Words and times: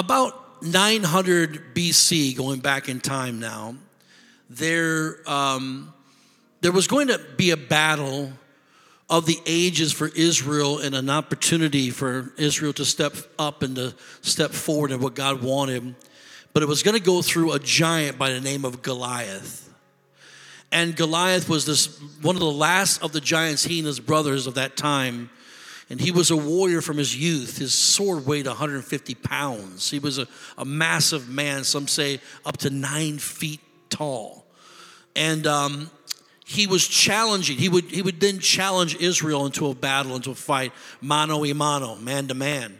about 0.00 0.62
900 0.62 1.74
BC, 1.74 2.34
going 2.34 2.60
back 2.60 2.88
in 2.88 3.00
time 3.00 3.38
now, 3.38 3.74
there, 4.48 5.18
um, 5.28 5.92
there 6.62 6.72
was 6.72 6.86
going 6.86 7.08
to 7.08 7.20
be 7.36 7.50
a 7.50 7.56
battle 7.58 8.32
of 9.10 9.26
the 9.26 9.38
ages 9.44 9.92
for 9.92 10.08
Israel 10.16 10.78
and 10.78 10.94
an 10.94 11.10
opportunity 11.10 11.90
for 11.90 12.32
Israel 12.38 12.72
to 12.72 12.84
step 12.86 13.12
up 13.38 13.62
and 13.62 13.76
to 13.76 13.94
step 14.22 14.52
forward 14.52 14.90
in 14.90 15.00
what 15.00 15.14
God 15.14 15.42
wanted. 15.42 15.94
But 16.54 16.62
it 16.62 16.66
was 16.66 16.82
going 16.82 16.96
to 16.96 17.02
go 17.02 17.20
through 17.20 17.52
a 17.52 17.58
giant 17.58 18.16
by 18.16 18.30
the 18.30 18.40
name 18.40 18.64
of 18.64 18.80
Goliath. 18.80 19.68
And 20.72 20.96
Goliath 20.96 21.46
was 21.46 21.66
this 21.66 22.00
one 22.22 22.36
of 22.36 22.40
the 22.40 22.50
last 22.50 23.02
of 23.02 23.12
the 23.12 23.20
giants, 23.20 23.64
he 23.64 23.80
and 23.80 23.86
his 23.86 24.00
brothers 24.00 24.46
of 24.46 24.54
that 24.54 24.78
time. 24.78 25.28
And 25.90 26.00
he 26.00 26.12
was 26.12 26.30
a 26.30 26.36
warrior 26.36 26.80
from 26.80 26.98
his 26.98 27.16
youth. 27.16 27.58
His 27.58 27.74
sword 27.74 28.24
weighed 28.24 28.46
150 28.46 29.14
pounds. 29.16 29.90
He 29.90 29.98
was 29.98 30.18
a, 30.18 30.28
a 30.56 30.64
massive 30.64 31.28
man, 31.28 31.64
some 31.64 31.88
say 31.88 32.20
up 32.46 32.58
to 32.58 32.70
nine 32.70 33.18
feet 33.18 33.60
tall. 33.90 34.46
And 35.16 35.48
um, 35.48 35.90
he 36.46 36.68
was 36.68 36.86
challenging. 36.86 37.58
He 37.58 37.68
would, 37.68 37.84
he 37.84 38.02
would 38.02 38.20
then 38.20 38.38
challenge 38.38 38.94
Israel 38.96 39.46
into 39.46 39.66
a 39.66 39.74
battle, 39.74 40.14
into 40.14 40.30
a 40.30 40.36
fight, 40.36 40.72
mano 41.00 41.44
a 41.44 41.52
mano, 41.52 41.96
man 41.96 42.28
to 42.28 42.34
man. 42.34 42.78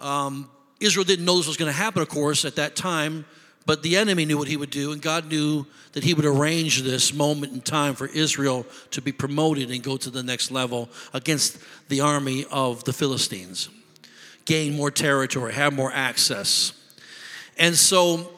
Um, 0.00 0.50
Israel 0.80 1.04
didn't 1.04 1.24
know 1.24 1.36
this 1.36 1.46
was 1.46 1.56
going 1.56 1.70
to 1.70 1.76
happen, 1.76 2.02
of 2.02 2.08
course, 2.08 2.44
at 2.44 2.56
that 2.56 2.74
time, 2.76 3.24
but 3.66 3.82
the 3.82 3.96
enemy 3.96 4.24
knew 4.24 4.38
what 4.38 4.48
he 4.48 4.56
would 4.56 4.70
do, 4.70 4.92
and 4.92 5.02
God 5.02 5.28
knew 5.28 5.66
that 5.92 6.04
he 6.04 6.14
would 6.14 6.24
arrange 6.24 6.82
this 6.82 7.12
moment 7.12 7.52
in 7.52 7.60
time 7.60 7.94
for 7.94 8.06
Israel 8.06 8.64
to 8.92 9.02
be 9.02 9.12
promoted 9.12 9.70
and 9.70 9.82
go 9.82 9.96
to 9.96 10.08
the 10.08 10.22
next 10.22 10.50
level 10.50 10.88
against 11.12 11.58
the 11.88 12.00
army 12.00 12.46
of 12.50 12.84
the 12.84 12.92
Philistines, 12.92 13.68
gain 14.44 14.76
more 14.76 14.90
territory, 14.90 15.52
have 15.52 15.74
more 15.74 15.92
access. 15.92 16.72
And 17.58 17.74
so 17.74 18.32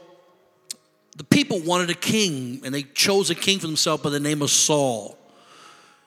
the 1.17 1.25
people 1.25 1.61
wanted 1.61 1.91
a 1.91 1.95
king, 1.95 2.63
and 2.65 2.75
they 2.75 2.85
chose 2.85 3.29
a 3.29 3.35
king 3.35 3.59
for 3.59 3.67
themselves 3.67 4.03
by 4.03 4.11
the 4.11 4.21
name 4.21 4.41
of 4.41 4.51
Saul. 4.51 5.19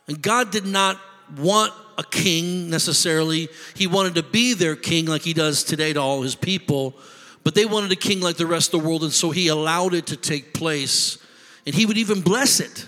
And 0.07 0.21
God 0.21 0.51
did 0.51 0.65
not 0.65 0.99
want 1.37 1.73
a 1.97 2.03
king 2.03 2.69
necessarily. 2.69 3.49
He 3.75 3.87
wanted 3.87 4.15
to 4.15 4.23
be 4.23 4.53
their 4.53 4.75
king 4.75 5.05
like 5.05 5.21
he 5.21 5.33
does 5.33 5.63
today 5.63 5.93
to 5.93 5.99
all 5.99 6.21
his 6.21 6.35
people, 6.35 6.95
but 7.43 7.55
they 7.55 7.65
wanted 7.65 7.91
a 7.91 7.95
king 7.95 8.21
like 8.21 8.37
the 8.37 8.45
rest 8.45 8.73
of 8.73 8.81
the 8.81 8.87
world, 8.87 9.03
and 9.03 9.13
so 9.13 9.31
he 9.31 9.47
allowed 9.47 9.93
it 9.93 10.07
to 10.07 10.17
take 10.17 10.53
place, 10.53 11.17
and 11.65 11.73
he 11.73 11.85
would 11.85 11.97
even 11.97 12.21
bless 12.21 12.59
it. 12.59 12.87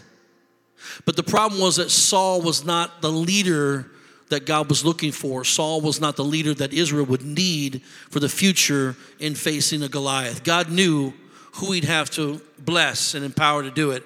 But 1.06 1.16
the 1.16 1.23
problem 1.23 1.62
was 1.62 1.78
that 1.78 1.90
Saul 1.90 2.42
was 2.42 2.64
not 2.64 3.02
the 3.02 3.12
leader 3.12 3.90
that 4.30 4.46
God 4.46 4.70
was 4.70 4.84
looking 4.86 5.12
for. 5.12 5.44
Saul 5.44 5.81
was 5.81 6.00
not 6.00 6.16
the 6.16 6.24
leader 6.24 6.54
that 6.56 6.74
Israel 6.74 7.06
would 7.06 7.24
need 7.24 7.81
for 8.09 8.20
the 8.20 8.30
future 8.30 8.96
in 9.20 9.36
facing 9.36 9.84
a 9.84 9.88
Goliath. 9.88 10.44
God 10.44 10.70
knew 10.72 11.14
who 11.56 11.72
he'd 11.72 11.84
have 11.84 12.09
to 12.12 12.42
bless 12.58 13.14
and 13.14 13.24
empower 13.24 13.64
to 13.64 13.72
do 13.72 13.92
it. 13.92 14.04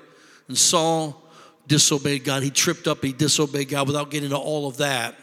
And 0.47 0.57
Saul 0.57 1.21
disobeyed 1.67 2.23
God. 2.23 2.43
He 2.43 2.49
tripped 2.49 2.87
up, 2.87 3.03
he 3.03 3.13
disobeyed 3.13 3.69
God 3.69 3.87
without 3.87 4.11
getting 4.11 4.29
to 4.29 4.37
all 4.37 4.67
of 4.67 4.77
that. 4.77 5.15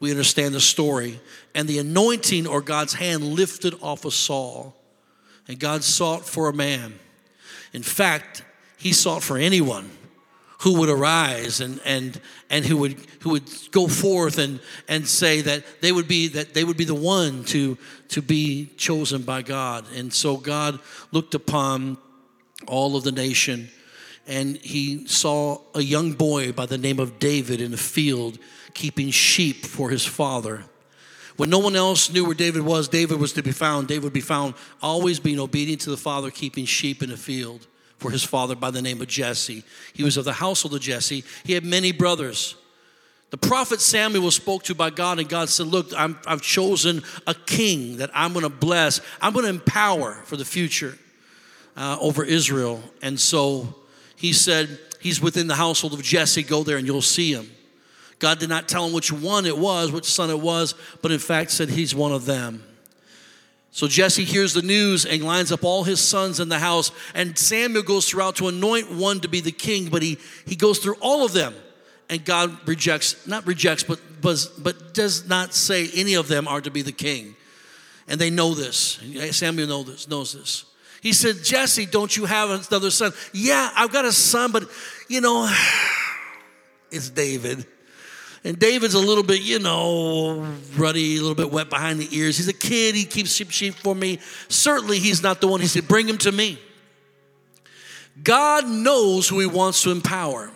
We 0.00 0.10
understand 0.10 0.54
the 0.54 0.60
story. 0.60 1.20
And 1.54 1.68
the 1.68 1.78
anointing 1.78 2.46
or 2.46 2.62
God's 2.62 2.94
hand 2.94 3.22
lifted 3.22 3.74
off 3.82 4.04
of 4.04 4.14
Saul. 4.14 4.74
And 5.46 5.58
God 5.58 5.84
sought 5.84 6.24
for 6.24 6.48
a 6.48 6.52
man. 6.52 6.98
In 7.72 7.82
fact, 7.82 8.42
he 8.78 8.92
sought 8.92 9.22
for 9.22 9.36
anyone 9.36 9.90
who 10.60 10.78
would 10.78 10.88
arise 10.88 11.60
and, 11.60 11.80
and, 11.84 12.20
and 12.50 12.64
who, 12.64 12.76
would, 12.78 12.96
who 13.20 13.30
would 13.30 13.50
go 13.70 13.88
forth 13.88 14.38
and, 14.38 14.60
and 14.88 15.06
say 15.06 15.40
that 15.40 15.64
they 15.80 15.90
would 15.90 16.06
be 16.06 16.28
that 16.28 16.52
they 16.52 16.64
would 16.64 16.76
be 16.76 16.84
the 16.84 16.94
one 16.94 17.44
to, 17.44 17.78
to 18.08 18.20
be 18.20 18.66
chosen 18.76 19.22
by 19.22 19.40
God. 19.40 19.86
And 19.94 20.12
so 20.12 20.36
God 20.36 20.78
looked 21.12 21.34
upon 21.34 21.96
all 22.66 22.94
of 22.94 23.04
the 23.04 23.12
nation 23.12 23.70
and 24.26 24.56
he 24.58 25.06
saw 25.06 25.60
a 25.74 25.80
young 25.80 26.12
boy 26.12 26.52
by 26.52 26.66
the 26.66 26.78
name 26.78 27.00
of 27.00 27.18
David 27.18 27.62
in 27.62 27.72
a 27.72 27.78
field 27.78 28.38
keeping 28.74 29.10
sheep 29.10 29.66
for 29.66 29.90
his 29.90 30.04
father. 30.04 30.64
When 31.36 31.48
no 31.48 31.58
one 31.58 31.74
else 31.74 32.10
knew 32.10 32.24
where 32.24 32.34
David 32.34 32.62
was, 32.62 32.88
David 32.88 33.18
was 33.18 33.32
to 33.32 33.42
be 33.42 33.52
found. 33.52 33.88
David 33.88 34.04
would 34.04 34.12
be 34.12 34.20
found 34.20 34.54
always 34.82 35.18
being 35.18 35.38
obedient 35.38 35.80
to 35.82 35.90
the 35.90 35.96
father, 35.96 36.30
keeping 36.30 36.66
sheep 36.66 37.02
in 37.02 37.10
a 37.10 37.16
field 37.16 37.66
for 37.96 38.10
his 38.10 38.22
father 38.22 38.54
by 38.54 38.70
the 38.70 38.82
name 38.82 39.00
of 39.00 39.08
Jesse. 39.08 39.62
He 39.92 40.04
was 40.04 40.16
of 40.16 40.24
the 40.24 40.34
household 40.34 40.74
of 40.74 40.80
Jesse. 40.80 41.24
He 41.44 41.54
had 41.54 41.64
many 41.64 41.92
brothers. 41.92 42.56
The 43.30 43.38
prophet 43.38 43.80
Samuel 43.80 44.24
was 44.24 44.34
spoke 44.34 44.64
to 44.64 44.74
by 44.74 44.90
God, 44.90 45.18
and 45.18 45.28
God 45.28 45.48
said, 45.48 45.68
Look, 45.68 45.94
i 45.94 46.14
have 46.26 46.42
chosen 46.42 47.02
a 47.26 47.34
king 47.34 47.98
that 47.98 48.10
I'm 48.12 48.32
going 48.32 48.42
to 48.42 48.50
bless, 48.50 49.00
I'm 49.22 49.32
going 49.32 49.44
to 49.44 49.50
empower 49.50 50.14
for 50.24 50.36
the 50.36 50.44
future 50.44 50.98
uh, 51.76 51.96
over 52.00 52.24
Israel. 52.24 52.82
And 53.02 53.18
so 53.18 53.76
he 54.16 54.32
said, 54.32 54.78
He's 55.00 55.22
within 55.22 55.46
the 55.46 55.54
household 55.54 55.94
of 55.94 56.02
Jesse, 56.02 56.42
go 56.42 56.62
there 56.62 56.76
and 56.76 56.86
you'll 56.86 57.00
see 57.00 57.32
him. 57.32 57.50
God 58.20 58.38
did 58.38 58.48
not 58.48 58.68
tell 58.68 58.86
him 58.86 58.92
which 58.92 59.10
one 59.10 59.46
it 59.46 59.58
was, 59.58 59.90
which 59.90 60.04
son 60.04 60.30
it 60.30 60.38
was, 60.38 60.74
but 61.02 61.10
in 61.10 61.18
fact 61.18 61.50
said 61.50 61.70
he's 61.70 61.94
one 61.94 62.12
of 62.12 62.26
them. 62.26 62.62
So 63.72 63.88
Jesse 63.88 64.24
hears 64.24 64.52
the 64.52 64.62
news 64.62 65.06
and 65.06 65.24
lines 65.24 65.52
up 65.52 65.64
all 65.64 65.84
his 65.84 66.00
sons 66.00 66.40
in 66.40 66.48
the 66.48 66.58
house. 66.58 66.90
And 67.14 67.38
Samuel 67.38 67.82
goes 67.82 68.08
throughout 68.08 68.36
to 68.36 68.48
anoint 68.48 68.90
one 68.90 69.20
to 69.20 69.28
be 69.28 69.40
the 69.40 69.52
king, 69.52 69.88
but 69.88 70.02
he, 70.02 70.18
he 70.46 70.56
goes 70.56 70.78
through 70.78 70.96
all 71.00 71.24
of 71.24 71.32
them. 71.32 71.54
And 72.08 72.24
God 72.24 72.68
rejects, 72.68 73.26
not 73.26 73.46
rejects, 73.46 73.84
but, 73.84 74.00
but, 74.20 74.50
but 74.58 74.92
does 74.92 75.28
not 75.28 75.54
say 75.54 75.88
any 75.94 76.14
of 76.14 76.26
them 76.26 76.48
are 76.48 76.60
to 76.60 76.70
be 76.70 76.82
the 76.82 76.92
king. 76.92 77.36
And 78.08 78.20
they 78.20 78.28
know 78.28 78.54
this. 78.54 79.00
Samuel 79.30 79.68
knows 79.68 79.86
this, 79.86 80.08
knows 80.08 80.32
this. 80.32 80.64
He 81.00 81.12
said, 81.12 81.44
Jesse, 81.44 81.86
don't 81.86 82.14
you 82.14 82.26
have 82.26 82.50
another 82.50 82.90
son? 82.90 83.12
Yeah, 83.32 83.70
I've 83.76 83.92
got 83.92 84.04
a 84.04 84.12
son, 84.12 84.50
but 84.50 84.64
you 85.08 85.20
know, 85.20 85.48
it's 86.90 87.08
David. 87.08 87.64
And 88.42 88.58
David's 88.58 88.94
a 88.94 88.98
little 88.98 89.22
bit, 89.22 89.42
you 89.42 89.58
know, 89.58 90.46
ruddy, 90.76 91.16
a 91.16 91.20
little 91.20 91.34
bit 91.34 91.50
wet 91.50 91.68
behind 91.68 92.00
the 92.00 92.08
ears. 92.16 92.38
He's 92.38 92.48
a 92.48 92.54
kid. 92.54 92.94
He 92.94 93.04
keeps 93.04 93.34
sheep, 93.34 93.50
sheep 93.50 93.74
for 93.74 93.94
me. 93.94 94.18
Certainly, 94.48 94.98
he's 94.98 95.22
not 95.22 95.40
the 95.40 95.46
one. 95.46 95.60
He 95.60 95.66
said, 95.66 95.86
Bring 95.86 96.08
him 96.08 96.18
to 96.18 96.32
me. 96.32 96.58
God 98.22 98.66
knows 98.66 99.28
who 99.28 99.40
he 99.40 99.46
wants 99.46 99.82
to 99.82 99.90
empower. 99.90 100.50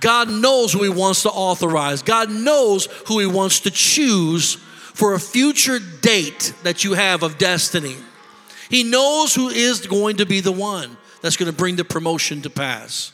God 0.00 0.30
knows 0.30 0.72
who 0.72 0.82
he 0.82 0.88
wants 0.88 1.22
to 1.22 1.30
authorize. 1.30 2.02
God 2.02 2.30
knows 2.30 2.86
who 3.06 3.18
he 3.18 3.26
wants 3.26 3.60
to 3.60 3.70
choose 3.70 4.54
for 4.54 5.14
a 5.14 5.20
future 5.20 5.78
date 5.78 6.54
that 6.62 6.84
you 6.84 6.94
have 6.94 7.22
of 7.22 7.38
destiny. 7.38 7.96
He 8.68 8.82
knows 8.82 9.34
who 9.34 9.48
is 9.48 9.86
going 9.86 10.16
to 10.18 10.26
be 10.26 10.40
the 10.40 10.52
one 10.52 10.96
that's 11.22 11.36
going 11.36 11.50
to 11.50 11.56
bring 11.56 11.76
the 11.76 11.84
promotion 11.84 12.42
to 12.42 12.50
pass. 12.50 13.12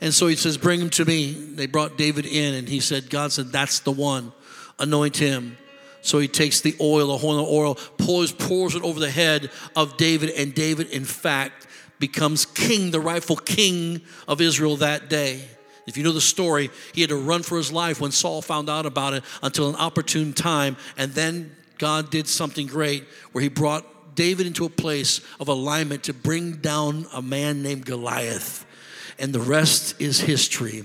And 0.00 0.12
so 0.12 0.26
he 0.26 0.36
says, 0.36 0.58
Bring 0.58 0.80
him 0.80 0.90
to 0.90 1.04
me. 1.04 1.32
They 1.32 1.66
brought 1.66 1.96
David 1.96 2.26
in, 2.26 2.54
and 2.54 2.68
he 2.68 2.80
said, 2.80 3.10
God 3.10 3.32
said, 3.32 3.52
That's 3.52 3.80
the 3.80 3.92
one. 3.92 4.32
Anoint 4.78 5.16
him. 5.16 5.56
So 6.02 6.18
he 6.18 6.28
takes 6.28 6.60
the 6.60 6.76
oil, 6.80 7.08
the 7.08 7.16
horn 7.16 7.38
of 7.38 7.46
oil, 7.46 7.74
pours, 7.98 8.30
pours 8.30 8.74
it 8.74 8.82
over 8.82 9.00
the 9.00 9.10
head 9.10 9.50
of 9.74 9.96
David, 9.96 10.30
and 10.30 10.54
David, 10.54 10.90
in 10.90 11.04
fact, 11.04 11.66
becomes 11.98 12.46
king, 12.46 12.90
the 12.90 13.00
rightful 13.00 13.36
king 13.36 14.02
of 14.28 14.40
Israel 14.40 14.76
that 14.76 15.08
day. 15.08 15.42
If 15.86 15.96
you 15.96 16.04
know 16.04 16.12
the 16.12 16.20
story, 16.20 16.70
he 16.92 17.00
had 17.00 17.10
to 17.10 17.16
run 17.16 17.42
for 17.42 17.56
his 17.56 17.72
life 17.72 18.00
when 18.00 18.12
Saul 18.12 18.42
found 18.42 18.68
out 18.68 18.86
about 18.86 19.14
it 19.14 19.24
until 19.42 19.68
an 19.68 19.76
opportune 19.76 20.32
time. 20.32 20.76
And 20.96 21.12
then 21.12 21.54
God 21.78 22.10
did 22.10 22.26
something 22.26 22.66
great 22.66 23.04
where 23.32 23.42
he 23.42 23.48
brought 23.48 24.14
David 24.16 24.46
into 24.46 24.64
a 24.64 24.68
place 24.68 25.20
of 25.38 25.48
alignment 25.48 26.04
to 26.04 26.12
bring 26.12 26.56
down 26.56 27.06
a 27.12 27.22
man 27.22 27.62
named 27.62 27.84
Goliath 27.84 28.65
and 29.18 29.32
the 29.32 29.40
rest 29.40 30.00
is 30.00 30.20
history. 30.20 30.84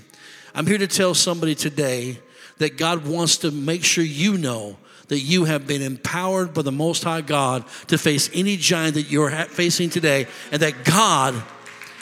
I'm 0.53 0.67
here 0.67 0.77
to 0.77 0.87
tell 0.87 1.13
somebody 1.13 1.55
today 1.55 2.19
that 2.57 2.77
God 2.77 3.05
wants 3.05 3.37
to 3.37 3.51
make 3.51 3.83
sure 3.83 4.03
you 4.03 4.37
know 4.37 4.77
that 5.07 5.19
you 5.19 5.43
have 5.43 5.67
been 5.67 5.81
empowered 5.81 6.53
by 6.53 6.61
the 6.61 6.71
Most 6.71 7.03
High 7.03 7.21
God 7.21 7.65
to 7.87 7.97
face 7.97 8.29
any 8.33 8.55
giant 8.55 8.93
that 8.93 9.11
you're 9.11 9.29
facing 9.29 9.89
today, 9.89 10.25
and 10.53 10.61
that 10.61 10.85
God 10.85 11.35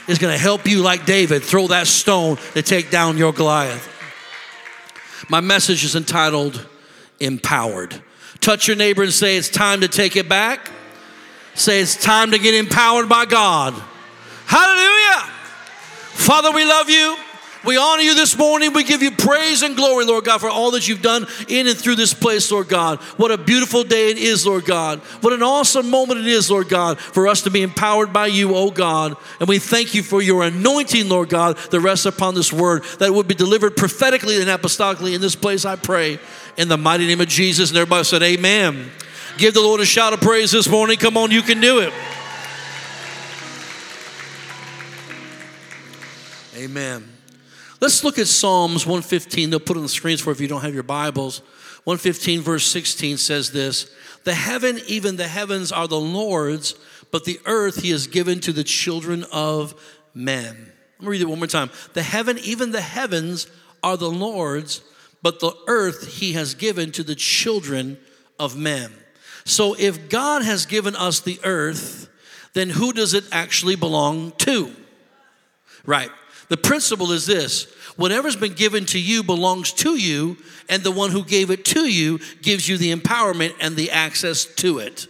is 0.08 0.20
going 0.20 0.32
to 0.34 0.40
help 0.40 0.68
you, 0.68 0.82
like 0.82 1.06
David, 1.06 1.44
throw 1.44 1.68
that 1.68 1.88
stone 1.88 2.38
to 2.54 2.62
take 2.62 2.92
down 2.92 3.18
your 3.18 3.34
Goliath. 3.34 3.88
My 5.28 5.40
message 5.40 5.84
is 5.84 5.96
entitled 5.96 6.68
Empowered. 7.20 8.00
Touch 8.42 8.68
your 8.68 8.78
neighbor 8.78 9.04
and 9.04 9.12
say, 9.12 9.38
It's 9.38 9.50
time 9.50 9.82
to 9.82 9.88
take 9.88 10.16
it 10.16 10.30
back. 10.30 10.72
Say, 11.56 11.82
It's 11.82 11.96
time 11.96 12.32
to 12.32 12.40
get 12.40 12.54
empowered 12.54 13.10
by 13.10 13.26
God. 13.26 13.74
Hallelujah. 14.46 15.29
Father, 16.20 16.52
we 16.52 16.66
love 16.66 16.90
you. 16.90 17.18
We 17.66 17.78
honor 17.78 18.02
you 18.02 18.14
this 18.14 18.38
morning. 18.38 18.74
We 18.74 18.84
give 18.84 19.02
you 19.02 19.12
praise 19.12 19.64
and 19.64 19.76
glory, 19.76 20.06
Lord 20.06 20.26
God, 20.26 20.40
for 20.40 20.50
all 20.50 20.72
that 20.72 20.88
you've 20.88 21.02
done 21.02 21.26
in 21.48 21.66
and 21.68 21.78
through 21.78 21.96
this 21.96 22.14
place, 22.14 22.52
Lord 22.52 22.68
God. 22.68 23.00
What 23.18 23.32
a 23.32 23.38
beautiful 23.38 23.84
day 23.84 24.12
it 24.12 24.18
is, 24.18 24.46
Lord 24.46 24.66
God. 24.66 25.00
What 25.22 25.34
an 25.34 25.42
awesome 25.42 25.90
moment 25.90 26.20
it 26.20 26.28
is, 26.28 26.52
Lord 26.52 26.70
God, 26.70 27.00
for 27.00 27.28
us 27.28 27.42
to 27.44 27.50
be 27.50 27.62
empowered 27.62 28.14
by 28.14 28.28
you, 28.28 28.56
oh 28.56 28.70
God. 28.70 29.16
And 29.40 29.50
we 29.50 29.60
thank 29.60 29.94
you 29.94 30.04
for 30.04 30.22
your 30.22 30.44
anointing, 30.44 31.10
Lord 31.10 31.30
God, 31.30 31.58
that 31.58 31.80
rests 31.80 32.06
upon 32.06 32.36
this 32.36 32.54
word, 32.54 32.84
that 33.00 33.14
would 33.14 33.28
be 33.28 33.36
delivered 33.36 33.76
prophetically 33.76 34.40
and 34.40 34.50
apostolically 34.50 35.16
in 35.16 35.22
this 35.22 35.36
place, 35.36 35.66
I 35.66 35.78
pray. 35.78 36.20
In 36.58 36.68
the 36.68 36.78
mighty 36.78 37.08
name 37.08 37.22
of 37.22 37.30
Jesus. 37.30 37.70
And 37.70 37.78
everybody 37.78 38.04
said, 38.04 38.24
Amen. 38.24 38.92
Give 39.38 39.54
the 39.54 39.62
Lord 39.62 39.80
a 39.80 39.86
shout 39.86 40.12
of 40.12 40.20
praise 40.20 40.52
this 40.52 40.68
morning. 40.68 40.98
Come 40.98 41.16
on, 41.16 41.32
you 41.32 41.42
can 41.42 41.62
do 41.62 41.80
it. 41.80 41.94
Amen. 46.60 47.08
Let's 47.80 48.04
look 48.04 48.20
at 48.20 48.28
Psalms 48.28 48.86
115. 48.86 49.50
They'll 49.50 49.62
put 49.62 49.78
on 49.78 49.84
the 49.84 49.88
screens 49.88 50.20
for 50.20 50.32
if 50.32 50.42
you 50.42 50.48
don't 50.50 50.60
have 50.60 50.74
your 50.74 50.84
Bibles. 50.84 51.40
115, 51.86 52.42
verse 52.42 52.66
16 52.66 53.16
says 53.16 53.54
this 53.54 53.90
The 54.26 54.34
heaven, 54.34 54.78
even 54.86 55.16
the 55.16 55.30
heavens, 55.30 55.72
are 55.72 55.88
the 55.88 56.00
Lord's, 56.00 56.76
but 57.12 57.24
the 57.24 57.40
earth 57.46 57.82
he 57.82 57.92
has 57.92 58.08
given 58.08 58.42
to 58.42 58.52
the 58.52 58.66
children 58.66 59.24
of 59.32 59.74
men. 60.14 60.70
Let 60.98 61.02
me 61.02 61.08
read 61.08 61.22
it 61.22 61.30
one 61.30 61.40
more 61.40 61.48
time. 61.48 61.70
The 61.94 62.04
heaven, 62.04 62.38
even 62.40 62.72
the 62.72 62.82
heavens, 62.82 63.48
are 63.82 63.96
the 63.96 64.12
Lord's, 64.12 64.82
but 65.22 65.40
the 65.40 65.56
earth 65.68 66.16
he 66.16 66.34
has 66.34 66.56
given 66.56 66.92
to 66.92 67.04
the 67.04 67.16
children 67.16 67.98
of 68.38 68.58
men. 68.58 68.92
So 69.46 69.78
if 69.80 70.10
God 70.10 70.44
has 70.44 70.66
given 70.66 70.98
us 70.98 71.22
the 71.22 71.40
earth, 71.46 72.10
then 72.52 72.70
who 72.70 72.92
does 72.92 73.14
it 73.14 73.24
actually 73.32 73.78
belong 73.78 74.34
to? 74.40 74.76
Right. 75.86 76.12
The 76.50 76.58
principle 76.58 77.12
is 77.12 77.26
this 77.26 77.74
whatever's 77.96 78.36
been 78.36 78.54
given 78.54 78.86
to 78.88 79.00
you 79.00 79.24
belongs 79.24 79.72
to 79.74 79.96
you, 79.96 80.38
and 80.68 80.84
the 80.84 80.92
one 80.92 81.12
who 81.12 81.24
gave 81.24 81.52
it 81.52 81.64
to 81.66 81.86
you 81.86 82.20
gives 82.42 82.68
you 82.68 82.78
the 82.78 82.94
empowerment 82.94 83.54
and 83.60 83.76
the 83.76 83.92
access 83.92 84.46
to 84.46 84.80
it. 84.80 85.08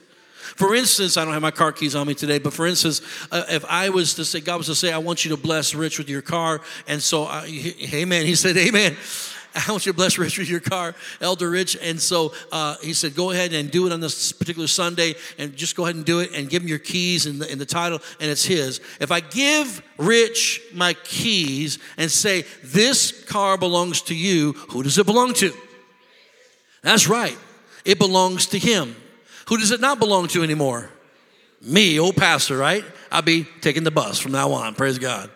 For 0.56 0.75
instance, 0.75 1.15
I 1.15 1.24
don't 1.24 1.33
have 1.33 1.41
my 1.41 1.51
car 1.51 1.71
keys 1.71 1.95
on 1.95 2.06
me 2.06 2.13
today, 2.13 2.38
but 2.38 2.51
for 2.51 2.68
instance, 2.68 3.01
uh, 3.31 3.44
if 3.47 3.63
I 3.65 3.89
was 3.89 4.15
to 4.15 4.25
say, 4.25 4.41
God 4.41 4.57
was 4.57 4.65
to 4.68 4.75
say, 4.75 4.91
I 4.91 4.97
want 4.97 5.24
you 5.24 5.31
to 5.31 5.38
bless 5.38 5.74
Rich 5.74 5.97
with 5.97 6.09
your 6.09 6.21
car, 6.21 6.59
and 6.86 7.01
so, 7.01 7.25
uh, 7.25 7.45
amen. 7.47 8.25
He 8.25 8.35
said, 8.35 8.57
Amen. 8.57 8.97
I 9.56 9.72
want 9.72 9.86
you 9.86 9.92
to 9.92 9.96
bless 9.96 10.18
Rich 10.18 10.38
with 10.38 10.50
your 10.50 10.60
car, 10.60 10.94
Elder 11.22 11.50
Rich. 11.50 11.78
And 11.81 12.00
so 12.00 12.34
uh, 12.51 12.75
he 12.81 12.94
said, 12.94 13.16
go 13.16 13.31
ahead 13.31 13.51
and 13.54 13.72
do 13.72 13.88
it 13.88 13.94
on 13.94 14.00
this 14.00 14.31
particular 14.31 14.68
Sunday 14.68 15.16
and 15.38 15.56
just 15.56 15.75
go 15.75 15.86
ahead 15.86 15.96
and 15.96 16.06
do 16.06 16.19
it 16.19 16.31
and 16.36 16.50
give 16.50 16.62
him 16.62 16.68
your 16.68 16.80
keys 16.80 17.25
and 17.25 17.42
the, 17.42 17.50
and 17.50 17.60
the 17.60 17.66
title, 17.66 18.00
and 18.19 18.30
it's 18.30 18.46
his. 18.46 18.80
If 19.00 19.12
I 19.12 19.19
give 19.22 19.81
Rich 19.98 20.62
my 20.74 20.94
keys 20.94 21.80
and 21.98 22.12
say, 22.12 22.46
this 22.63 23.24
car 23.25 23.57
belongs 23.57 24.04
to 24.04 24.16
you, 24.16 24.54
who 24.69 24.84
does 24.84 24.98
it 24.98 25.06
belong 25.06 25.34
to? 25.36 25.52
That's 26.81 27.07
right. 27.07 27.38
It 27.86 27.98
belongs 27.98 28.48
to 28.48 28.60
him. 28.60 28.95
Who 29.48 29.57
does 29.57 29.72
it 29.72 29.81
not 29.81 30.00
belong 30.00 30.28
to 30.30 30.44
anymore? 30.44 30.90
Me, 31.62 32.00
old 32.00 32.16
pastor, 32.16 32.56
right? 32.56 32.86
I'll 33.12 33.22
be 33.22 33.48
taking 33.62 33.84
the 33.84 33.92
bus 33.92 34.19
from 34.19 34.31
now 34.31 34.52
on. 34.52 34.75
Praise 34.75 35.00
God. 35.00 35.30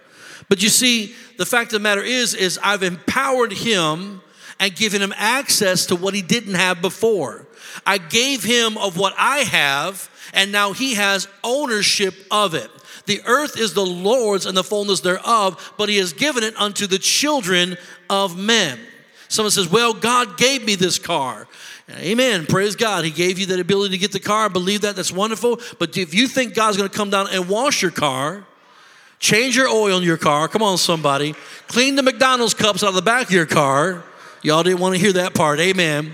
But 0.54 0.62
you 0.62 0.70
see, 0.70 1.16
the 1.38 1.48
fact 1.48 1.74
of 1.74 1.80
the 1.80 1.80
matter 1.80 2.04
is, 2.04 2.36
is 2.36 2.60
I've 2.62 2.84
empowered 2.84 3.52
him 3.52 4.22
and 4.60 4.76
given 4.76 5.02
him 5.02 5.12
access 5.18 5.88
to 5.88 5.96
what 5.96 6.14
he 6.14 6.22
didn't 6.22 6.54
have 6.54 6.80
before. 6.80 7.48
I 7.88 7.98
gave 7.98 8.44
him 8.44 8.78
of 8.78 8.96
what 8.96 9.16
I 9.18 9.40
have, 9.40 10.12
and 10.32 10.52
now 10.52 10.74
he 10.74 10.94
has 10.94 11.28
ownership 11.44 12.14
of 12.30 12.54
it. 12.54 12.70
The 13.08 13.22
earth 13.26 13.58
is 13.58 13.74
the 13.74 13.84
Lord's 13.84 14.46
and 14.46 14.56
the 14.56 14.64
fullness 14.64 15.00
thereof, 15.00 15.74
but 15.76 15.90
he 15.90 15.98
has 15.98 16.14
given 16.14 16.44
it 16.44 16.56
unto 16.56 16.86
the 16.86 17.00
children 17.00 17.76
of 18.08 18.38
men. 18.38 18.78
Someone 19.30 19.50
says, 19.50 19.72
Well, 19.72 19.96
God 19.96 20.38
gave 20.38 20.64
me 20.64 20.76
this 20.76 21.00
car. 21.00 21.48
Amen. 21.90 22.46
Praise 22.46 22.76
God. 22.76 23.06
He 23.06 23.10
gave 23.10 23.40
you 23.40 23.48
that 23.48 23.60
ability 23.60 23.96
to 23.96 23.98
get 23.98 24.12
the 24.12 24.20
car. 24.20 24.50
Believe 24.50 24.82
that. 24.82 24.96
That's 24.96 25.12
wonderful. 25.12 25.60
But 25.80 25.98
if 25.98 26.14
you 26.14 26.28
think 26.28 26.54
God's 26.54 26.78
going 26.78 26.92
to 26.92 26.96
come 26.96 27.10
down 27.10 27.26
and 27.32 27.50
wash 27.50 27.82
your 27.82 27.90
car, 27.90 28.46
change 29.24 29.56
your 29.56 29.70
oil 29.70 29.98
in 29.98 30.04
your 30.04 30.18
car, 30.18 30.50
come 30.50 30.62
on, 30.62 30.78
somebody, 30.78 31.34
clean 31.68 31.96
the 31.96 32.04
McDonald's 32.04 32.54
cups 32.54 32.84
out 32.84 32.90
of 32.90 32.96
the 32.96 33.02
back 33.02 33.28
of 33.28 33.32
your 33.32 33.46
car, 33.46 34.04
y'all 34.42 34.64
didn't 34.64 34.80
want 34.80 34.94
to 34.96 35.00
hear 35.00 35.14
that 35.14 35.34
part. 35.34 35.62
Amen. 35.62 36.14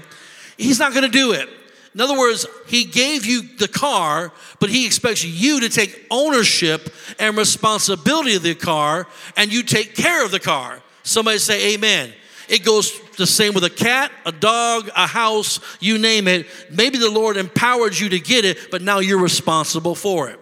He's 0.57 0.77
not 0.77 0.93
going 0.93 1.05
to 1.05 1.09
do 1.09 1.31
it. 1.31 1.49
In 1.95 2.01
other 2.01 2.15
words, 2.15 2.45
he 2.67 2.85
gave 2.85 3.25
you 3.25 3.41
the 3.57 3.67
car, 3.67 4.31
but 4.59 4.69
he 4.69 4.85
expects 4.85 5.25
you 5.25 5.61
to 5.61 5.69
take 5.69 6.05
ownership 6.11 6.93
and 7.17 7.35
responsibility 7.35 8.35
of 8.35 8.43
the 8.43 8.53
car, 8.53 9.07
and 9.35 9.51
you 9.51 9.63
take 9.63 9.95
care 9.95 10.23
of 10.23 10.29
the 10.29 10.39
car. 10.39 10.79
Somebody 11.01 11.39
say, 11.39 11.73
Amen. 11.73 12.13
It 12.47 12.63
goes 12.63 12.99
the 13.17 13.27
same 13.27 13.53
with 13.53 13.63
a 13.63 13.69
cat, 13.69 14.11
a 14.25 14.31
dog, 14.31 14.89
a 14.95 15.07
house, 15.07 15.59
you 15.79 15.97
name 15.97 16.27
it. 16.27 16.47
Maybe 16.71 16.97
the 16.99 17.09
Lord 17.09 17.37
empowered 17.37 17.97
you 17.97 18.09
to 18.09 18.19
get 18.19 18.45
it, 18.45 18.69
but 18.69 18.81
now 18.81 18.99
you're 18.99 19.19
responsible 19.19 19.95
for 19.95 20.29
it. 20.29 20.39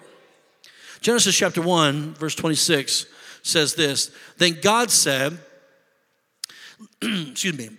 Genesis 1.02 1.36
chapter 1.36 1.62
1, 1.62 2.16
verse 2.16 2.36
26 2.36 3.06
says 3.42 3.76
this 3.76 4.12
Then 4.38 4.58
God 4.62 4.92
said, 4.92 5.38
excuse 7.02 7.58
me, 7.58 7.70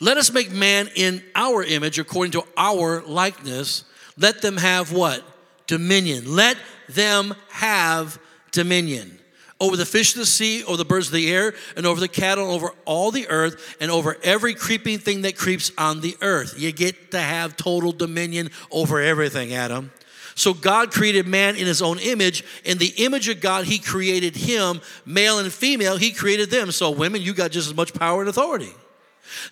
let 0.00 0.16
us 0.16 0.32
make 0.32 0.50
man 0.50 0.88
in 0.94 1.22
our 1.34 1.62
image 1.62 1.98
according 1.98 2.32
to 2.32 2.44
our 2.56 3.02
likeness. 3.02 3.84
Let 4.18 4.42
them 4.42 4.56
have 4.56 4.92
what? 4.92 5.22
Dominion. 5.66 6.34
Let 6.34 6.56
them 6.88 7.34
have 7.50 8.18
dominion 8.52 9.18
over 9.60 9.76
the 9.76 9.86
fish 9.86 10.14
of 10.14 10.18
the 10.18 10.26
sea, 10.26 10.64
over 10.64 10.76
the 10.76 10.84
birds 10.84 11.06
of 11.06 11.14
the 11.14 11.32
air, 11.32 11.54
and 11.76 11.86
over 11.86 12.00
the 12.00 12.08
cattle, 12.08 12.50
over 12.50 12.72
all 12.84 13.10
the 13.10 13.28
earth, 13.28 13.76
and 13.80 13.90
over 13.90 14.16
every 14.22 14.54
creeping 14.54 14.98
thing 14.98 15.22
that 15.22 15.36
creeps 15.36 15.70
on 15.78 16.00
the 16.00 16.16
earth. 16.20 16.58
You 16.58 16.72
get 16.72 17.12
to 17.12 17.18
have 17.18 17.56
total 17.56 17.92
dominion 17.92 18.50
over 18.70 19.00
everything, 19.00 19.54
Adam. 19.54 19.90
So 20.36 20.52
God 20.52 20.92
created 20.92 21.26
man 21.26 21.56
in 21.56 21.66
his 21.66 21.80
own 21.80 21.98
image. 21.98 22.44
In 22.62 22.76
the 22.76 22.92
image 22.98 23.28
of 23.28 23.40
God, 23.40 23.64
he 23.64 23.78
created 23.78 24.36
him, 24.36 24.82
male 25.06 25.38
and 25.38 25.50
female, 25.50 25.96
he 25.96 26.12
created 26.12 26.50
them. 26.50 26.70
So, 26.70 26.90
women, 26.90 27.22
you 27.22 27.32
got 27.32 27.50
just 27.50 27.68
as 27.68 27.74
much 27.74 27.94
power 27.94 28.20
and 28.20 28.28
authority. 28.28 28.72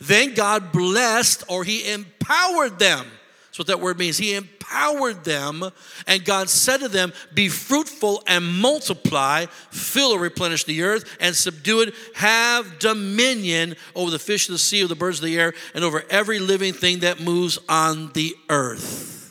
Then 0.00 0.34
God 0.34 0.72
blessed 0.72 1.44
or 1.48 1.64
he 1.64 1.90
empowered 1.90 2.78
them. 2.78 3.06
That's 3.46 3.58
what 3.58 3.68
that 3.68 3.80
word 3.80 3.98
means. 3.98 4.18
He 4.18 4.34
empowered 4.34 5.24
them, 5.24 5.64
and 6.06 6.24
God 6.24 6.50
said 6.50 6.78
to 6.78 6.88
them, 6.88 7.12
Be 7.32 7.48
fruitful 7.48 8.22
and 8.26 8.44
multiply, 8.44 9.46
fill 9.70 10.10
or 10.10 10.18
replenish 10.18 10.64
the 10.64 10.82
earth, 10.82 11.16
and 11.18 11.34
subdue 11.34 11.80
it. 11.82 11.94
Have 12.16 12.78
dominion 12.78 13.76
over 13.94 14.10
the 14.10 14.18
fish 14.18 14.48
of 14.48 14.52
the 14.52 14.58
sea, 14.58 14.82
over 14.82 14.88
the 14.88 14.96
birds 14.96 15.20
of 15.20 15.24
the 15.24 15.38
air, 15.38 15.54
and 15.72 15.82
over 15.82 16.04
every 16.10 16.40
living 16.40 16.74
thing 16.74 16.98
that 16.98 17.20
moves 17.20 17.58
on 17.68 18.10
the 18.12 18.34
earth. 18.50 19.23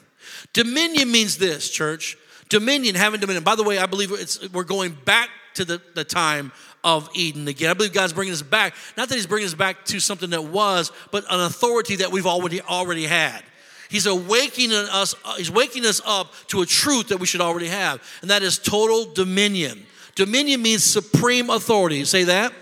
Dominion 0.54 1.12
means 1.12 1.38
this, 1.38 1.70
church. 1.70 2.18
Dominion, 2.50 2.96
having 2.96 3.20
dominion. 3.20 3.44
By 3.44 3.56
the 3.56 3.64
way, 3.64 3.80
I 3.80 3.88
believe 3.88 4.12
we're 4.54 4.64
going 4.64 4.96
back 5.06 5.30
to 5.56 5.66
the, 5.66 5.82
the 5.96 6.04
time 6.04 6.52
of 6.84 7.10
Eden 7.14 7.48
again. 7.48 7.70
I 7.70 7.74
believe 7.74 7.94
God's 7.94 8.14
bringing 8.14 8.34
us 8.34 8.42
back. 8.42 8.76
Not 8.98 9.10
that 9.10 9.16
He's 9.16 9.28
bringing 9.28 9.48
us 9.48 9.54
back 9.54 9.86
to 9.86 10.00
something 10.00 10.30
that 10.32 10.44
was, 10.44 10.92
but 11.12 11.24
an 11.30 11.42
authority 11.42 11.98
that 11.98 12.12
we've 12.12 12.28
already 12.28 12.62
already 12.62 13.06
had. 13.06 13.42
He's 13.90 14.06
awakening 14.08 14.72
us, 14.72 15.14
he's 15.38 15.52
waking 15.52 15.86
us 15.86 16.02
up 16.06 16.34
to 16.48 16.62
a 16.62 16.66
truth 16.66 17.10
that 17.10 17.18
we 17.18 17.28
should 17.28 17.42
already 17.42 17.68
have, 17.68 18.02
and 18.22 18.32
that 18.32 18.42
is 18.42 18.58
total 18.58 19.14
dominion. 19.14 19.86
Dominion 20.16 20.62
means 20.62 20.84
supreme 20.84 21.50
authority. 21.50 22.04
Say 22.06 22.24
that? 22.24 22.54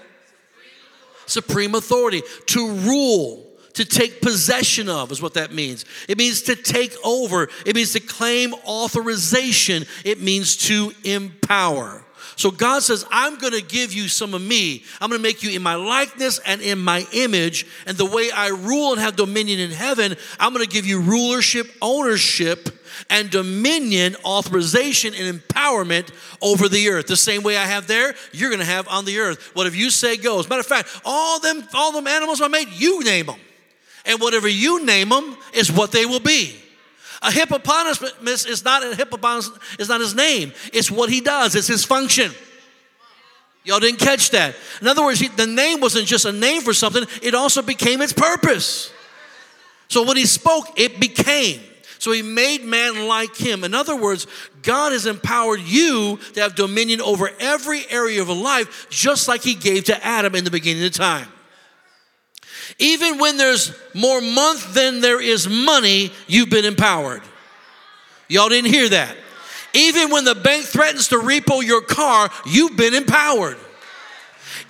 Supreme 1.26 1.76
authority. 1.76 2.22
To 2.48 2.72
rule, 2.72 3.46
to 3.74 3.86
take 3.86 4.22
possession 4.22 4.90
of 4.90 5.12
is 5.12 5.22
what 5.22 5.36
that 5.36 5.54
means. 5.54 5.86
It 6.08 6.18
means 6.18 6.44
to 6.44 6.56
take 6.56 6.96
over, 7.04 7.50
it 7.66 7.76
means 7.76 7.94
to 7.94 8.00
claim 8.00 8.54
authorization, 8.66 9.86
it 10.04 10.22
means 10.22 10.58
to 10.68 10.92
empower. 11.04 12.04
So 12.36 12.50
God 12.50 12.82
says, 12.82 13.06
I'm 13.12 13.38
going 13.38 13.54
to 13.54 13.62
give 13.62 13.94
you 13.94 14.08
some 14.08 14.34
of 14.34 14.42
me. 14.42 14.84
I'm 15.00 15.10
going 15.10 15.20
to 15.20 15.24
make 15.24 15.44
you 15.44 15.52
in 15.52 15.62
my 15.62 15.76
likeness 15.76 16.40
and 16.40 16.62
in 16.62 16.80
my 16.80 17.06
image. 17.14 17.68
And 17.86 17.98
the 17.98 18.06
way 18.06 18.32
I 18.32 18.48
rule 18.48 18.94
and 18.94 19.02
have 19.02 19.16
dominion 19.16 19.60
in 19.60 19.72
heaven, 19.72 20.16
I'm 20.40 20.54
going 20.54 20.66
to 20.66 20.72
give 20.72 20.86
you 20.86 21.02
rulership, 21.02 21.70
ownership, 21.82 22.70
and 23.10 23.30
dominion, 23.30 24.16
authorization, 24.26 25.14
and 25.14 25.40
empowerment 25.40 26.10
over 26.42 26.68
the 26.68 26.90
earth. 26.90 27.08
The 27.08 27.18
same 27.18 27.44
way 27.44 27.58
I 27.58 27.66
have 27.66 27.86
there, 27.88 28.16
you're 28.32 28.50
going 28.50 28.60
to 28.60 28.66
have 28.66 28.88
on 28.88 29.06
the 29.06 29.20
earth. 29.20 29.56
Whatever 29.56 29.76
you 29.76 29.90
say 29.90 30.18
goes. 30.18 30.50
Matter 30.50 30.62
of 30.62 30.66
fact, 30.66 31.02
all 31.06 31.40
them, 31.40 31.64
all 31.74 31.92
them 31.92 32.08
animals 32.08 32.42
I 32.42 32.48
made, 32.48 32.70
you 32.70 33.04
name 33.04 33.28
them. 33.28 33.40
And 34.06 34.20
whatever 34.20 34.48
you 34.48 34.86
name 34.86 35.10
them 35.10 35.38
is 35.54 35.72
what 35.72 35.92
they 35.92 36.06
will 36.06 36.20
be. 36.20 36.56
A 37.22 37.32
hippopotamus 37.32 38.46
is 38.46 38.66
not 38.66 38.84
a 38.84 38.96
hippopotamus, 38.96 39.52
is 39.78 39.90
not 39.90 40.02
his 40.02 40.16
name. 40.16 40.54
It's 40.74 40.90
what 40.90 41.10
he 41.10 41.22
does, 41.22 41.56
it's 41.56 41.68
his 41.68 41.86
function. 41.86 42.32
Y'all 43.64 43.80
didn't 43.80 44.00
catch 44.00 44.32
that. 44.32 44.56
In 44.82 44.88
other 44.88 45.04
words, 45.04 45.20
he, 45.20 45.28
the 45.28 45.46
name 45.46 45.82
wasn't 45.82 46.08
just 46.08 46.26
a 46.26 46.32
name 46.32 46.62
for 46.64 46.74
something, 46.74 47.04
it 47.22 47.36
also 47.36 47.62
became 47.62 48.02
its 48.02 48.14
purpose. 48.14 48.92
So 49.88 50.04
when 50.04 50.18
he 50.18 50.26
spoke, 50.26 50.80
it 50.80 51.00
became. 51.00 51.62
So 52.00 52.12
he 52.12 52.24
made 52.24 52.64
man 52.64 53.08
like 53.08 53.36
him. 53.36 53.64
In 53.64 53.76
other 53.76 53.96
words, 53.96 54.26
God 54.64 54.92
has 54.92 55.06
empowered 55.06 55.60
you 55.60 56.18
to 56.34 56.42
have 56.42 56.56
dominion 56.56 57.00
over 57.02 57.30
every 57.40 57.84
area 57.92 58.24
of 58.24 58.30
life, 58.30 58.88
just 58.90 59.28
like 59.28 59.44
he 59.44 59.54
gave 59.54 59.84
to 59.84 60.04
Adam 60.04 60.34
in 60.34 60.44
the 60.44 60.50
beginning 60.50 60.84
of 60.84 60.94
time. 60.94 61.28
Even 62.80 63.18
when 63.18 63.38
there's 63.38 63.74
more 63.94 64.22
month 64.22 64.74
than 64.74 65.02
there 65.02 65.22
is 65.22 65.48
money, 65.48 66.12
you've 66.28 66.50
been 66.50 66.66
empowered. 66.66 67.22
Y'all 68.28 68.50
didn't 68.50 68.72
hear 68.72 68.90
that. 68.90 69.16
Even 69.74 70.10
when 70.10 70.26
the 70.26 70.36
bank 70.36 70.66
threatens 70.66 71.10
to 71.10 71.16
repo 71.16 71.64
your 71.64 71.82
car, 71.82 72.30
you've 72.46 72.76
been 72.76 72.94
empowered. 72.94 73.58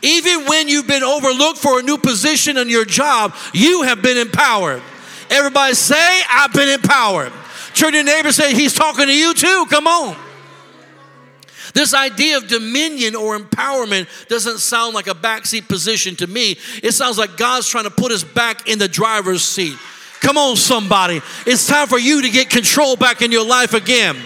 Even 0.02 0.46
when 0.46 0.68
you've 0.68 0.88
been 0.88 1.04
overlooked 1.04 1.60
for 1.60 1.80
a 1.80 1.84
new 1.84 1.98
position 1.98 2.58
in 2.58 2.70
your 2.70 2.86
job, 2.86 3.36
you 3.54 3.84
have 3.84 4.02
been 4.02 4.18
empowered. 4.18 4.82
Everybody 5.30 5.74
say, 5.76 6.22
I've 6.30 6.54
been 6.54 6.70
empowered. 6.70 7.32
Turn 7.74 7.94
your 7.94 8.04
neighbor 8.04 8.32
say, 8.32 8.54
He's 8.54 8.74
talking 8.74 9.08
to 9.08 9.16
you 9.16 9.34
too. 9.34 9.66
Come 9.70 9.88
on. 9.88 10.18
This 11.74 11.94
idea 11.94 12.38
of 12.38 12.48
dominion 12.48 13.16
or 13.16 13.38
empowerment 13.38 14.08
doesn't 14.28 14.60
sound 14.60 14.94
like 14.94 15.08
a 15.08 15.14
backseat 15.16 15.68
position 15.68 16.16
to 16.18 16.28
me. 16.28 16.58
It 16.84 16.94
sounds 16.94 17.18
like 17.18 17.38
God's 17.38 17.68
trying 17.68 17.86
to 17.86 17.92
put 17.92 18.12
us 18.12 18.24
back 18.24 18.68
in 18.68 18.80
the 18.80 18.88
driver's 18.88 19.44
seat. 19.44 19.78
Come 20.20 20.38
on, 20.38 20.56
somebody. 20.56 21.22
It's 21.48 21.68
time 21.68 21.88
for 21.88 21.98
you 21.98 22.22
to 22.22 22.30
get 22.30 22.50
control 22.50 22.96
back 22.96 23.22
in 23.22 23.32
your 23.32 23.46
life 23.46 23.74
again. 23.74 24.18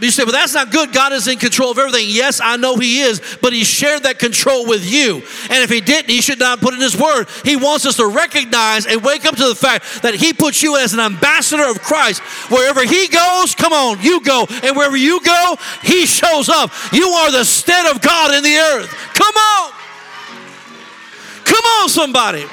You 0.00 0.10
say, 0.10 0.24
well, 0.24 0.32
that's 0.32 0.54
not 0.54 0.72
good. 0.72 0.92
God 0.92 1.12
is 1.12 1.28
in 1.28 1.38
control 1.38 1.70
of 1.70 1.78
everything. 1.78 2.06
Yes, 2.08 2.40
I 2.42 2.56
know 2.56 2.76
He 2.76 3.00
is, 3.00 3.20
but 3.40 3.52
He 3.52 3.64
shared 3.64 4.02
that 4.02 4.18
control 4.18 4.66
with 4.66 4.84
you. 4.84 5.16
And 5.50 5.62
if 5.62 5.70
He 5.70 5.80
didn't, 5.80 6.10
He 6.10 6.20
should 6.20 6.40
not 6.40 6.60
put 6.60 6.74
in 6.74 6.80
His 6.80 6.96
word. 6.96 7.26
He 7.44 7.56
wants 7.56 7.86
us 7.86 7.96
to 7.96 8.06
recognize 8.06 8.86
and 8.86 9.02
wake 9.04 9.24
up 9.24 9.36
to 9.36 9.48
the 9.48 9.54
fact 9.54 10.02
that 10.02 10.14
He 10.14 10.32
puts 10.32 10.62
you 10.62 10.76
as 10.76 10.94
an 10.94 11.00
ambassador 11.00 11.64
of 11.64 11.80
Christ. 11.80 12.20
Wherever 12.50 12.84
He 12.84 13.08
goes, 13.08 13.54
come 13.54 13.72
on, 13.72 14.02
you 14.02 14.20
go. 14.20 14.46
And 14.62 14.76
wherever 14.76 14.96
you 14.96 15.20
go, 15.20 15.56
He 15.82 16.06
shows 16.06 16.48
up. 16.48 16.70
You 16.92 17.08
are 17.08 17.30
the 17.30 17.44
stead 17.44 17.94
of 17.94 18.02
God 18.02 18.34
in 18.34 18.42
the 18.42 18.56
earth. 18.56 18.90
Come 19.14 19.34
on. 19.36 19.72
Come 21.44 21.64
on, 21.64 21.88
somebody. 21.88 22.46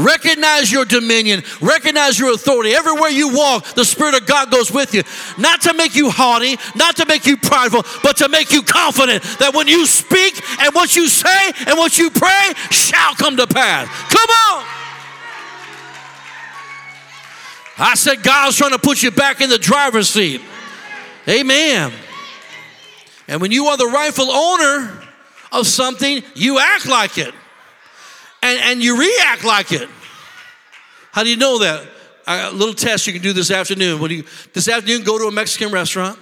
Recognize 0.00 0.72
your 0.72 0.86
dominion, 0.86 1.42
recognize 1.60 2.18
your 2.18 2.32
authority. 2.32 2.72
Everywhere 2.72 3.10
you 3.10 3.34
walk, 3.34 3.66
the 3.74 3.84
Spirit 3.84 4.14
of 4.14 4.26
God 4.26 4.50
goes 4.50 4.72
with 4.72 4.94
you. 4.94 5.02
Not 5.36 5.60
to 5.62 5.74
make 5.74 5.94
you 5.94 6.10
haughty, 6.10 6.56
not 6.74 6.96
to 6.96 7.06
make 7.06 7.26
you 7.26 7.36
prideful, 7.36 7.84
but 8.02 8.16
to 8.18 8.28
make 8.28 8.50
you 8.50 8.62
confident 8.62 9.22
that 9.40 9.54
when 9.54 9.68
you 9.68 9.86
speak 9.86 10.40
and 10.60 10.74
what 10.74 10.96
you 10.96 11.06
say 11.06 11.52
and 11.66 11.76
what 11.76 11.98
you 11.98 12.10
pray 12.10 12.52
shall 12.70 13.14
come 13.14 13.36
to 13.36 13.46
pass. 13.46 13.88
Come 14.08 14.30
on. 14.30 14.64
I 17.78 17.94
said, 17.94 18.22
God's 18.22 18.56
trying 18.56 18.72
to 18.72 18.78
put 18.78 19.02
you 19.02 19.10
back 19.10 19.40
in 19.40 19.50
the 19.50 19.58
driver's 19.58 20.08
seat. 20.08 20.40
Amen. 21.28 21.92
And 23.28 23.40
when 23.40 23.52
you 23.52 23.66
are 23.66 23.76
the 23.76 23.86
rightful 23.86 24.30
owner 24.30 25.02
of 25.52 25.66
something, 25.66 26.22
you 26.34 26.58
act 26.58 26.86
like 26.86 27.18
it 27.18 27.34
and, 28.42 28.58
and 28.64 28.82
you 28.82 28.98
react 28.98 29.44
like 29.44 29.72
it. 29.72 29.88
How 31.12 31.22
do 31.22 31.30
you 31.30 31.36
know 31.36 31.58
that? 31.58 31.86
A 32.26 32.52
little 32.52 32.74
test 32.74 33.06
you 33.06 33.12
can 33.12 33.22
do 33.22 33.32
this 33.32 33.50
afternoon. 33.50 34.00
When 34.00 34.10
you 34.10 34.24
this 34.52 34.68
afternoon 34.68 35.02
go 35.02 35.18
to 35.18 35.26
a 35.26 35.32
Mexican 35.32 35.72
restaurant 35.72 36.18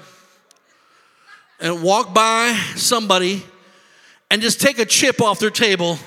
and 1.60 1.82
walk 1.82 2.14
by 2.14 2.52
somebody 2.76 3.44
and 4.30 4.40
just 4.40 4.60
take 4.60 4.78
a 4.78 4.86
chip 4.86 5.20
off 5.20 5.38
their 5.38 5.50
table, 5.50 5.98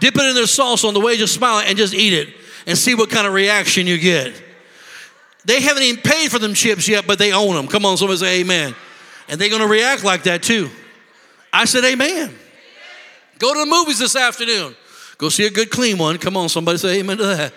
dip 0.00 0.16
it 0.16 0.26
in 0.26 0.34
their 0.34 0.46
sauce 0.46 0.84
on 0.84 0.92
the 0.92 1.00
way, 1.00 1.16
just 1.16 1.32
smile 1.32 1.62
and 1.66 1.78
just 1.78 1.94
eat 1.94 2.12
it 2.12 2.34
and 2.66 2.76
see 2.76 2.94
what 2.94 3.08
kind 3.08 3.26
of 3.26 3.32
reaction 3.32 3.86
you 3.86 3.98
get. 3.98 4.34
They 5.46 5.60
haven't 5.60 5.82
even 5.82 6.02
paid 6.02 6.30
for 6.30 6.38
them 6.38 6.54
chips 6.54 6.88
yet, 6.88 7.06
but 7.06 7.18
they 7.18 7.32
own 7.32 7.54
them. 7.54 7.66
Come 7.66 7.86
on, 7.86 7.96
somebody 7.96 8.18
say 8.18 8.40
amen. 8.40 8.74
And 9.28 9.40
they're 9.40 9.50
gonna 9.50 9.66
react 9.66 10.04
like 10.04 10.24
that 10.24 10.42
too. 10.42 10.68
I 11.52 11.64
said 11.64 11.84
amen. 11.84 12.34
Go 13.38 13.54
to 13.54 13.60
the 13.60 13.66
movies 13.66 13.98
this 13.98 14.16
afternoon. 14.16 14.74
Go 15.24 15.30
see 15.30 15.46
a 15.46 15.50
good 15.50 15.70
clean 15.70 15.96
one. 15.96 16.18
Come 16.18 16.36
on, 16.36 16.50
somebody 16.50 16.76
say 16.76 16.98
amen 17.00 17.16
to 17.16 17.24
that. 17.24 17.54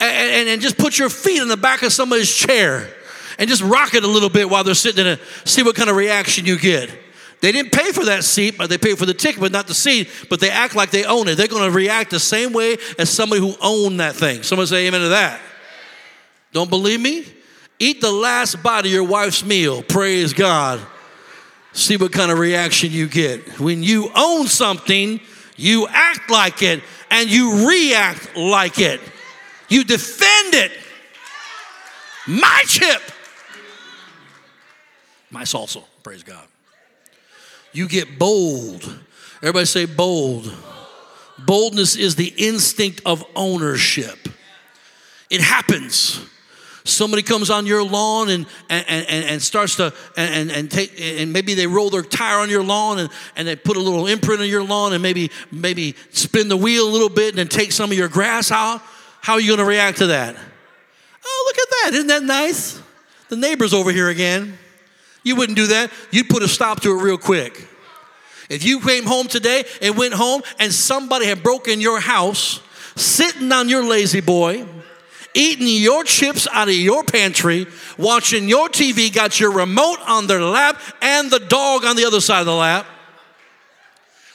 And, 0.00 0.10
and, 0.10 0.48
and, 0.48 0.62
just 0.62 0.78
put 0.78 0.98
your 0.98 1.10
feet 1.10 1.42
in 1.42 1.46
the 1.46 1.56
back 1.58 1.82
of 1.82 1.92
somebody's 1.92 2.34
chair 2.34 2.88
and 3.38 3.46
just 3.46 3.60
rock 3.60 3.92
it 3.92 4.04
a 4.04 4.06
little 4.06 4.30
bit 4.30 4.48
while 4.48 4.64
they're 4.64 4.72
sitting 4.72 5.04
in 5.04 5.12
it. 5.12 5.20
See 5.44 5.62
what 5.62 5.76
kind 5.76 5.90
of 5.90 5.96
reaction 5.96 6.46
you 6.46 6.58
get. 6.58 6.88
They 7.42 7.52
didn't 7.52 7.72
pay 7.72 7.92
for 7.92 8.06
that 8.06 8.24
seat, 8.24 8.56
but 8.56 8.70
they 8.70 8.78
paid 8.78 8.96
for 8.96 9.04
the 9.04 9.12
ticket, 9.12 9.38
but 9.38 9.52
not 9.52 9.66
the 9.66 9.74
seat, 9.74 10.08
but 10.30 10.40
they 10.40 10.48
act 10.48 10.74
like 10.74 10.90
they 10.90 11.04
own 11.04 11.28
it. 11.28 11.34
They're 11.34 11.46
going 11.46 11.70
to 11.70 11.76
react 11.76 12.10
the 12.10 12.20
same 12.20 12.54
way 12.54 12.78
as 12.98 13.10
somebody 13.10 13.42
who 13.42 13.54
owned 13.60 14.00
that 14.00 14.14
thing. 14.14 14.42
Somebody 14.42 14.68
say 14.68 14.86
amen 14.86 15.02
to 15.02 15.08
that. 15.10 15.42
Don't 16.54 16.70
believe 16.70 17.02
me? 17.02 17.26
Eat 17.78 18.00
the 18.00 18.10
last 18.10 18.62
bite 18.62 18.86
of 18.86 18.90
your 18.90 19.04
wife's 19.04 19.44
meal. 19.44 19.82
Praise 19.82 20.32
God. 20.32 20.80
See 21.74 21.98
what 21.98 22.12
kind 22.12 22.32
of 22.32 22.38
reaction 22.38 22.92
you 22.92 23.08
get. 23.08 23.60
When 23.60 23.82
you 23.82 24.10
own 24.16 24.46
something, 24.46 25.20
you 25.58 25.86
act 25.88 26.30
like 26.30 26.62
it 26.62 26.82
and 27.10 27.28
you 27.28 27.68
react 27.68 28.36
like 28.36 28.78
it. 28.78 29.00
You 29.68 29.84
defend 29.84 30.54
it. 30.54 30.72
My 32.26 32.62
chip. 32.66 33.02
My 35.30 35.42
salsa. 35.42 35.82
Praise 36.02 36.22
God. 36.22 36.46
You 37.72 37.88
get 37.88 38.18
bold. 38.18 38.82
Everybody 39.38 39.66
say 39.66 39.84
bold. 39.84 40.50
Boldness 41.38 41.96
is 41.96 42.16
the 42.16 42.32
instinct 42.36 43.02
of 43.04 43.24
ownership. 43.36 44.28
It 45.28 45.40
happens 45.40 46.20
somebody 46.88 47.22
comes 47.22 47.50
on 47.50 47.66
your 47.66 47.84
lawn 47.84 48.30
and, 48.30 48.46
and, 48.68 48.84
and, 48.88 49.24
and 49.24 49.42
starts 49.42 49.76
to 49.76 49.92
and, 50.16 50.50
and 50.50 50.70
take 50.70 50.92
and 51.00 51.32
maybe 51.32 51.54
they 51.54 51.66
roll 51.66 51.90
their 51.90 52.02
tire 52.02 52.38
on 52.38 52.50
your 52.50 52.62
lawn 52.62 52.98
and, 52.98 53.10
and 53.36 53.46
they 53.46 53.56
put 53.56 53.76
a 53.76 53.80
little 53.80 54.06
imprint 54.06 54.40
on 54.40 54.48
your 54.48 54.64
lawn 54.64 54.92
and 54.92 55.02
maybe 55.02 55.30
maybe 55.50 55.94
spin 56.10 56.48
the 56.48 56.56
wheel 56.56 56.88
a 56.88 56.90
little 56.90 57.08
bit 57.08 57.30
and 57.30 57.38
then 57.38 57.48
take 57.48 57.72
some 57.72 57.90
of 57.90 57.96
your 57.96 58.08
grass 58.08 58.50
out. 58.50 58.82
How 59.20 59.34
are 59.34 59.40
you 59.40 59.48
going 59.48 59.58
to 59.58 59.64
react 59.64 59.98
to 59.98 60.08
that? 60.08 60.36
Oh 61.24 61.44
look 61.46 61.58
at 61.58 61.70
that. 61.70 61.94
Isn't 61.94 62.06
that 62.08 62.22
nice? 62.22 62.80
The 63.28 63.36
neighbor's 63.36 63.74
over 63.74 63.92
here 63.92 64.08
again. 64.08 64.58
You 65.22 65.36
wouldn't 65.36 65.56
do 65.56 65.66
that. 65.68 65.90
You'd 66.10 66.28
put 66.28 66.42
a 66.42 66.48
stop 66.48 66.80
to 66.82 66.98
it 66.98 67.02
real 67.02 67.18
quick. 67.18 67.68
If 68.48 68.64
you 68.64 68.80
came 68.80 69.04
home 69.04 69.28
today 69.28 69.64
and 69.82 69.96
went 69.96 70.14
home 70.14 70.42
and 70.58 70.72
somebody 70.72 71.26
had 71.26 71.42
broken 71.42 71.80
your 71.80 72.00
house 72.00 72.60
sitting 72.96 73.52
on 73.52 73.68
your 73.68 73.84
La-Z-Boy 73.84 74.64
eating 75.34 75.68
your 75.68 76.04
chips 76.04 76.48
out 76.52 76.68
of 76.68 76.74
your 76.74 77.04
pantry, 77.04 77.66
watching 77.96 78.48
your 78.48 78.68
TV, 78.68 79.12
got 79.12 79.38
your 79.38 79.52
remote 79.52 79.98
on 80.06 80.26
their 80.26 80.42
lap 80.42 80.80
and 81.00 81.30
the 81.30 81.38
dog 81.38 81.84
on 81.84 81.96
the 81.96 82.04
other 82.04 82.20
side 82.20 82.40
of 82.40 82.46
the 82.46 82.54
lap. 82.54 82.86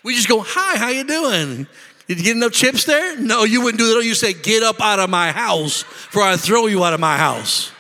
We 0.04 0.16
just 0.16 0.28
go, 0.28 0.42
"Hi, 0.42 0.78
how 0.78 0.90
you 0.90 1.04
doing? 1.04 1.68
Did 2.08 2.18
you 2.18 2.24
get 2.24 2.36
enough 2.36 2.52
chips 2.52 2.84
there?" 2.84 3.18
No, 3.18 3.44
you 3.44 3.62
wouldn't 3.62 3.80
do 3.80 3.94
that. 3.94 4.06
You 4.06 4.16
say, 4.16 4.34
"Get 4.34 4.64
up 4.64 4.82
out 4.82 5.00
of 5.00 5.10
my 5.10 5.32
house, 5.32 5.84
for 5.84 6.22
I 6.22 6.36
throw 6.36 6.68
you 6.68 6.84
out 6.84 6.94
of 6.94 7.00
my 7.00 7.18
house." 7.18 7.72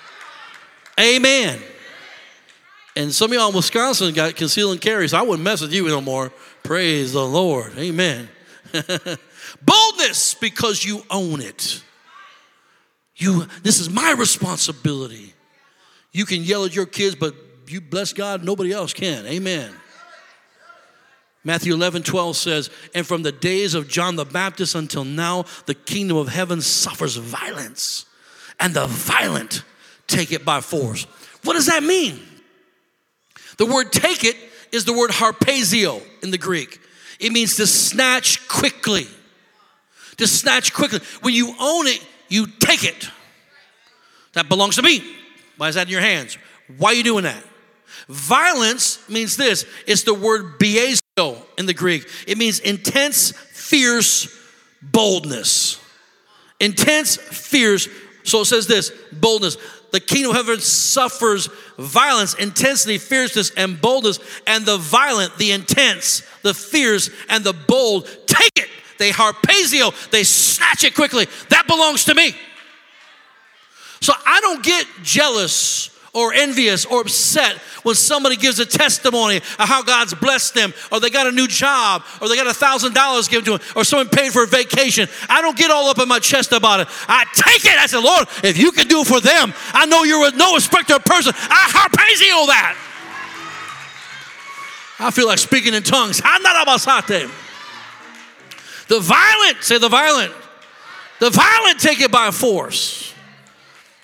Amen. 1.00 1.62
And 2.96 3.14
some 3.14 3.32
of 3.32 3.36
y'all 3.36 3.50
in 3.50 3.56
Wisconsin 3.56 4.14
got 4.14 4.36
conceal 4.36 4.72
and 4.72 4.80
carry, 4.80 5.10
so 5.10 5.18
I 5.18 5.24
wouldn't 5.24 5.44
mess 5.44 5.62
with 5.62 5.74
you 5.74 5.88
no 5.88 6.00
more. 6.00 6.32
Praise 6.62 7.14
the 7.14 7.26
Lord. 7.26 7.78
Amen. 7.78 8.30
Boldness 9.62 10.36
because 10.36 10.86
you 10.86 11.04
own 11.10 11.42
it. 11.42 11.82
You, 13.16 13.48
this 13.62 13.80
is 13.80 13.90
my 13.90 14.14
responsibility. 14.18 15.34
You 16.12 16.26
can 16.26 16.42
yell 16.44 16.66
at 16.66 16.76
your 16.76 16.86
kids, 16.86 17.16
but 17.16 17.36
you 17.68 17.82
bless 17.82 18.14
God, 18.14 18.44
nobody 18.44 18.72
else 18.72 18.94
can. 18.94 19.26
Amen. 19.26 19.74
Matthew 21.44 21.74
11, 21.74 22.04
12 22.04 22.38
says, 22.38 22.70
And 22.96 23.06
from 23.06 23.24
the 23.24 23.32
days 23.32 23.74
of 23.74 23.88
John 23.88 24.16
the 24.16 24.26
Baptist 24.26 24.76
until 24.76 25.04
now, 25.04 25.46
the 25.66 25.74
kingdom 25.74 26.18
of 26.18 26.30
heaven 26.30 26.62
suffers 26.62 27.18
violence, 27.18 28.06
and 28.60 28.74
the 28.74 28.88
violent 28.88 29.64
take 30.08 30.32
it 30.32 30.46
by 30.46 30.62
force. 30.62 31.06
What 31.44 31.54
does 31.54 31.66
that 31.66 31.84
mean? 31.84 32.20
The 33.58 33.66
word 33.66 33.92
take 33.92 34.24
it 34.24 34.38
is 34.72 34.86
the 34.86 34.94
word 34.94 35.12
harpazo 35.12 36.02
in 36.24 36.32
the 36.32 36.38
Greek. 36.38 36.80
It 37.20 37.32
means 37.32 37.56
to 37.58 37.68
snatch 37.68 38.48
quickly. 38.48 39.08
To 40.18 40.28
snatch 40.28 40.74
quickly. 40.74 41.00
When 41.22 41.34
you 41.34 41.54
own 41.60 41.88
it, 41.88 42.06
you 42.34 42.48
take 42.48 42.84
it. 42.84 43.10
That 44.34 44.50
belongs 44.50 44.78
to 44.78 44.82
me. 44.82 45.04
Why 45.58 45.70
is 45.70 45.76
that 45.76 45.86
in 45.86 45.92
your 45.92 46.02
hands? 46.02 46.40
Why 46.78 46.90
are 46.90 46.94
you 46.96 47.04
doing 47.04 47.26
that? 47.26 47.44
Violence 48.08 49.08
means 49.08 49.38
this 49.38 49.66
it's 49.86 50.02
the 50.02 50.16
word 50.16 50.60
biazo 50.60 51.38
in 51.60 51.68
the 51.68 51.76
Greek. 51.76 52.10
It 52.28 52.40
means 52.40 52.60
intense, 52.60 53.32
fierce 53.32 54.36
boldness. 54.82 55.80
Intense, 56.60 57.18
fierce. 57.18 57.88
So 58.24 58.42
it 58.42 58.46
says 58.46 58.66
this 58.66 58.92
boldness. 59.12 59.58
The 59.92 60.00
kingdom 60.00 60.32
of 60.32 60.38
heaven 60.38 60.60
suffers 60.60 61.50
violence, 61.78 62.34
intensity, 62.34 62.98
fierceness, 62.98 63.52
and 63.52 63.80
boldness. 63.80 64.20
And 64.48 64.66
the 64.66 64.78
violent, 64.78 65.38
the 65.38 65.52
intense, 65.52 66.24
the 66.42 66.56
fierce, 66.56 67.12
and 67.30 67.44
the 67.44 67.54
bold 67.54 68.08
take 68.26 68.58
it 68.58 68.70
they 68.98 69.12
harpazo, 69.12 70.10
they 70.12 70.24
snatch 70.24 70.84
it 70.84 70.96
quickly. 70.96 71.28
That 71.50 71.68
belongs 71.68 72.06
to 72.06 72.16
me. 72.16 72.36
So 74.02 74.14
I 74.26 74.42
don't 74.42 74.64
get 74.64 74.86
jealous 75.02 75.90
or 76.14 76.34
envious 76.34 76.86
or 76.86 77.02
upset 77.02 77.56
when 77.84 77.96
somebody 77.96 78.36
gives 78.36 78.60
a 78.60 78.66
testimony 78.66 79.38
of 79.38 79.44
how 79.58 79.82
God's 79.82 80.14
blessed 80.14 80.54
them, 80.54 80.74
or 80.92 81.00
they 81.00 81.10
got 81.10 81.28
a 81.28 81.32
new 81.32 81.48
job, 81.48 82.04
or 82.22 82.30
they 82.30 82.36
got 82.36 82.48
a 82.48 82.54
thousand 82.54 82.94
dollars 82.94 83.28
given 83.28 83.46
to 83.46 83.58
them, 83.58 83.68
or 83.76 83.84
someone 83.84 84.10
paid 84.10 84.32
for 84.32 84.44
a 84.44 84.48
vacation. 84.48 85.08
I 85.28 85.42
don't 85.42 85.58
get 85.58 85.72
all 85.72 85.88
up 85.88 86.00
in 86.00 86.08
my 86.08 86.20
chest 86.20 86.52
about 86.52 86.82
it. 86.82 86.88
I 87.08 87.26
take 87.34 87.66
it. 87.66 87.78
I 87.78 87.88
said, 87.88 88.04
Lord, 88.04 88.28
if 88.44 88.58
you 88.58 88.72
can 88.72 88.88
do 88.88 89.02
it 89.02 89.08
for 89.08 89.20
them, 89.20 89.54
I 89.74 89.86
know 89.86 90.04
you're 90.04 90.22
with 90.22 90.36
no 90.36 90.54
respecter 90.54 90.96
of 90.96 91.06
person. 91.06 91.34
I 91.36 91.70
harpazo 91.74 92.48
that. 92.48 92.78
I 95.00 95.12
feel 95.12 95.28
like 95.28 95.40
speaking 95.40 95.74
in 95.74 95.84
tongues. 95.84 96.22
The 98.94 99.00
violent, 99.00 99.64
say 99.64 99.80
the 99.80 99.90
violent. 99.90 100.32
The 101.20 101.32
violent 101.32 101.80
take 101.80 102.00
it 102.00 102.12
by 102.12 102.30
force. 102.30 103.12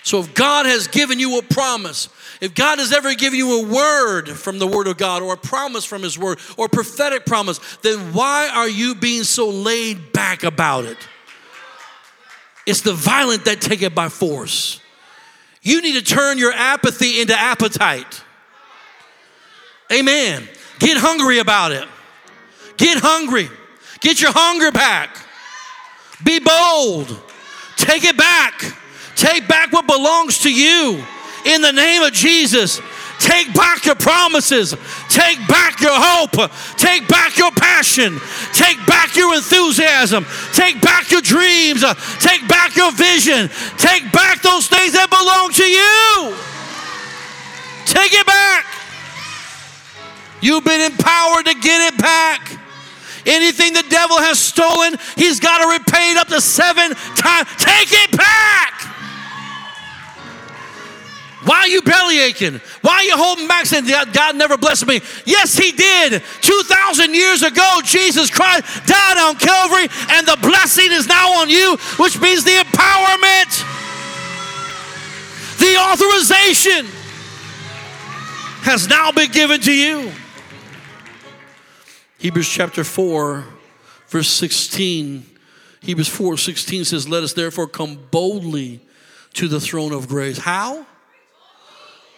So 0.02 0.22
if 0.22 0.34
God 0.34 0.66
has 0.66 0.88
given 0.88 1.20
you 1.20 1.38
a 1.38 1.44
promise, 1.44 2.10
if 2.42 2.56
God 2.56 2.80
has 2.80 2.92
ever 2.92 3.14
given 3.14 3.38
you 3.38 3.62
a 3.62 3.72
word 3.72 4.30
from 4.30 4.58
the 4.58 4.66
Word 4.66 4.88
of 4.88 4.98
God 4.98 5.22
or 5.22 5.36
a 5.36 5.38
promise 5.38 5.86
from 5.86 6.02
His 6.02 6.18
Word 6.18 6.40
or 6.58 6.66
a 6.66 6.70
prophetic 6.70 7.28
promise, 7.28 7.60
then 7.84 8.14
why 8.14 8.50
are 8.52 8.68
you 8.68 8.96
being 8.96 9.24
so 9.24 9.50
laid 9.50 10.12
back 10.12 10.42
about 10.44 10.86
it? 10.86 10.98
It's 12.66 12.82
the 12.82 12.94
violent 12.94 13.46
that 13.46 13.62
take 13.62 13.84
it 13.84 13.94
by 13.94 14.10
force. 14.10 14.82
You 15.62 15.84
need 15.84 16.04
to 16.04 16.04
turn 16.04 16.40
your 16.40 16.52
apathy 16.52 17.22
into 17.22 17.38
appetite. 17.38 18.24
Amen. 19.94 20.50
Get 20.80 20.98
hungry 20.98 21.38
about 21.38 21.74
it. 21.74 21.88
Get 22.78 22.98
hungry. 22.98 23.50
Get 24.02 24.22
your 24.22 24.32
hunger 24.34 24.72
back. 24.72 25.18
Be 26.24 26.40
bold. 26.40 27.20
Take 27.76 28.04
it 28.04 28.18
back. 28.18 28.64
Take 29.16 29.48
back 29.48 29.72
what 29.72 29.88
belongs 29.88 30.40
to 30.40 30.54
you 30.54 31.04
in 31.46 31.62
the 31.62 31.72
name 31.72 32.04
of 32.04 32.14
Jesus. 32.14 32.82
Take 33.20 33.54
back 33.54 33.86
your 33.86 33.96
promises. 33.96 34.76
Take 35.10 35.46
back 35.48 35.82
your 35.82 35.94
hope. 35.94 36.52
Take 36.78 37.08
back 37.08 37.38
your 37.38 37.52
passion. 37.52 38.18
Take 38.54 38.78
back 38.88 39.16
your 39.16 39.36
enthusiasm. 39.36 40.26
Take 40.54 40.82
back 40.82 41.12
your 41.12 41.22
dreams. 41.22 41.84
Take 42.20 42.48
back 42.48 42.76
your 42.78 42.92
vision. 42.94 43.50
Take 43.78 44.10
back 44.12 44.42
those 44.42 44.68
things 44.68 44.94
that 44.94 45.10
belong 45.10 45.52
to 45.52 45.68
you. 45.68 46.36
Take 47.86 48.14
it 48.14 48.26
back. 48.26 48.66
You've 50.42 50.64
been 50.64 50.82
empowered 50.82 51.46
to 51.46 51.54
get 51.56 51.94
it 51.94 51.98
back. 52.00 52.59
Anything 53.30 53.74
the 53.74 53.86
devil 53.90 54.18
has 54.18 54.40
stolen, 54.40 54.96
he's 55.16 55.40
got 55.40 55.60
to 55.60 55.78
repay 55.78 56.12
it 56.12 56.18
up 56.18 56.28
to 56.30 56.42
seven 56.42 56.96
times. 57.16 57.48
Take 57.58 57.94
it 57.94 58.18
back. 58.18 58.90
Why 61.46 61.60
are 61.60 61.68
you 61.68 61.82
belly 61.82 62.20
aching? 62.20 62.60
Why 62.82 62.96
are 62.96 63.04
you 63.04 63.16
holding 63.16 63.48
back 63.48 63.66
saying, 63.66 63.86
God 64.12 64.36
never 64.36 64.58
blessed 64.58 64.88
me? 64.88 65.00
Yes, 65.26 65.58
He 65.58 65.72
did. 65.72 66.22
2,000 66.42 67.14
years 67.14 67.44
ago, 67.44 67.80
Jesus 67.84 68.30
Christ 68.30 68.66
died 68.86 69.18
on 69.18 69.36
Calvary, 69.36 69.88
and 70.10 70.28
the 70.28 70.38
blessing 70.42 70.92
is 70.92 71.08
now 71.08 71.40
on 71.40 71.50
you, 71.50 71.78
which 71.98 72.20
means 72.20 72.44
the 72.44 72.52
empowerment, 72.52 73.50
the 75.60 75.78
authorization 75.80 76.86
has 78.64 78.90
now 78.90 79.12
been 79.12 79.32
given 79.32 79.62
to 79.62 79.74
you. 79.74 80.12
Hebrews 82.20 82.50
chapter 82.50 82.84
4, 82.84 83.46
verse 84.10 84.28
16. 84.28 85.26
Hebrews 85.82 86.10
4 86.10 86.36
16 86.36 86.84
says, 86.84 87.08
Let 87.08 87.24
us 87.24 87.32
therefore 87.32 87.66
come 87.66 87.98
boldly 88.12 88.82
to 89.36 89.48
the 89.48 89.62
throne 89.62 89.94
of 89.94 90.10
grace. 90.10 90.38
How? 90.38 90.86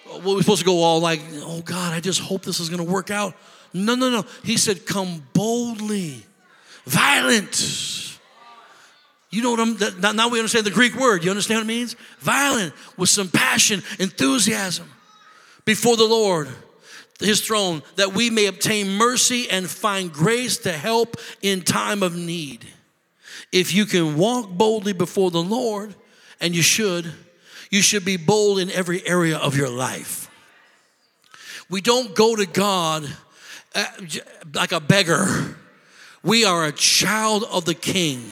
Well, 0.08 0.36
we're 0.36 0.42
supposed 0.42 0.62
to 0.62 0.66
go 0.66 0.82
all 0.82 1.00
like, 1.00 1.22
oh 1.36 1.62
God, 1.62 1.94
I 1.94 2.00
just 2.00 2.20
hope 2.20 2.42
this 2.42 2.60
is 2.60 2.68
going 2.68 2.84
to 2.84 2.92
work 2.92 3.12
out. 3.12 3.36
No, 3.74 3.94
no, 3.94 4.10
no. 4.10 4.26
He 4.44 4.58
said, 4.58 4.88
come 4.88 5.24
boldly, 5.34 6.26
violent. 6.86 8.18
You 9.30 9.44
know 9.44 9.52
what 9.52 9.60
I'm, 9.60 9.78
that, 9.78 10.16
now 10.16 10.30
we 10.30 10.40
understand 10.40 10.66
the 10.66 10.72
Greek 10.72 10.96
word. 10.96 11.24
You 11.24 11.30
understand 11.30 11.60
what 11.60 11.66
it 11.66 11.68
means? 11.68 11.96
Violent, 12.20 12.74
with 12.98 13.10
some 13.10 13.30
passion, 13.30 13.84
enthusiasm 14.00 14.90
before 15.64 15.96
the 15.96 16.06
Lord 16.06 16.50
his 17.22 17.42
throne 17.42 17.84
that 17.96 18.14
we 18.14 18.30
may 18.30 18.48
obtain 18.48 18.90
mercy 18.90 19.50
and 19.50 19.70
find 19.70 20.12
grace 20.12 20.58
to 20.60 20.72
help 20.72 21.18
in 21.42 21.62
time 21.62 22.04
of 22.04 22.16
need. 22.16 22.66
If 23.52 23.74
you 23.74 23.86
can 23.86 24.18
walk 24.18 24.50
boldly 24.50 24.94
before 24.94 25.32
the 25.32 25.42
Lord, 25.42 25.96
and 26.40 26.56
you 26.56 26.62
should, 26.62 27.14
you 27.70 27.82
should 27.82 28.04
be 28.04 28.18
bold 28.18 28.60
in 28.60 28.72
every 28.72 29.06
area 29.08 29.38
of 29.38 29.56
your 29.56 29.70
life. 29.70 30.30
We 31.70 31.80
don't 31.80 32.14
go 32.16 32.36
to 32.36 32.46
God 32.46 33.08
uh, 33.74 33.86
like 34.54 34.74
a 34.74 34.80
beggar. 34.82 35.56
We 36.24 36.44
are 36.44 36.66
a 36.66 36.72
child 36.72 37.46
of 37.50 37.66
the 37.66 37.74
king. 37.74 38.24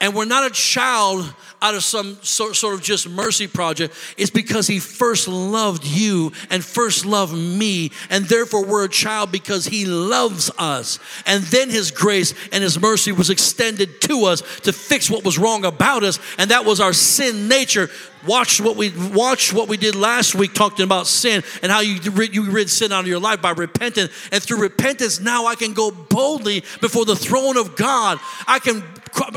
And 0.00 0.14
we're 0.14 0.26
not 0.26 0.46
a 0.46 0.54
child 0.54 1.34
out 1.60 1.74
of 1.74 1.82
some 1.82 2.18
sort, 2.22 2.56
sort 2.56 2.74
of 2.74 2.82
just 2.82 3.08
mercy 3.08 3.46
project. 3.46 3.94
It's 4.16 4.30
because 4.30 4.66
he 4.66 4.78
first 4.78 5.28
loved 5.28 5.84
you 5.84 6.32
and 6.50 6.64
first 6.64 7.04
loved 7.04 7.34
me. 7.34 7.90
And 8.10 8.24
therefore, 8.26 8.64
we're 8.64 8.84
a 8.84 8.88
child 8.88 9.32
because 9.32 9.66
he 9.66 9.84
loves 9.84 10.50
us. 10.58 10.98
And 11.26 11.42
then 11.44 11.70
his 11.70 11.90
grace 11.90 12.34
and 12.52 12.62
his 12.62 12.80
mercy 12.80 13.12
was 13.12 13.30
extended 13.30 14.00
to 14.02 14.24
us 14.24 14.42
to 14.60 14.72
fix 14.72 15.10
what 15.10 15.24
was 15.24 15.38
wrong 15.38 15.64
about 15.64 16.04
us. 16.04 16.18
And 16.38 16.50
that 16.50 16.64
was 16.64 16.80
our 16.80 16.92
sin 16.92 17.48
nature. 17.48 17.90
Watch 18.26 18.60
what 18.60 18.76
we 18.76 18.90
watch 19.12 19.52
what 19.52 19.68
we 19.68 19.76
did 19.76 19.94
last 19.94 20.34
week 20.34 20.52
talking 20.52 20.84
about 20.84 21.06
sin 21.06 21.44
and 21.62 21.70
how 21.70 21.80
you 21.80 22.00
you 22.32 22.50
rid 22.50 22.68
sin 22.68 22.90
out 22.90 23.00
of 23.00 23.06
your 23.06 23.20
life 23.20 23.40
by 23.40 23.50
repenting 23.50 24.08
and 24.32 24.42
through 24.42 24.60
repentance 24.60 25.20
now 25.20 25.46
I 25.46 25.54
can 25.54 25.72
go 25.72 25.92
boldly 25.92 26.64
before 26.80 27.04
the 27.04 27.14
throne 27.14 27.56
of 27.56 27.76
God. 27.76 28.18
I 28.48 28.58
can 28.58 28.82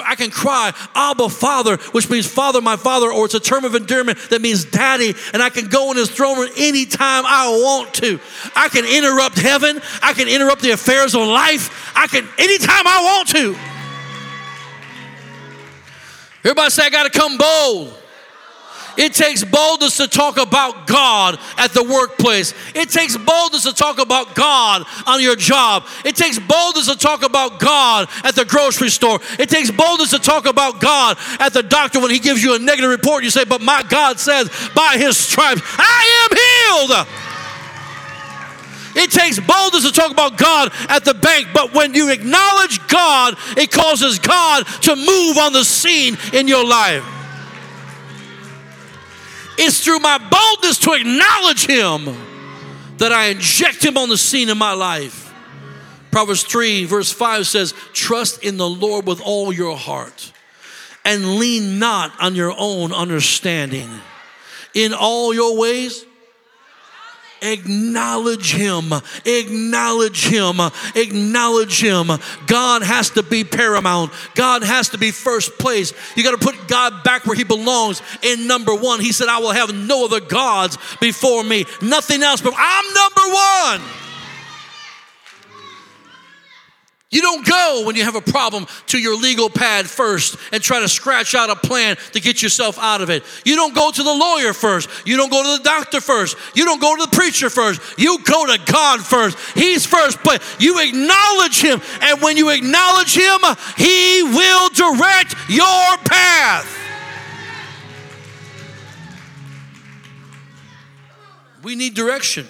I 0.04 0.16
can 0.16 0.32
cry, 0.32 0.74
Abba, 0.96 1.30
Father, 1.30 1.78
which 1.92 2.10
means 2.10 2.26
Father, 2.26 2.62
my 2.62 2.76
Father, 2.76 3.12
or 3.12 3.26
it's 3.26 3.34
a 3.34 3.40
term 3.40 3.66
of 3.66 3.76
endearment 3.76 4.18
that 4.30 4.42
means 4.42 4.66
Daddy, 4.66 5.14
and 5.34 5.42
I 5.42 5.50
can 5.50 5.68
go 5.68 5.92
in 5.92 5.98
His 5.98 6.10
throne 6.10 6.40
room 6.40 6.50
anytime 6.58 7.26
I 7.26 7.50
want 7.50 7.94
to. 7.96 8.20
I 8.56 8.70
can 8.70 8.86
interrupt 8.86 9.38
heaven. 9.38 9.82
I 10.02 10.14
can 10.14 10.28
interrupt 10.28 10.62
the 10.62 10.72
affairs 10.72 11.16
of 11.16 11.22
life. 11.28 11.94
I 11.96 12.08
can 12.08 12.28
anytime 12.38 12.88
I 12.88 13.02
want 13.04 13.30
to. 13.30 13.56
Everybody 16.44 16.70
say, 16.72 16.86
I 16.86 16.90
got 16.90 17.12
to 17.12 17.18
come 17.18 17.38
bold. 17.38 18.01
It 19.02 19.16
takes 19.16 19.44
boldness 19.44 19.98
to 19.98 20.08
talk 20.08 20.38
about 20.38 20.86
God 20.86 21.40
at 21.58 21.74
the 21.74 21.84
workplace. 21.84 22.54
It 22.76 22.90
takes 22.90 23.18
boldness 23.18 23.64
to 23.64 23.74
talk 23.74 23.98
about 23.98 24.36
God 24.36 24.86
on 25.08 25.20
your 25.24 25.36
job. 25.36 25.88
It 26.06 26.16
takes 26.16 26.38
boldness 26.38 26.86
to 26.86 26.96
talk 26.96 27.26
about 27.26 27.60
God 27.60 28.08
at 28.24 28.36
the 28.36 28.46
grocery 28.46 28.92
store. 28.92 29.20
It 29.40 29.50
takes 29.50 29.72
boldness 29.72 30.12
to 30.12 30.20
talk 30.20 30.46
about 30.46 30.80
God 30.80 31.18
at 31.40 31.52
the 31.52 31.64
doctor 31.64 32.00
when 32.00 32.12
he 32.12 32.20
gives 32.20 32.44
you 32.44 32.54
a 32.54 32.60
negative 32.60 32.92
report. 32.92 33.24
You 33.24 33.32
say, 33.32 33.44
But 33.44 33.62
my 33.62 33.82
God 33.90 34.20
says, 34.20 34.52
by 34.76 34.98
his 35.00 35.18
stripes, 35.18 35.64
I 35.66 36.28
am 36.30 36.94
healed. 36.94 37.08
It 39.04 39.10
takes 39.10 39.40
boldness 39.40 39.84
to 39.84 39.92
talk 39.92 40.12
about 40.12 40.38
God 40.38 40.72
at 40.90 41.06
the 41.06 41.16
bank, 41.16 41.48
but 41.56 41.74
when 41.74 41.96
you 41.96 42.12
acknowledge 42.12 42.86
God, 42.88 43.36
it 43.58 43.72
causes 43.72 44.20
God 44.20 44.68
to 44.84 44.96
move 44.96 45.38
on 45.40 45.54
the 45.54 45.64
scene 45.64 46.18
in 46.34 46.48
your 46.48 46.64
life. 46.64 47.21
It's 49.58 49.84
through 49.84 50.00
my 50.00 50.18
boldness 50.18 50.78
to 50.80 50.94
acknowledge 50.94 51.66
Him 51.66 52.18
that 52.98 53.12
I 53.12 53.28
inject 53.28 53.84
Him 53.84 53.98
on 53.98 54.10
the 54.10 54.18
scene 54.18 54.50
in 54.50 54.58
my 54.58 54.74
life. 54.74 55.34
Proverbs 56.12 56.44
3, 56.44 56.86
verse 56.86 57.12
5 57.12 57.48
says, 57.48 57.74
Trust 57.94 58.44
in 58.44 58.58
the 58.58 58.68
Lord 58.68 59.06
with 59.06 59.22
all 59.22 59.54
your 59.54 59.78
heart 59.78 60.34
and 61.06 61.38
lean 61.38 61.80
not 61.80 62.12
on 62.20 62.36
your 62.36 62.54
own 62.58 62.92
understanding. 62.92 63.90
In 64.74 64.94
all 64.94 65.34
your 65.34 65.58
ways, 65.58 66.06
Acknowledge 67.42 68.54
Him. 68.54 68.94
Acknowledge 69.26 70.28
Him. 70.28 70.60
Acknowledge 70.96 71.82
Him. 71.82 72.12
God 72.48 72.84
has 72.84 73.10
to 73.12 73.24
be 73.24 73.44
paramount. 73.44 74.12
God 74.36 74.64
has 74.64 74.90
to 74.90 74.98
be 74.98 75.12
first 75.12 75.58
place. 75.58 75.94
You 76.16 76.24
got 76.24 76.40
to 76.40 76.46
put 76.46 76.68
God 76.68 77.04
back 77.04 77.26
where 77.26 77.36
He 77.36 77.44
belongs 77.44 78.02
in 78.22 78.48
number 78.48 78.76
one. 78.76 79.00
He 79.00 79.12
said, 79.12 79.28
I 79.28 79.40
will 79.40 79.52
have 79.52 79.74
no 79.74 80.06
other 80.06 80.20
gods 80.20 80.78
before 81.00 81.44
me. 81.44 81.66
Nothing 81.82 82.24
else, 82.24 82.42
but 82.42 82.54
I'm 82.58 82.94
number 82.94 83.34
one. 83.34 84.11
You 87.12 87.22
don't 87.22 87.46
go 87.46 87.84
when 87.86 87.98
you 87.98 88.06
have 88.06 88.16
a 88.16 88.22
problem 88.22 88.68
to 88.88 88.98
your 88.98 89.18
legal 89.18 89.50
pad 89.50 89.86
first 89.86 90.38
and 90.54 90.64
try 90.64 90.80
to 90.80 90.88
scratch 90.88 91.36
out 91.36 91.50
a 91.50 91.58
plan 91.58 91.98
to 92.14 92.22
get 92.22 92.42
yourself 92.42 92.80
out 92.80 93.02
of 93.02 93.10
it. 93.10 93.24
You 93.44 93.58
don't 93.58 93.76
go 93.76 93.92
to 93.92 94.02
the 94.04 94.14
lawyer 94.14 94.54
first. 94.54 94.90
You 95.06 95.18
don't 95.18 95.30
go 95.30 95.44
to 95.44 95.58
the 95.58 95.64
doctor 95.64 96.00
first. 96.00 96.38
You 96.56 96.64
don't 96.64 96.80
go 96.80 96.96
to 96.96 97.02
the 97.02 97.14
preacher 97.14 97.50
first. 97.50 97.82
You 98.00 98.24
go 98.24 98.46
to 98.46 98.58
God 98.72 99.02
first. 99.02 99.38
He's 99.58 99.86
first 99.86 100.24
but 100.24 100.42
You 100.58 100.80
acknowledge 100.80 101.62
Him. 101.62 101.82
And 102.02 102.22
when 102.22 102.38
you 102.38 102.50
acknowledge 102.50 103.14
Him, 103.14 103.40
He 103.76 104.24
will 104.24 104.70
direct 104.70 105.36
your 105.50 105.98
path. 106.06 106.78
We 111.62 111.76
need 111.76 111.94
direction. 111.94 112.48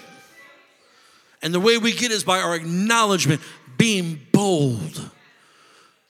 And 1.42 1.52
the 1.52 1.60
way 1.60 1.80
we 1.80 1.92
get 1.92 2.12
is 2.12 2.24
by 2.24 2.40
our 2.40 2.56
acknowledgement 2.56 3.42
being 3.82 4.22
bold. 4.32 5.10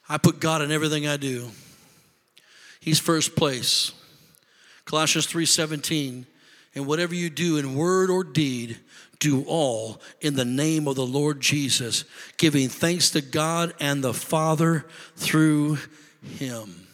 I 0.06 0.18
put 0.18 0.40
God 0.40 0.60
in 0.60 0.70
everything 0.70 1.06
I 1.08 1.16
do. 1.16 1.48
He's 2.80 2.98
first 2.98 3.34
place. 3.34 3.92
Colossians 4.84 5.26
3:17, 5.26 6.26
and 6.74 6.86
whatever 6.86 7.14
you 7.14 7.30
do 7.30 7.56
in 7.56 7.74
word 7.74 8.10
or 8.10 8.24
deed, 8.24 8.78
do 9.20 9.42
all 9.44 10.02
in 10.20 10.34
the 10.34 10.44
name 10.44 10.86
of 10.86 10.96
the 10.96 11.06
Lord 11.06 11.40
Jesus, 11.40 12.04
giving 12.36 12.68
thanks 12.68 13.08
to 13.12 13.22
God 13.22 13.72
and 13.80 14.04
the 14.04 14.12
Father 14.12 14.84
through 15.16 15.78
him. 16.38 16.86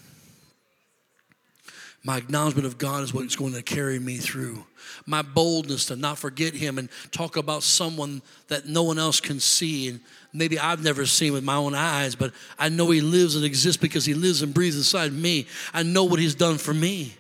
My 2.05 2.17
acknowledgement 2.17 2.67
of 2.67 2.79
God 2.79 3.03
is 3.03 3.13
what's 3.13 3.37
going 3.37 3.55
to 3.55 3.63
carry 3.63 3.99
me 3.99 4.17
through. 4.19 4.65
My 5.05 5.23
boldness 5.23 5.87
to 5.87 5.97
not 5.97 6.19
forget 6.19 6.55
Him 6.55 6.79
and 6.79 6.89
talk 7.11 7.37
about 7.37 7.63
someone 7.63 8.23
that 8.47 8.67
no 8.67 8.85
one 8.85 8.99
else 8.99 9.21
can 9.21 9.41
see 9.41 9.89
and 9.89 10.01
maybe 10.33 10.59
I've 10.59 10.83
never 10.83 11.07
seen 11.07 11.33
with 11.33 11.43
my 11.43 11.57
own 11.57 11.75
eyes, 11.75 12.15
but 12.15 12.33
I 12.59 12.69
know 12.69 12.91
He 12.91 13.01
lives 13.01 13.35
and 13.35 13.45
exists 13.45 13.81
because 13.81 14.05
He 14.05 14.15
lives 14.15 14.43
and 14.43 14.55
breathes 14.55 14.77
inside 14.77 15.13
me. 15.13 15.47
I 15.75 15.83
know 15.83 16.05
what 16.05 16.21
He's 16.21 16.35
done 16.37 16.59
for 16.59 16.73
me. 16.73 17.15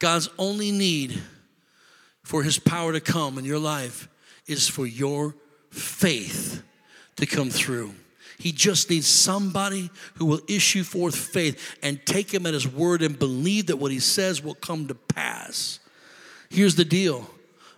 God's 0.00 0.28
only 0.38 0.72
need 0.72 1.20
for 2.24 2.42
His 2.42 2.58
power 2.58 2.92
to 2.92 3.00
come 3.00 3.38
in 3.38 3.44
your 3.44 3.60
life 3.60 4.08
is 4.46 4.68
for 4.68 4.86
your 4.86 5.34
faith 5.70 6.62
to 7.16 7.26
come 7.26 7.50
through. 7.50 7.94
He 8.38 8.52
just 8.52 8.90
needs 8.90 9.06
somebody 9.06 9.90
who 10.14 10.26
will 10.26 10.40
issue 10.48 10.82
forth 10.82 11.16
faith 11.16 11.76
and 11.82 12.04
take 12.04 12.32
him 12.32 12.46
at 12.46 12.54
his 12.54 12.66
word 12.66 13.02
and 13.02 13.18
believe 13.18 13.66
that 13.66 13.76
what 13.76 13.92
he 13.92 14.00
says 14.00 14.42
will 14.42 14.54
come 14.54 14.88
to 14.88 14.94
pass. 14.94 15.78
Here's 16.50 16.74
the 16.74 16.84
deal, 16.84 17.28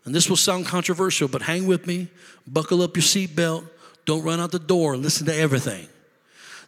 and 0.04 0.14
this 0.14 0.28
will 0.28 0.36
sound 0.36 0.66
controversial, 0.66 1.28
but 1.28 1.42
hang 1.42 1.66
with 1.66 1.86
me, 1.86 2.08
buckle 2.46 2.82
up 2.82 2.96
your 2.96 3.02
seatbelt, 3.02 3.68
don't 4.04 4.22
run 4.22 4.40
out 4.40 4.52
the 4.52 4.58
door, 4.58 4.96
listen 4.96 5.26
to 5.26 5.34
everything. 5.34 5.88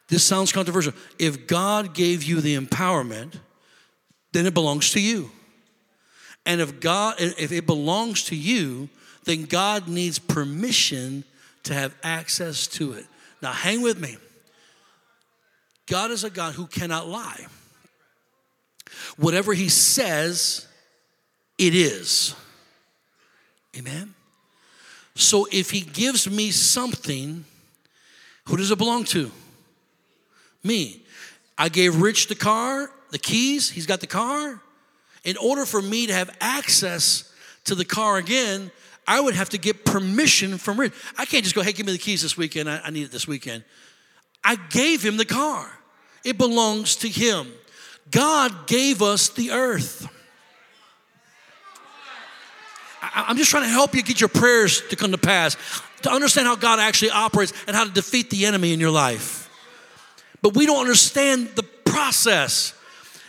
This 0.08 0.24
sounds 0.24 0.52
controversial. 0.52 0.94
If 1.18 1.46
God 1.46 1.94
gave 1.94 2.22
you 2.22 2.40
the 2.40 2.56
empowerment, 2.56 3.34
then 4.32 4.46
it 4.46 4.54
belongs 4.54 4.92
to 4.92 5.00
you. 5.00 5.30
And 6.46 6.60
if 6.60 6.80
God 6.80 7.16
if 7.18 7.52
it 7.52 7.66
belongs 7.66 8.24
to 8.24 8.36
you, 8.36 8.88
then 9.24 9.44
God 9.44 9.86
needs 9.86 10.18
permission 10.18 11.24
to 11.64 11.74
have 11.74 11.94
access 12.02 12.66
to 12.68 12.94
it. 12.94 13.06
Now, 13.40 13.52
hang 13.52 13.82
with 13.82 13.98
me. 13.98 14.16
God 15.86 16.10
is 16.10 16.24
a 16.24 16.30
God 16.30 16.54
who 16.54 16.66
cannot 16.66 17.08
lie. 17.08 17.46
Whatever 19.16 19.54
He 19.54 19.68
says, 19.68 20.66
it 21.56 21.74
is. 21.74 22.34
Amen? 23.76 24.14
So 25.14 25.46
if 25.50 25.70
He 25.70 25.80
gives 25.80 26.28
me 26.30 26.50
something, 26.50 27.44
who 28.46 28.56
does 28.56 28.70
it 28.70 28.78
belong 28.78 29.04
to? 29.04 29.30
Me. 30.62 31.02
I 31.56 31.68
gave 31.68 32.00
Rich 32.00 32.28
the 32.28 32.34
car, 32.34 32.90
the 33.10 33.18
keys, 33.18 33.70
he's 33.70 33.86
got 33.86 34.00
the 34.00 34.06
car. 34.06 34.60
In 35.24 35.36
order 35.36 35.66
for 35.66 35.82
me 35.82 36.06
to 36.06 36.12
have 36.12 36.30
access 36.40 37.32
to 37.64 37.74
the 37.74 37.84
car 37.84 38.16
again, 38.16 38.70
I 39.08 39.18
would 39.18 39.34
have 39.34 39.48
to 39.48 39.58
get 39.58 39.86
permission 39.86 40.58
from 40.58 40.78
Rich. 40.78 40.92
I 41.16 41.24
can't 41.24 41.42
just 41.42 41.56
go, 41.56 41.62
hey, 41.62 41.72
give 41.72 41.86
me 41.86 41.92
the 41.92 41.98
keys 41.98 42.20
this 42.20 42.36
weekend. 42.36 42.68
I, 42.68 42.80
I 42.84 42.90
need 42.90 43.04
it 43.04 43.10
this 43.10 43.26
weekend. 43.26 43.64
I 44.44 44.56
gave 44.56 45.02
him 45.02 45.16
the 45.16 45.24
car, 45.24 45.68
it 46.24 46.36
belongs 46.36 46.96
to 46.96 47.08
him. 47.08 47.50
God 48.10 48.66
gave 48.66 49.02
us 49.02 49.30
the 49.30 49.50
earth. 49.50 50.06
I, 53.02 53.24
I'm 53.28 53.36
just 53.36 53.50
trying 53.50 53.64
to 53.64 53.68
help 53.68 53.94
you 53.94 54.02
get 54.02 54.20
your 54.20 54.28
prayers 54.28 54.82
to 54.88 54.96
come 54.96 55.12
to 55.12 55.18
pass, 55.18 55.56
to 56.02 56.10
understand 56.10 56.46
how 56.46 56.56
God 56.56 56.78
actually 56.78 57.10
operates 57.10 57.52
and 57.66 57.74
how 57.74 57.84
to 57.84 57.90
defeat 57.90 58.30
the 58.30 58.46
enemy 58.46 58.72
in 58.72 58.80
your 58.80 58.90
life. 58.90 59.50
But 60.42 60.54
we 60.54 60.66
don't 60.66 60.80
understand 60.80 61.48
the 61.54 61.62
process. 61.62 62.74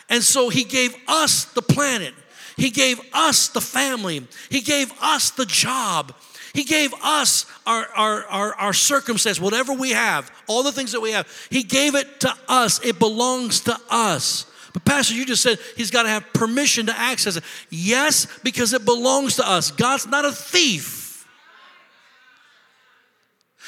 And 0.09 0.23
so 0.23 0.49
he 0.49 0.63
gave 0.63 0.95
us 1.07 1.45
the 1.45 1.61
planet. 1.61 2.13
He 2.59 2.71
gave 2.71 2.99
us 3.13 3.47
the 3.47 3.61
family. 3.61 4.27
He 4.49 4.59
gave 4.59 4.91
us 5.01 5.31
the 5.31 5.45
job. 5.45 6.13
He 6.53 6.65
gave 6.65 6.93
us 7.01 7.45
our, 7.65 7.87
our, 7.95 8.25
our, 8.25 8.55
our, 8.55 8.73
circumstance, 8.73 9.39
whatever 9.39 9.71
we 9.71 9.91
have, 9.91 10.29
all 10.47 10.63
the 10.63 10.73
things 10.73 10.91
that 10.91 10.99
we 10.99 11.13
have. 11.13 11.27
He 11.49 11.63
gave 11.63 11.95
it 11.95 12.19
to 12.21 12.33
us. 12.49 12.83
It 12.83 12.99
belongs 12.99 13.61
to 13.61 13.77
us. 13.89 14.45
But, 14.73 14.83
Pastor, 14.83 15.13
you 15.13 15.25
just 15.25 15.41
said 15.41 15.57
he's 15.77 15.89
got 15.89 16.03
to 16.03 16.09
have 16.09 16.33
permission 16.33 16.87
to 16.87 16.99
access 16.99 17.37
it. 17.37 17.45
Yes, 17.69 18.27
because 18.43 18.73
it 18.73 18.83
belongs 18.83 19.37
to 19.37 19.49
us. 19.49 19.71
God's 19.71 20.07
not 20.07 20.25
a 20.25 20.31
thief. 20.31 21.25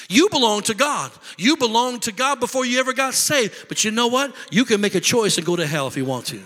You 0.10 0.28
belong 0.30 0.64
to 0.64 0.74
God. 0.74 1.12
You 1.38 1.56
belong 1.56 2.02
to 2.02 2.12
God 2.12 2.42
before 2.42 2.66
you 2.66 2.80
ever 2.80 2.92
got 2.92 3.14
saved. 3.14 3.70
But 3.70 3.86
you 3.86 3.92
know 3.92 4.08
what? 4.08 4.36
You 4.50 4.66
can 4.66 4.82
make 4.82 4.96
a 4.96 5.00
choice 5.00 5.38
and 5.38 5.46
go 5.46 5.56
to 5.56 5.66
hell 5.66 5.88
if 5.88 5.96
you 5.96 6.04
want 6.04 6.26
to. 6.28 6.42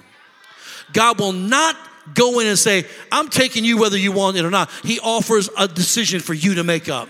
God 0.94 1.20
will 1.20 1.32
not 1.32 1.76
go 2.14 2.40
in 2.40 2.48
and 2.48 2.58
say, 2.58 2.86
I'm 3.12 3.30
taking 3.30 3.66
you 3.66 3.78
whether 3.78 3.98
you 3.98 4.12
want 4.12 4.38
it 4.38 4.46
or 4.46 4.52
not. 4.52 4.70
He 4.84 5.00
offers 5.00 5.50
a 5.58 5.68
decision 5.68 6.20
for 6.20 6.34
you 6.34 6.56
to 6.56 6.64
make 6.64 6.90
up. 6.90 7.10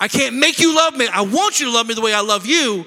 I 0.00 0.08
can't 0.08 0.36
make 0.36 0.60
you 0.60 0.74
love 0.76 0.94
me. 0.94 1.08
I 1.08 1.22
want 1.22 1.58
you 1.60 1.66
to 1.66 1.72
love 1.72 1.86
me 1.86 1.94
the 1.94 2.00
way 2.00 2.14
I 2.14 2.20
love 2.20 2.46
you. 2.46 2.84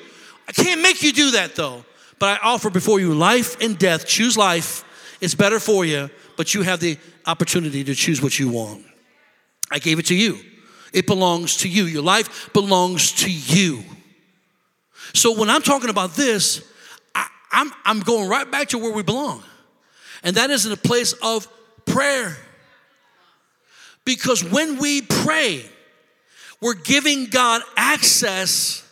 I 0.48 0.52
can't 0.52 0.82
make 0.82 1.04
you 1.04 1.12
do 1.12 1.32
that 1.32 1.56
though. 1.56 1.84
But 2.20 2.40
I 2.42 2.48
offer 2.48 2.70
before 2.70 3.00
you 3.00 3.14
life 3.14 3.60
and 3.62 3.78
death. 3.78 4.06
Choose 4.06 4.38
life. 4.38 4.86
It's 5.22 5.36
better 5.36 5.60
for 5.60 5.86
you, 5.86 6.10
but 6.38 6.54
you 6.54 6.62
have 6.62 6.80
the 6.80 6.98
opportunity 7.26 7.84
to 7.84 7.96
choose 7.96 8.22
what 8.22 8.40
you 8.40 8.50
want. 8.50 8.86
I 9.72 9.80
gave 9.80 10.00
it 10.00 10.08
to 10.08 10.16
you. 10.16 10.40
It 10.94 11.08
belongs 11.08 11.58
to 11.58 11.70
you. 11.70 11.86
Your 11.86 12.04
life 12.04 12.52
belongs 12.54 13.12
to 13.24 13.32
you. 13.32 13.84
So 15.14 15.38
when 15.38 15.50
I'm 15.50 15.62
talking 15.62 15.90
about 15.90 16.12
this, 16.16 16.68
I, 17.16 17.28
am 17.52 17.68
I'm, 17.68 17.74
I'm 17.86 18.00
going 18.02 18.30
right 18.30 18.50
back 18.50 18.70
to 18.70 18.78
where 18.78 18.92
we 18.92 19.04
belong 19.04 19.44
and 20.24 20.36
that 20.36 20.50
is 20.50 20.66
in 20.66 20.72
a 20.72 20.78
place 20.78 21.14
of 21.14 21.48
prayer. 21.86 22.38
Because 24.06 24.44
when 24.44 24.78
we 24.80 25.02
pray, 25.02 25.64
we're 26.60 26.74
giving 26.74 27.26
God 27.26 27.62
access 27.76 28.88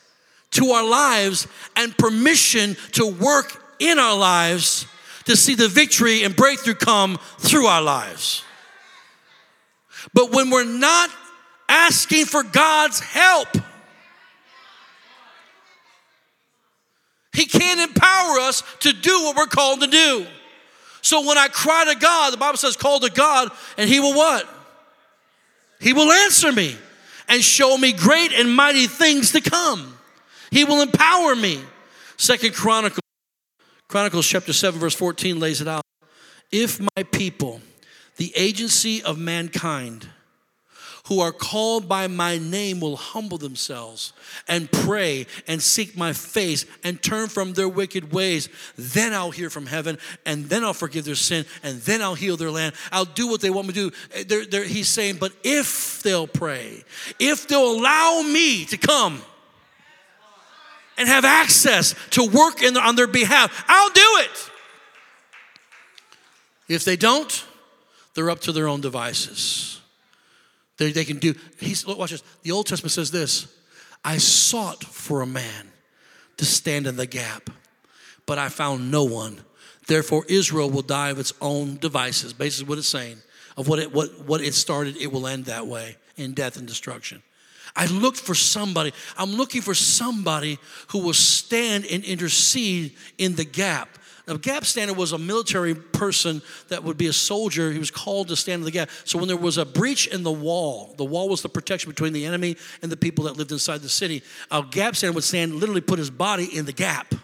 to 0.51 0.71
our 0.71 0.87
lives 0.87 1.47
and 1.75 1.95
permission 1.97 2.75
to 2.93 3.05
work 3.05 3.63
in 3.79 3.99
our 3.99 4.17
lives 4.17 4.85
to 5.25 5.35
see 5.35 5.55
the 5.55 5.67
victory 5.67 6.23
and 6.23 6.35
breakthrough 6.35 6.73
come 6.73 7.19
through 7.37 7.67
our 7.67 7.81
lives. 7.81 8.43
But 10.13 10.31
when 10.31 10.49
we're 10.49 10.63
not 10.63 11.09
asking 11.67 12.25
for 12.25 12.41
God's 12.41 12.99
help, 12.99 13.49
He 17.31 17.45
can't 17.45 17.79
empower 17.79 18.39
us 18.39 18.63
to 18.79 18.91
do 18.91 19.11
what 19.23 19.37
we're 19.37 19.45
called 19.45 19.81
to 19.81 19.87
do. 19.87 20.25
So 21.01 21.25
when 21.25 21.37
I 21.37 21.47
cry 21.47 21.85
to 21.93 21.99
God, 21.99 22.33
the 22.33 22.37
Bible 22.37 22.57
says, 22.57 22.75
call 22.75 22.99
to 22.99 23.09
God, 23.09 23.49
and 23.77 23.89
He 23.89 23.99
will 23.99 24.15
what? 24.15 24.47
He 25.79 25.93
will 25.93 26.11
answer 26.11 26.51
me 26.51 26.75
and 27.27 27.41
show 27.41 27.77
me 27.77 27.93
great 27.93 28.33
and 28.33 28.53
mighty 28.53 28.87
things 28.87 29.31
to 29.31 29.41
come. 29.41 29.97
He 30.51 30.65
will 30.65 30.81
empower 30.81 31.35
me. 31.35 31.61
Second 32.17 32.53
Chronicles, 32.53 32.99
Chronicles 33.87 34.27
chapter 34.27 34.51
7, 34.51 34.79
verse 34.79 34.95
14 34.95 35.39
lays 35.39 35.61
it 35.61 35.67
out. 35.67 35.83
If 36.51 36.79
my 36.79 37.03
people, 37.03 37.61
the 38.17 38.33
agency 38.35 39.01
of 39.01 39.17
mankind, 39.17 40.07
who 41.09 41.21
are 41.21 41.31
called 41.31 41.89
by 41.89 42.05
my 42.07 42.37
name 42.37 42.79
will 42.79 42.95
humble 42.95 43.39
themselves 43.39 44.13
and 44.47 44.71
pray 44.71 45.25
and 45.47 45.59
seek 45.59 45.97
my 45.97 46.13
face 46.13 46.67
and 46.83 47.01
turn 47.01 47.27
from 47.27 47.53
their 47.53 47.67
wicked 47.67 48.13
ways. 48.13 48.47
Then 48.77 49.11
I'll 49.11 49.31
hear 49.31 49.49
from 49.49 49.65
heaven 49.65 49.97
and 50.23 50.45
then 50.45 50.63
I'll 50.63 50.71
forgive 50.71 51.05
their 51.05 51.15
sin 51.15 51.45
and 51.63 51.81
then 51.81 52.03
I'll 52.03 52.13
heal 52.13 52.37
their 52.37 52.51
land. 52.51 52.75
I'll 52.91 53.05
do 53.05 53.27
what 53.27 53.41
they 53.41 53.49
want 53.49 53.67
me 53.67 53.73
to 53.73 53.89
do. 53.89 53.95
Eh, 54.13 54.23
they're, 54.27 54.45
they're, 54.45 54.63
he's 54.63 54.87
saying, 54.87 55.17
but 55.19 55.31
if 55.43 56.03
they'll 56.03 56.27
pray, 56.27 56.83
if 57.17 57.47
they'll 57.47 57.71
allow 57.71 58.21
me 58.21 58.65
to 58.65 58.77
come 58.77 59.19
and 60.95 61.09
have 61.09 61.25
access 61.25 61.95
to 62.11 62.23
work 62.23 62.61
in, 62.61 62.77
on 62.77 62.95
their 62.95 63.07
behalf, 63.07 63.65
I'll 63.67 63.89
do 63.89 64.17
it. 64.19 64.51
If 66.67 66.85
they 66.85 66.95
don't, 66.95 67.45
they're 68.13 68.29
up 68.29 68.41
to 68.41 68.51
their 68.51 68.67
own 68.67 68.81
devices. 68.81 69.78
They, 70.79 70.91
they 70.91 71.05
can 71.05 71.17
do, 71.17 71.35
he's, 71.59 71.85
look, 71.85 71.99
watch 71.99 72.11
this. 72.11 72.23
The 72.41 72.51
Old 72.51 72.65
Testament 72.65 72.91
says 72.91 73.11
this 73.11 73.47
I 74.03 74.17
sought 74.17 74.83
for 74.83 75.21
a 75.21 75.27
man 75.27 75.71
to 76.37 76.45
stand 76.45 76.87
in 76.87 76.95
the 76.95 77.05
gap, 77.05 77.51
but 78.25 78.39
I 78.39 78.49
found 78.49 78.89
no 78.89 79.03
one. 79.03 79.41
Therefore, 79.85 80.23
Israel 80.27 80.69
will 80.69 80.81
die 80.81 81.09
of 81.09 81.19
its 81.19 81.33
own 81.41 81.77
devices. 81.77 82.33
Basically, 82.33 82.69
what 82.69 82.77
it's 82.77 82.87
saying 82.87 83.17
of 83.59 83.67
what 83.67 83.77
it, 83.77 83.93
what, 83.93 84.25
what 84.25 84.39
it 84.39 84.53
started, 84.53 84.95
it 84.95 85.11
will 85.11 85.27
end 85.27 85.45
that 85.45 85.67
way 85.67 85.97
in 86.15 86.33
death 86.33 86.55
and 86.57 86.65
destruction. 86.65 87.21
I 87.75 87.87
looked 87.87 88.17
for 88.17 88.33
somebody. 88.33 88.93
I'm 89.17 89.33
looking 89.33 89.61
for 89.61 89.73
somebody 89.73 90.57
who 90.87 90.99
will 90.99 91.13
stand 91.13 91.85
and 91.85 92.03
intercede 92.05 92.95
in 93.17 93.35
the 93.35 93.43
gap. 93.43 93.89
A 94.29 94.37
gap 94.37 94.63
stander 94.63 94.93
was 94.93 95.11
a 95.11 95.17
military 95.17 95.73
person 95.73 96.43
that 96.67 96.83
would 96.83 96.97
be 96.97 97.07
a 97.07 97.13
soldier. 97.13 97.71
He 97.71 97.79
was 97.79 97.89
called 97.89 98.27
to 98.27 98.35
stand 98.35 98.59
in 98.59 98.65
the 98.65 98.71
gap. 98.71 98.89
So 99.03 99.17
when 99.17 99.27
there 99.27 99.35
was 99.35 99.57
a 99.57 99.65
breach 99.65 100.05
in 100.05 100.21
the 100.21 100.31
wall, 100.31 100.93
the 100.97 101.05
wall 101.05 101.27
was 101.27 101.41
the 101.41 101.49
protection 101.49 101.89
between 101.89 102.13
the 102.13 102.25
enemy 102.25 102.55
and 102.83 102.91
the 102.91 102.97
people 102.97 103.25
that 103.25 103.37
lived 103.37 103.51
inside 103.51 103.81
the 103.81 103.89
city. 103.89 104.21
A 104.51 104.63
gap 104.69 104.95
stander 104.95 105.15
would 105.15 105.23
stand, 105.23 105.55
literally 105.55 105.81
put 105.81 105.97
his 105.97 106.11
body 106.11 106.45
in 106.45 106.65
the 106.65 106.71
gap. 106.71 107.15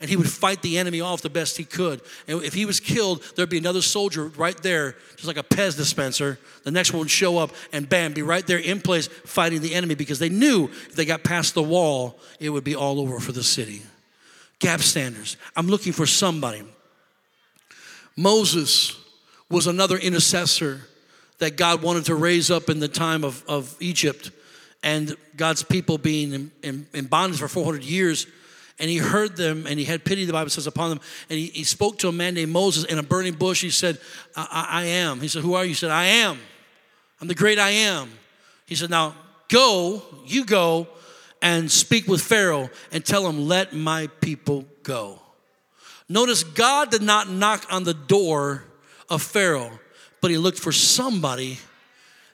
And 0.00 0.10
he 0.10 0.16
would 0.16 0.28
fight 0.28 0.60
the 0.60 0.76
enemy 0.76 1.00
off 1.00 1.22
the 1.22 1.30
best 1.30 1.56
he 1.56 1.64
could. 1.64 2.02
And 2.26 2.42
if 2.42 2.52
he 2.52 2.66
was 2.66 2.80
killed, 2.80 3.22
there'd 3.36 3.48
be 3.48 3.58
another 3.58 3.80
soldier 3.80 4.26
right 4.26 4.60
there, 4.60 4.96
just 5.12 5.26
like 5.26 5.38
a 5.38 5.44
Pez 5.44 5.76
dispenser. 5.76 6.38
The 6.64 6.72
next 6.72 6.92
one 6.92 6.98
would 6.98 7.10
show 7.10 7.38
up 7.38 7.52
and 7.72 7.88
bam, 7.88 8.12
be 8.12 8.22
right 8.22 8.44
there 8.44 8.58
in 8.58 8.80
place 8.80 9.06
fighting 9.06 9.60
the 9.60 9.72
enemy 9.72 9.94
because 9.94 10.18
they 10.18 10.28
knew 10.28 10.64
if 10.64 10.96
they 10.96 11.04
got 11.04 11.22
past 11.22 11.54
the 11.54 11.62
wall, 11.62 12.18
it 12.40 12.50
would 12.50 12.64
be 12.64 12.74
all 12.74 12.98
over 12.98 13.20
for 13.20 13.30
the 13.30 13.44
city 13.44 13.82
gap 14.58 14.80
standers. 14.80 15.36
I'm 15.56 15.66
looking 15.66 15.92
for 15.92 16.06
somebody. 16.06 16.62
Moses 18.16 18.98
was 19.50 19.66
another 19.66 19.96
intercessor 19.96 20.82
that 21.38 21.56
God 21.56 21.82
wanted 21.82 22.06
to 22.06 22.14
raise 22.14 22.50
up 22.50 22.70
in 22.70 22.78
the 22.78 22.88
time 22.88 23.24
of, 23.24 23.44
of 23.48 23.76
Egypt 23.80 24.30
and 24.82 25.16
God's 25.36 25.62
people 25.62 25.98
being 25.98 26.32
in, 26.32 26.50
in, 26.62 26.86
in 26.92 27.06
bondage 27.06 27.40
for 27.40 27.48
400 27.48 27.82
years. 27.82 28.26
And 28.78 28.90
he 28.90 28.98
heard 28.98 29.36
them 29.36 29.66
and 29.66 29.78
he 29.78 29.84
had 29.84 30.04
pity, 30.04 30.24
the 30.24 30.32
Bible 30.32 30.50
says, 30.50 30.66
upon 30.66 30.90
them. 30.90 31.00
And 31.30 31.38
he, 31.38 31.46
he 31.46 31.64
spoke 31.64 31.98
to 32.00 32.08
a 32.08 32.12
man 32.12 32.34
named 32.34 32.52
Moses 32.52 32.84
in 32.84 32.98
a 32.98 33.02
burning 33.02 33.34
bush. 33.34 33.62
He 33.62 33.70
said, 33.70 33.98
I, 34.36 34.48
I, 34.50 34.80
I 34.80 34.84
am. 34.84 35.20
He 35.20 35.28
said, 35.28 35.42
Who 35.42 35.54
are 35.54 35.62
you? 35.64 35.68
He 35.68 35.74
said, 35.74 35.90
I 35.90 36.04
am. 36.04 36.38
I'm 37.20 37.28
the 37.28 37.34
great 37.34 37.58
I 37.58 37.70
am. 37.70 38.10
He 38.66 38.74
said, 38.74 38.90
Now 38.90 39.14
go, 39.48 40.02
you 40.26 40.44
go 40.44 40.88
and 41.44 41.70
speak 41.70 42.08
with 42.08 42.22
Pharaoh 42.22 42.70
and 42.90 43.04
tell 43.04 43.28
him, 43.28 43.46
Let 43.46 43.74
my 43.74 44.08
people 44.22 44.64
go. 44.82 45.20
Notice 46.08 46.42
God 46.42 46.90
did 46.90 47.02
not 47.02 47.28
knock 47.28 47.66
on 47.70 47.84
the 47.84 47.94
door 47.94 48.64
of 49.10 49.22
Pharaoh, 49.22 49.78
but 50.22 50.30
he 50.30 50.38
looked 50.38 50.58
for 50.58 50.72
somebody 50.72 51.58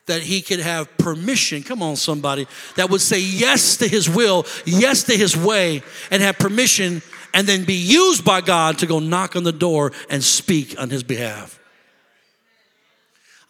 that 0.07 0.23
he 0.23 0.41
could 0.41 0.61
have 0.61 0.97
permission, 0.97 1.63
come 1.63 1.83
on, 1.83 1.97
somebody, 1.97 2.47
that 2.77 2.89
would 2.89 3.01
say 3.01 3.21
yes 3.21 3.77
to 3.79 3.89
his 3.89 4.09
will, 4.09 4.47
yes 4.65 5.03
to 5.05 5.17
his 5.17 5.37
way, 5.37 5.83
and 6.11 6.23
have 6.23 6.39
permission 6.39 7.03
and 7.35 7.47
then 7.47 7.65
be 7.65 7.75
used 7.75 8.25
by 8.25 8.41
God 8.41 8.79
to 8.79 8.87
go 8.87 9.01
knock 9.01 9.35
on 9.35 9.43
the 9.43 9.53
door 9.53 9.93
and 10.09 10.23
speak 10.23 10.81
on 10.81 10.89
his 10.89 11.03
behalf. 11.03 11.59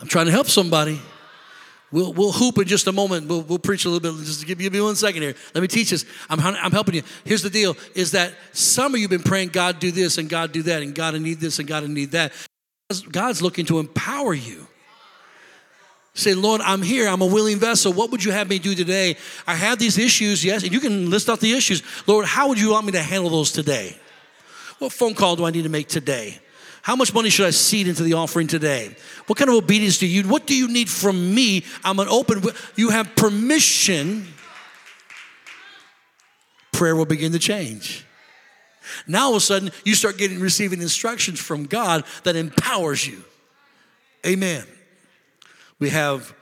I'm 0.01 0.09
trying 0.09 0.27
to 0.27 0.33
help 0.33 0.49
somebody. 0.49 1.01
We'll, 1.93 2.13
we'll 2.13 2.33
hoop 2.33 2.59
in 2.59 2.67
just 2.67 2.87
a 2.87 2.93
moment. 2.93 3.27
We'll, 3.27 3.43
we'll 3.43 3.59
preach 3.59 3.85
a 3.85 3.89
little 3.89 4.01
bit. 4.01 4.25
Just 4.25 4.47
give, 4.47 4.59
give 4.59 4.73
me 4.73 4.81
one 4.81 4.95
second 4.95 5.23
here. 5.23 5.35
Let 5.55 5.61
me 5.61 5.69
teach 5.69 5.91
this. 5.91 6.05
I'm, 6.29 6.41
I'm 6.41 6.71
helping 6.71 6.95
you. 6.95 7.03
Here's 7.25 7.43
the 7.43 7.51
deal 7.51 7.77
is 7.95 8.13
that 8.13 8.33
some 8.53 8.95
of 8.95 9.01
you 9.01 9.05
have 9.05 9.11
been 9.11 9.23
praying, 9.23 9.49
God, 9.49 9.81
do 9.81 9.91
this 9.91 10.19
and 10.19 10.29
God, 10.29 10.53
do 10.53 10.63
that, 10.65 10.83
and 10.83 10.95
God, 10.95 11.15
I 11.15 11.19
need 11.19 11.41
this 11.41 11.59
and 11.59 11.67
God, 11.67 11.83
I 11.83 11.89
need 11.89 12.13
that. 12.13 12.33
God's 13.11 13.43
looking 13.43 13.67
to 13.67 13.79
empower 13.79 14.35
you. 14.35 14.67
Say, 16.15 16.35
Lord, 16.35 16.61
I'm 16.61 16.83
here. 16.83 17.09
I'm 17.09 17.23
a 17.23 17.27
willing 17.27 17.59
vessel. 17.59 17.93
What 17.93 18.11
would 18.11 18.23
you 18.23 18.33
have 18.33 18.49
me 18.49 18.59
do 18.59 18.75
today? 18.75 19.17
I 19.47 19.55
have 19.55 19.79
these 19.79 19.97
issues, 19.97 20.45
yes, 20.45 20.65
and 20.65 20.73
you 20.73 20.81
can 20.81 21.09
list 21.09 21.29
out 21.29 21.41
the 21.41 21.53
issues. 21.53 21.83
Lord, 22.07 22.27
how 22.27 22.49
would 22.49 22.61
you 22.61 22.71
want 22.71 22.87
me 22.87 22.93
to 22.93 23.03
handle 23.03 23.31
those 23.31 23.53
today? 23.53 23.97
What 24.79 24.93
phone 24.93 25.15
call 25.15 25.37
do 25.37 25.45
I 25.45 25.51
need 25.51 25.63
to 25.63 25.69
make 25.69 25.89
today? 25.89 26.41
How 26.83 26.97
much 26.97 27.13
money 27.13 27.31
should 27.31 27.47
I 27.47 27.51
seed 27.51 27.89
into 27.89 28.03
the 28.03 28.15
offering 28.15 28.47
today? 28.47 28.95
What 29.27 29.39
kind 29.39 29.51
of 29.51 29.57
obedience 29.57 29.99
do 29.99 30.07
you 30.07 30.23
What 30.25 30.47
do 30.47 30.55
you 30.55 30.69
need 30.69 30.89
from 30.89 31.35
me? 31.35 31.65
I'm 31.85 31.99
an 31.99 32.09
open 32.09 32.43
you 32.77 32.91
have 32.91 33.15
permission. 33.17 34.27
Prayer 36.73 36.97
will 36.97 37.05
begin 37.05 37.33
to 37.33 37.39
change. 37.39 38.07
Now 39.07 39.27
all 39.27 39.31
of 39.31 39.37
a 39.37 39.41
sudden 39.41 39.71
you 39.85 39.95
start 39.95 40.17
getting 40.17 40.41
receiving 40.41 40.81
instructions 40.81 41.39
from 41.39 41.67
God 41.67 42.05
that 42.25 42.37
empowers 42.37 43.07
you. 43.07 43.23
Amen. 44.27 44.65
We 45.79 45.91
have 45.91 46.35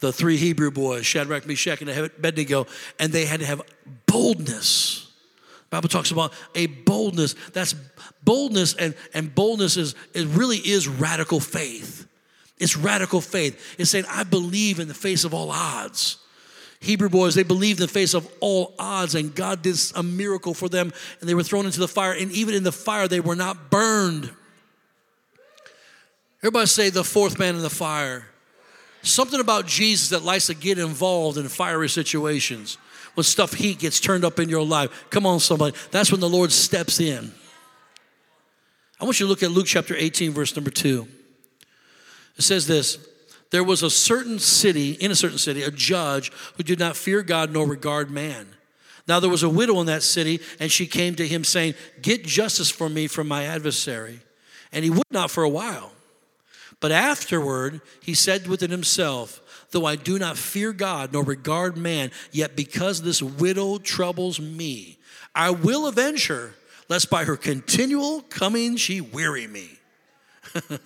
the 0.00 0.12
three 0.12 0.36
Hebrew 0.36 0.70
boys, 0.70 1.06
Shadrach, 1.06 1.46
Meshach, 1.46 1.80
and 1.80 1.90
Abednego, 1.90 2.66
and 2.98 3.12
they 3.12 3.24
had 3.24 3.40
to 3.40 3.46
have 3.46 3.62
boldness 4.06 5.03
Bible 5.74 5.88
talks 5.88 6.12
about 6.12 6.32
a 6.54 6.66
boldness. 6.66 7.34
That's 7.52 7.74
boldness, 8.22 8.74
and, 8.74 8.94
and 9.12 9.34
boldness 9.34 9.76
is 9.76 9.96
it 10.14 10.26
really 10.28 10.58
is 10.58 10.86
radical 10.86 11.40
faith. 11.40 12.06
It's 12.58 12.76
radical 12.76 13.20
faith. 13.20 13.74
It's 13.76 13.90
saying, 13.90 14.04
I 14.08 14.22
believe 14.22 14.78
in 14.78 14.86
the 14.86 14.94
face 14.94 15.24
of 15.24 15.34
all 15.34 15.50
odds. 15.50 16.18
Hebrew 16.78 17.08
boys, 17.08 17.34
they 17.34 17.42
believed 17.42 17.80
in 17.80 17.86
the 17.86 17.92
face 17.92 18.14
of 18.14 18.30
all 18.38 18.74
odds, 18.78 19.16
and 19.16 19.34
God 19.34 19.62
did 19.62 19.76
a 19.96 20.02
miracle 20.02 20.54
for 20.54 20.68
them, 20.68 20.92
and 21.18 21.28
they 21.28 21.34
were 21.34 21.42
thrown 21.42 21.66
into 21.66 21.80
the 21.80 21.88
fire, 21.88 22.12
and 22.12 22.30
even 22.30 22.54
in 22.54 22.62
the 22.62 22.70
fire, 22.70 23.08
they 23.08 23.20
were 23.20 23.34
not 23.34 23.70
burned. 23.70 24.30
Everybody 26.40 26.66
say 26.66 26.90
the 26.90 27.02
fourth 27.02 27.38
man 27.38 27.56
in 27.56 27.62
the 27.62 27.70
fire. 27.70 28.26
Something 29.02 29.40
about 29.40 29.66
Jesus 29.66 30.10
that 30.10 30.22
likes 30.22 30.46
to 30.46 30.54
get 30.54 30.78
involved 30.78 31.36
in 31.36 31.48
fiery 31.48 31.88
situations 31.88 32.78
when 33.14 33.24
stuff 33.24 33.54
heat 33.54 33.78
gets 33.78 34.00
turned 34.00 34.24
up 34.24 34.38
in 34.38 34.48
your 34.48 34.64
life. 34.64 35.06
Come 35.10 35.26
on, 35.26 35.40
somebody. 35.40 35.76
That's 35.90 36.10
when 36.10 36.20
the 36.20 36.28
Lord 36.28 36.52
steps 36.52 37.00
in. 37.00 37.32
I 39.00 39.04
want 39.04 39.18
you 39.18 39.26
to 39.26 39.30
look 39.30 39.42
at 39.42 39.50
Luke 39.50 39.66
chapter 39.66 39.94
18, 39.96 40.32
verse 40.32 40.54
number 40.54 40.70
2. 40.70 41.06
It 42.36 42.42
says 42.42 42.66
this 42.66 42.98
There 43.50 43.64
was 43.64 43.82
a 43.82 43.90
certain 43.90 44.38
city, 44.38 44.92
in 44.92 45.10
a 45.10 45.16
certain 45.16 45.38
city, 45.38 45.62
a 45.62 45.70
judge 45.70 46.32
who 46.56 46.62
did 46.62 46.78
not 46.78 46.96
fear 46.96 47.22
God 47.22 47.52
nor 47.52 47.66
regard 47.66 48.10
man. 48.10 48.46
Now 49.06 49.20
there 49.20 49.30
was 49.30 49.42
a 49.42 49.48
widow 49.48 49.80
in 49.80 49.86
that 49.86 50.02
city, 50.02 50.40
and 50.58 50.72
she 50.72 50.86
came 50.86 51.14
to 51.16 51.26
him 51.26 51.44
saying, 51.44 51.74
Get 52.00 52.24
justice 52.24 52.70
for 52.70 52.88
me 52.88 53.06
from 53.06 53.28
my 53.28 53.44
adversary. 53.44 54.20
And 54.72 54.84
he 54.84 54.90
would 54.90 55.10
not 55.10 55.30
for 55.30 55.44
a 55.44 55.48
while. 55.48 55.92
But 56.80 56.90
afterward, 56.90 57.80
he 58.02 58.14
said 58.14 58.46
within 58.46 58.70
himself, 58.70 59.40
Though 59.74 59.86
I 59.86 59.96
do 59.96 60.20
not 60.20 60.38
fear 60.38 60.72
God 60.72 61.12
nor 61.12 61.24
regard 61.24 61.76
man, 61.76 62.12
yet 62.30 62.54
because 62.54 63.02
this 63.02 63.20
widow 63.20 63.78
troubles 63.78 64.38
me, 64.38 64.98
I 65.34 65.50
will 65.50 65.88
avenge 65.88 66.28
her, 66.28 66.54
lest 66.88 67.10
by 67.10 67.24
her 67.24 67.36
continual 67.36 68.20
coming 68.20 68.76
she 68.76 69.00
weary 69.00 69.48
me. 69.48 69.68
then 70.68 70.78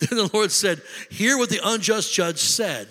the 0.00 0.28
Lord 0.32 0.50
said, 0.50 0.82
Hear 1.08 1.38
what 1.38 1.50
the 1.50 1.60
unjust 1.62 2.12
judge 2.12 2.38
said, 2.38 2.88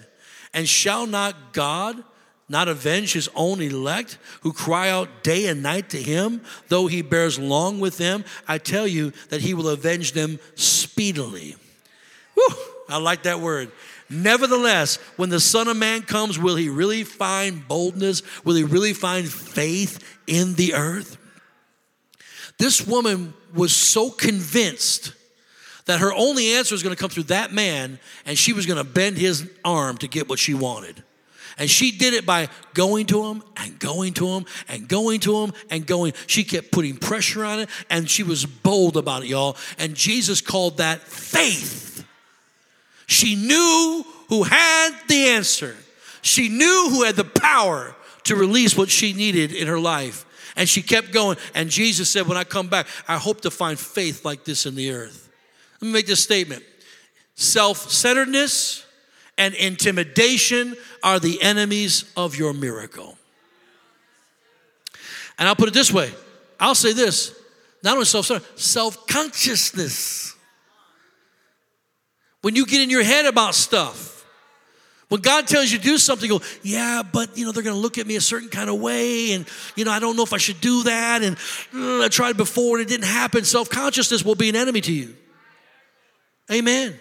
and 0.54 0.70
shall 0.70 1.06
not 1.06 1.52
God 1.52 2.02
not 2.48 2.70
avenge 2.70 3.12
his 3.12 3.30
own 3.36 3.62
elect 3.62 4.20
who 4.44 4.54
cry 4.54 4.90
out 4.90 5.22
day 5.22 5.48
and 5.48 5.62
night 5.62 5.90
to 5.90 6.02
him, 6.02 6.40
though 6.70 6.88
he 6.88 7.02
bears 7.02 7.38
long 7.38 7.82
with 7.82 7.98
them? 7.98 8.24
I 8.48 8.58
tell 8.58 8.88
you 8.88 9.12
that 9.28 9.42
he 9.42 9.54
will 9.54 9.68
avenge 9.68 10.14
them 10.14 10.40
speedily. 10.56 11.58
Whew, 12.36 12.56
I 12.88 13.00
like 13.00 13.24
that 13.24 13.42
word. 13.42 13.70
Nevertheless, 14.12 14.98
when 15.16 15.30
the 15.30 15.40
Son 15.40 15.70
of 15.70 15.78
Man 15.78 16.02
comes, 16.02 16.38
will 16.38 16.58
he 16.58 16.68
really 16.68 17.06
find 17.06 17.66
boldness? 17.68 18.22
Will 18.44 18.56
he 18.56 18.64
really 18.64 18.94
find 18.94 19.28
faith 19.28 20.04
in 20.28 20.56
the 20.56 20.74
earth? 20.74 21.18
This 22.60 22.86
woman 22.86 23.34
was 23.54 23.74
so 23.74 24.10
convinced 24.10 25.14
that 25.86 26.00
her 26.00 26.14
only 26.14 26.54
answer 26.54 26.76
was 26.76 26.84
going 26.84 26.96
to 26.96 27.00
come 27.00 27.10
through 27.10 27.24
that 27.24 27.54
man, 27.54 28.00
and 28.26 28.38
she 28.38 28.54
was 28.54 28.66
going 28.66 28.78
to 28.78 28.84
bend 28.84 29.18
his 29.18 29.50
arm 29.64 29.98
to 30.00 30.08
get 30.08 30.28
what 30.28 30.40
she 30.40 30.54
wanted. 30.54 31.02
And 31.58 31.70
she 31.70 31.92
did 31.92 32.14
it 32.14 32.26
by 32.26 32.50
going 32.74 33.06
to 33.08 33.26
him 33.26 33.44
and 33.58 33.80
going 33.80 34.14
to 34.16 34.28
him 34.28 34.46
and 34.68 34.88
going 34.88 35.22
to 35.22 35.44
him 35.44 35.54
and 35.70 35.86
going. 35.86 36.14
She 36.28 36.44
kept 36.44 36.72
putting 36.72 36.98
pressure 36.98 37.46
on 37.46 37.62
it, 37.62 37.70
and 37.90 38.10
she 38.10 38.24
was 38.24 38.46
bold 38.46 38.98
about 38.98 39.24
it, 39.24 39.30
y'all. 39.30 39.58
And 39.78 39.96
Jesus 39.96 40.42
called 40.42 40.78
that 40.78 41.02
faith. 41.02 41.91
She 43.12 43.36
knew 43.36 44.06
who 44.30 44.44
had 44.44 44.92
the 45.10 45.28
answer. 45.28 45.76
She 46.22 46.48
knew 46.48 46.88
who 46.90 47.04
had 47.04 47.18
the 47.18 47.26
power 47.26 47.94
to 48.24 48.38
release 48.38 48.78
what 48.78 48.90
she 48.90 49.12
needed 49.12 49.52
in 49.52 49.68
her 49.68 49.80
life. 49.80 50.26
And 50.56 50.70
she 50.70 50.82
kept 50.82 51.12
going. 51.12 51.36
And 51.54 51.70
Jesus 51.70 52.10
said, 52.10 52.26
When 52.26 52.38
I 52.38 52.46
come 52.46 52.70
back, 52.70 52.88
I 53.10 53.18
hope 53.18 53.42
to 53.42 53.52
find 53.52 53.78
faith 53.78 54.24
like 54.24 54.46
this 54.46 54.66
in 54.66 54.76
the 54.76 54.92
earth. 54.92 55.30
Let 55.82 55.88
me 55.88 55.92
make 55.92 56.08
this 56.08 56.24
statement 56.24 56.64
self 57.36 57.92
centeredness 57.92 58.86
and 59.38 59.56
intimidation 59.56 60.78
are 61.04 61.20
the 61.20 61.42
enemies 61.42 62.10
of 62.16 62.38
your 62.38 62.54
miracle. 62.54 63.18
And 65.38 65.50
I'll 65.50 65.56
put 65.58 65.68
it 65.68 65.74
this 65.74 65.92
way 65.92 66.14
I'll 66.62 66.76
say 66.76 66.94
this 66.94 67.38
not 67.84 67.96
only 67.96 68.06
self 68.06 68.28
centered, 68.28 68.48
self 68.58 69.06
consciousness 69.06 70.38
when 72.42 72.56
you 72.56 72.66
get 72.66 72.82
in 72.82 72.90
your 72.90 73.04
head 73.04 73.26
about 73.26 73.56
stuff. 73.56 74.10
When 75.10 75.20
God 75.20 75.46
tells 75.46 75.70
you 75.70 75.78
to 75.78 75.84
do 75.84 75.98
something, 75.98 76.30
go, 76.30 76.40
yeah, 76.64 77.04
but 77.04 77.38
you 77.38 77.44
know, 77.44 77.52
they're 77.52 77.64
gonna 77.64 77.76
look 77.76 77.98
at 77.98 78.08
me 78.08 78.16
a 78.16 78.22
certain 78.22 78.48
kind 78.48 78.70
of 78.70 78.80
way, 78.80 79.34
and 79.34 79.46
you 79.76 79.84
know, 79.84 79.92
I 79.92 80.00
don't 80.00 80.16
know 80.16 80.24
if 80.24 80.32
I 80.32 80.38
should 80.38 80.62
do 80.62 80.84
that, 80.84 81.22
and 81.22 81.36
uh, 81.76 82.06
I 82.06 82.08
tried 82.08 82.38
before 82.38 82.78
and 82.78 82.88
it 82.88 82.90
didn't 82.90 83.08
happen. 83.08 83.44
Self-consciousness 83.44 84.24
will 84.24 84.36
be 84.36 84.48
an 84.48 84.56
enemy 84.56 84.80
to 84.80 84.94
you. 84.94 85.14
Amen. 86.50 86.98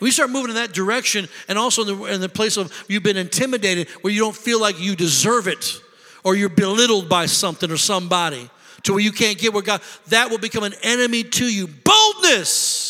We 0.00 0.10
start 0.10 0.30
moving 0.30 0.50
in 0.50 0.56
that 0.56 0.72
direction, 0.72 1.28
and 1.46 1.58
also 1.58 1.82
in 1.82 1.98
the, 1.98 2.04
in 2.14 2.20
the 2.22 2.30
place 2.30 2.56
of 2.56 2.72
you've 2.88 3.02
been 3.02 3.18
intimidated, 3.18 3.88
where 4.00 4.12
you 4.12 4.20
don't 4.20 4.36
feel 4.36 4.58
like 4.58 4.80
you 4.80 4.96
deserve 4.96 5.46
it, 5.46 5.80
or 6.24 6.34
you're 6.34 6.48
belittled 6.48 7.10
by 7.10 7.26
something 7.26 7.70
or 7.70 7.76
somebody, 7.76 8.48
to 8.84 8.94
where 8.94 9.02
you 9.02 9.12
can't 9.12 9.36
get 9.36 9.52
where 9.52 9.62
God, 9.62 9.82
that 10.08 10.30
will 10.30 10.38
become 10.38 10.64
an 10.64 10.74
enemy 10.82 11.24
to 11.24 11.44
you. 11.44 11.66
Boldness 11.66 12.83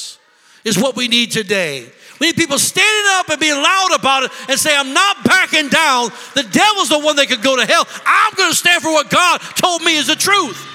is 0.64 0.78
what 0.78 0.96
we 0.96 1.08
need 1.08 1.30
today. 1.30 1.86
We 2.20 2.28
need 2.28 2.36
people 2.36 2.58
standing 2.58 3.12
up 3.14 3.28
and 3.28 3.40
being 3.40 3.60
loud 3.60 3.90
about 3.94 4.24
it 4.24 4.30
and 4.48 4.58
say, 4.58 4.74
I'm 4.74 4.92
not 4.92 5.24
backing 5.24 5.68
down. 5.68 6.10
The 6.34 6.44
devil's 6.44 6.88
the 6.88 6.98
one 6.98 7.16
that 7.16 7.26
could 7.28 7.42
go 7.42 7.56
to 7.56 7.66
hell. 7.66 7.86
I'm 8.06 8.34
going 8.34 8.50
to 8.50 8.56
stand 8.56 8.82
for 8.82 8.92
what 8.92 9.10
God 9.10 9.40
told 9.56 9.82
me 9.82 9.96
is 9.96 10.06
the 10.06 10.14
truth. 10.14 10.70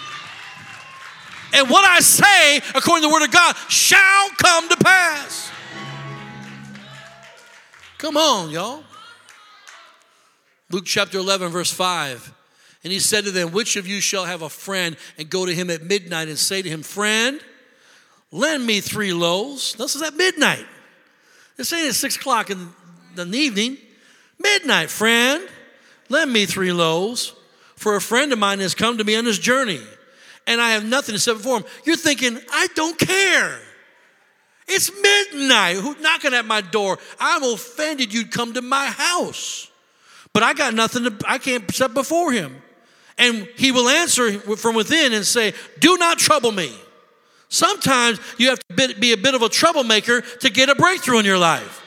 And 1.54 1.70
what 1.70 1.86
I 1.86 2.00
say, 2.02 2.58
according 2.76 3.04
to 3.04 3.08
the 3.08 3.14
word 3.14 3.24
of 3.24 3.32
God, 3.32 3.56
shall 3.70 4.30
come 4.38 4.70
to 4.70 4.78
pass. 4.78 5.52
Come 7.98 8.18
on, 8.18 8.52
y'all. 8.52 8.84
Luke 10.70 10.86
chapter 10.86 11.18
11, 11.18 11.50
verse 11.50 11.72
5. 11.72 12.34
And 12.84 12.94
he 12.94 13.00
said 13.00 13.26
to 13.26 13.32
them, 13.32 13.52
Which 13.52 13.76
of 13.76 13.88
you 13.88 14.00
shall 14.02 14.26
have 14.26 14.42
a 14.42 14.50
friend 14.50 14.96
and 15.18 15.30
go 15.30 15.46
to 15.46 15.54
him 15.54 15.70
at 15.70 15.84
midnight 15.84 16.28
and 16.28 16.38
say 16.38 16.62
to 16.62 16.70
him, 16.70 16.84
Friend, 16.84 17.42
lend 18.32 18.66
me 18.66 18.80
three 18.82 19.14
loaves. 19.14 19.74
This 19.74 19.96
is 19.96 20.02
at 20.02 20.16
midnight. 20.16 20.66
This 21.58 21.74
ain't 21.74 21.90
at 21.90 21.96
six 21.96 22.16
o'clock 22.16 22.50
in 22.50 22.70
the 23.16 23.26
evening. 23.36 23.78
Midnight, 24.40 24.90
friend, 24.90 25.48
lend 26.08 26.32
me 26.32 26.46
three 26.46 26.72
loaves. 26.72 27.34
For 27.76 27.96
a 27.96 28.02
friend 28.02 28.32
of 28.34 28.40
mine 28.40 28.60
has 28.60 28.76
come 28.76 28.98
to 28.98 29.04
me 29.04 29.16
on 29.16 29.26
this 29.26 29.40
journey, 29.40 29.80
and 30.46 30.60
I 30.60 30.72
have 30.72 30.86
nothing 30.86 31.14
to 31.14 31.20
set 31.20 31.38
before 31.38 31.60
him. 31.60 31.66
You're 31.86 31.96
thinking, 31.96 32.38
I 32.52 32.68
don't 32.76 32.98
care. 32.98 33.60
It's 34.68 34.92
midnight. 35.02 35.78
Who's 35.78 36.00
knocking 36.00 36.34
at 36.34 36.46
my 36.46 36.62
door? 36.62 37.00
I'm 37.20 37.44
offended 37.44 38.14
you'd 38.14 38.32
come 38.32 38.54
to 38.54 38.62
my 38.62 38.86
house. 38.86 39.70
But 40.32 40.44
I 40.44 40.54
got 40.54 40.74
nothing 40.74 41.06
to, 41.06 41.18
I 41.26 41.38
can't 41.40 41.70
set 41.74 41.94
before 41.94 42.32
him. 42.32 42.62
And 43.18 43.48
he 43.56 43.72
will 43.72 43.90
answer 43.90 44.40
from 44.58 44.76
within 44.76 45.14
and 45.14 45.26
say, 45.26 45.54
Do 45.80 45.98
not 45.98 46.20
trouble 46.20 46.52
me. 46.52 46.74
Sometimes 47.50 48.20
you 48.38 48.50
have 48.50 48.60
to 48.60 48.96
be 49.00 49.12
a 49.12 49.18
bit 49.18 49.34
of 49.34 49.42
a 49.42 49.50
troublemaker 49.50 50.22
to 50.22 50.50
get 50.50 50.70
a 50.70 50.76
breakthrough 50.76 51.20
in 51.20 51.26
your 51.26 51.38
life. 51.38 51.84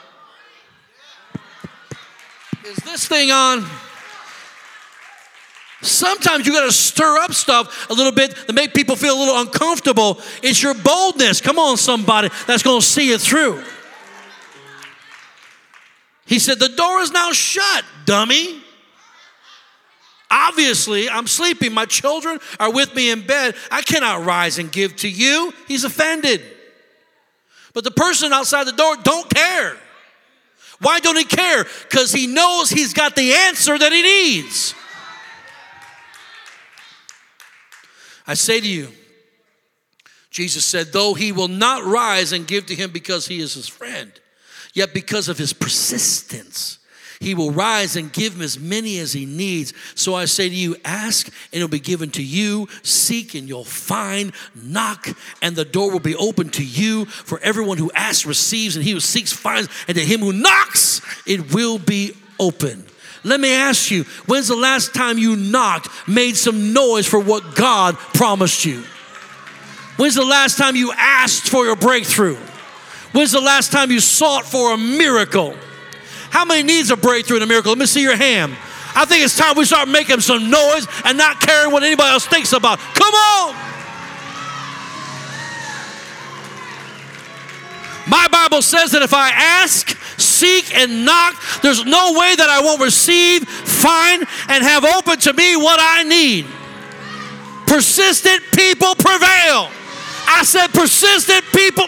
Is 2.65 2.77
this 2.77 3.07
thing 3.07 3.31
on? 3.31 3.65
Sometimes 5.81 6.45
you 6.45 6.53
got 6.53 6.65
to 6.65 6.71
stir 6.71 7.17
up 7.17 7.33
stuff 7.33 7.89
a 7.89 7.93
little 7.93 8.11
bit 8.13 8.35
to 8.47 8.53
make 8.53 8.73
people 8.73 8.95
feel 8.95 9.17
a 9.17 9.19
little 9.19 9.39
uncomfortable. 9.39 10.21
It's 10.41 10.63
your 10.63 10.73
boldness. 10.73 11.41
Come 11.41 11.59
on, 11.59 11.77
somebody 11.77 12.29
that's 12.47 12.63
going 12.63 12.79
to 12.79 12.85
see 12.85 13.11
it 13.11 13.19
through. 13.19 13.63
He 16.25 16.39
said, 16.39 16.59
The 16.59 16.69
door 16.69 17.01
is 17.01 17.11
now 17.11 17.31
shut, 17.33 17.83
dummy. 18.05 18.62
Obviously, 20.35 21.07
I'm 21.07 21.27
sleeping. 21.27 21.73
My 21.73 21.85
children 21.85 22.39
are 22.59 22.73
with 22.73 22.95
me 22.95 23.11
in 23.11 23.21
bed. 23.21 23.53
I 23.69 23.83
cannot 23.83 24.25
rise 24.25 24.57
and 24.57 24.71
give 24.71 24.95
to 24.97 25.07
you. 25.07 25.53
He's 25.67 25.83
offended. 25.83 26.41
But 27.73 27.83
the 27.83 27.91
person 27.91 28.33
outside 28.33 28.65
the 28.65 28.71
door 28.71 28.95
don't 29.03 29.29
care. 29.29 29.77
Why 30.81 30.99
don't 30.99 31.17
he 31.17 31.23
care? 31.23 31.65
Because 31.83 32.11
he 32.11 32.25
knows 32.25 32.71
he's 32.71 32.93
got 32.93 33.15
the 33.15 33.31
answer 33.31 33.77
that 33.77 33.91
he 33.91 34.01
needs. 34.01 34.73
I 38.25 38.33
say 38.33 38.59
to 38.59 38.67
you, 38.67 38.87
Jesus 40.31 40.65
said, 40.65 40.91
though 40.91 41.13
he 41.13 41.31
will 41.31 41.47
not 41.47 41.83
rise 41.83 42.31
and 42.31 42.47
give 42.47 42.65
to 42.67 42.75
him 42.75 42.89
because 42.89 43.27
he 43.27 43.39
is 43.39 43.53
his 43.53 43.67
friend, 43.67 44.11
yet 44.73 44.95
because 44.95 45.29
of 45.29 45.37
his 45.37 45.53
persistence, 45.53 46.79
he 47.23 47.33
will 47.33 47.51
rise 47.51 47.95
and 47.95 48.11
give 48.11 48.35
him 48.35 48.41
as 48.41 48.59
many 48.59 48.99
as 48.99 49.13
he 49.13 49.25
needs. 49.25 49.73
So 49.95 50.13
I 50.13 50.25
say 50.25 50.49
to 50.49 50.55
you, 50.55 50.75
ask 50.83 51.27
and 51.27 51.35
it'll 51.53 51.67
be 51.69 51.79
given 51.79 52.11
to 52.11 52.23
you. 52.23 52.67
Seek 52.83 53.33
and 53.33 53.47
you'll 53.47 53.63
find. 53.63 54.33
Knock 54.53 55.07
and 55.41 55.55
the 55.55 55.65
door 55.65 55.89
will 55.89 55.99
be 55.99 56.15
open 56.15 56.49
to 56.49 56.63
you. 56.63 57.05
For 57.05 57.39
everyone 57.39 57.77
who 57.77 57.91
asks 57.93 58.25
receives, 58.25 58.75
and 58.75 58.83
he 58.83 58.91
who 58.91 58.99
seeks 58.99 59.31
finds, 59.31 59.69
and 59.87 59.97
to 59.97 60.03
him 60.03 60.19
who 60.19 60.33
knocks, 60.33 61.01
it 61.25 61.53
will 61.53 61.79
be 61.79 62.11
open. 62.39 62.85
Let 63.23 63.39
me 63.39 63.53
ask 63.53 63.89
you, 63.89 64.03
when's 64.25 64.49
the 64.49 64.55
last 64.55 64.93
time 64.93 65.17
you 65.17 65.37
knocked, 65.37 65.87
made 66.07 66.35
some 66.35 66.73
noise 66.73 67.07
for 67.07 67.19
what 67.19 67.55
God 67.55 67.95
promised 67.95 68.65
you? 68.65 68.83
When's 69.95 70.15
the 70.15 70.25
last 70.25 70.57
time 70.57 70.75
you 70.75 70.91
asked 70.91 71.47
for 71.47 71.65
your 71.65 71.77
breakthrough? 71.77 72.35
When's 73.13 73.31
the 73.31 73.39
last 73.39 73.71
time 73.71 73.91
you 73.91 74.01
sought 74.01 74.45
for 74.45 74.73
a 74.73 74.77
miracle? 74.77 75.55
How 76.33 76.45
many 76.45 76.63
needs 76.63 76.89
a 76.89 76.97
breakthrough 76.97 77.37
and 77.37 77.43
a 77.43 77.47
miracle? 77.47 77.69
Let 77.69 77.77
me 77.77 77.85
see 77.85 78.01
your 78.01 78.15
hand. 78.15 78.57
I 78.95 79.05
think 79.05 79.23
it's 79.23 79.37
time 79.37 79.55
we 79.55 79.65
start 79.65 79.87
making 79.87 80.19
some 80.21 80.49
noise 80.49 80.87
and 81.05 81.15
not 81.15 81.39
caring 81.39 81.71
what 81.71 81.83
anybody 81.83 82.09
else 82.09 82.25
thinks 82.25 82.53
about. 82.53 82.79
Come 82.79 83.13
on! 83.13 83.55
My 88.07 88.27
Bible 88.31 88.63
says 88.63 88.89
that 88.93 89.03
if 89.03 89.13
I 89.13 89.29
ask, 89.29 89.95
seek, 90.19 90.75
and 90.75 91.05
knock, 91.05 91.39
there's 91.61 91.85
no 91.85 92.13
way 92.13 92.33
that 92.33 92.49
I 92.49 92.61
won't 92.61 92.81
receive, 92.81 93.47
find, 93.47 94.25
and 94.49 94.63
have 94.63 94.83
open 94.83 95.19
to 95.19 95.33
me 95.33 95.55
what 95.55 95.79
I 95.79 96.01
need. 96.01 96.47
Persistent 97.67 98.41
people 98.55 98.95
prevail. 98.95 99.69
I 100.25 100.41
said, 100.43 100.73
persistent 100.73 101.45
people. 101.53 101.85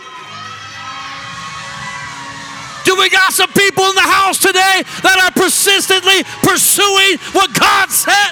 Do 2.85 2.95
we 2.95 3.09
got 3.09 3.33
some 3.33 3.51
people 3.51 3.83
in 3.85 3.95
the 3.95 4.01
house 4.01 4.37
today 4.37 4.83
that 5.01 5.17
are 5.25 5.31
persistently 5.31 6.23
pursuing 6.45 7.17
what 7.33 7.49
God 7.57 7.89
said? 7.89 8.31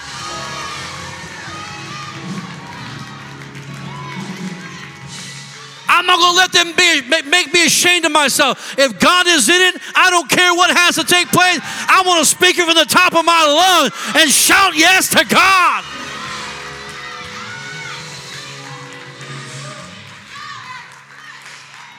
I'm 5.89 6.06
not 6.06 6.18
going 6.18 6.34
to 6.34 6.38
let 6.38 6.52
them 6.52 6.74
be, 6.76 7.30
make 7.30 7.54
me 7.54 7.66
ashamed 7.66 8.06
of 8.06 8.12
myself. 8.12 8.78
If 8.80 9.00
God 9.00 9.28
is 9.28 9.48
in 9.50 9.62
it, 9.62 9.82
I 9.96 10.10
don't 10.10 10.30
care 10.30 10.54
what 10.54 10.76
has 10.76 10.96
to 10.96 11.04
take 11.04 11.28
place. 11.28 11.60
I 11.62 12.04
want 12.06 12.20
to 12.20 12.26
speak 12.26 12.58
it 12.58 12.66
from 12.66 12.74
the 12.74 12.86
top 12.86 13.13
of 13.16 13.26
my 13.26 13.46
lungs 13.46 13.94
and 14.16 14.30
shout 14.30 14.76
yes 14.76 15.10
to 15.10 15.26
God. 15.26 15.84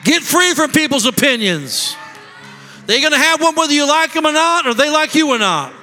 Get 0.03 0.23
free 0.23 0.53
from 0.53 0.71
people's 0.71 1.05
opinions. 1.05 1.95
They're 2.85 2.99
going 2.99 3.13
to 3.13 3.17
have 3.17 3.41
one 3.41 3.55
whether 3.55 3.73
you 3.73 3.87
like 3.87 4.13
them 4.13 4.25
or 4.25 4.31
not, 4.31 4.67
or 4.67 4.73
they 4.73 4.89
like 4.89 5.15
you 5.15 5.29
or 5.29 5.39
not. 5.39 5.73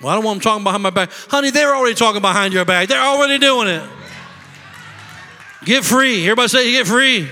Well, 0.00 0.10
I 0.10 0.14
don't 0.16 0.24
want 0.24 0.42
them 0.42 0.42
talking 0.42 0.64
behind 0.64 0.82
my 0.82 0.90
back. 0.90 1.10
Honey, 1.12 1.50
they're 1.50 1.74
already 1.74 1.94
talking 1.94 2.20
behind 2.20 2.52
your 2.52 2.64
back. 2.64 2.88
They're 2.88 3.00
already 3.00 3.38
doing 3.38 3.68
it. 3.68 3.88
Get 5.64 5.84
free. 5.84 6.24
Everybody 6.24 6.48
say, 6.48 6.72
get 6.72 6.86
free. 6.86 7.28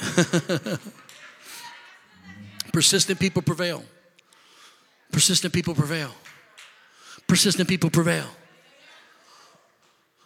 Persistent 2.72 3.20
people 3.20 3.42
prevail. 3.42 3.84
Persistent 5.12 5.52
people 5.52 5.74
prevail. 5.74 6.10
Persistent 7.26 7.68
people 7.68 7.90
prevail. 7.90 8.26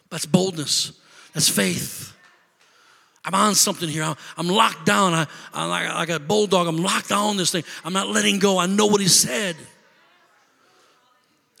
That's 0.09 0.25
boldness. 0.25 0.93
That's 1.33 1.49
faith. 1.49 2.13
I'm 3.29 3.35
on 3.35 3.53
something 3.53 3.87
here. 3.87 4.15
I'm 4.37 4.47
locked 4.47 4.87
down. 4.87 5.13
I, 5.13 5.27
am 5.53 5.69
like, 5.69 5.87
like 5.87 6.09
a 6.09 6.19
bulldog. 6.19 6.65
I'm 6.65 6.77
locked 6.77 7.11
on 7.11 7.37
this 7.37 7.51
thing. 7.51 7.63
I'm 7.85 7.93
not 7.93 8.07
letting 8.07 8.39
go. 8.39 8.57
I 8.57 8.65
know 8.65 8.87
what 8.87 9.01
he 9.01 9.07
said. 9.07 9.55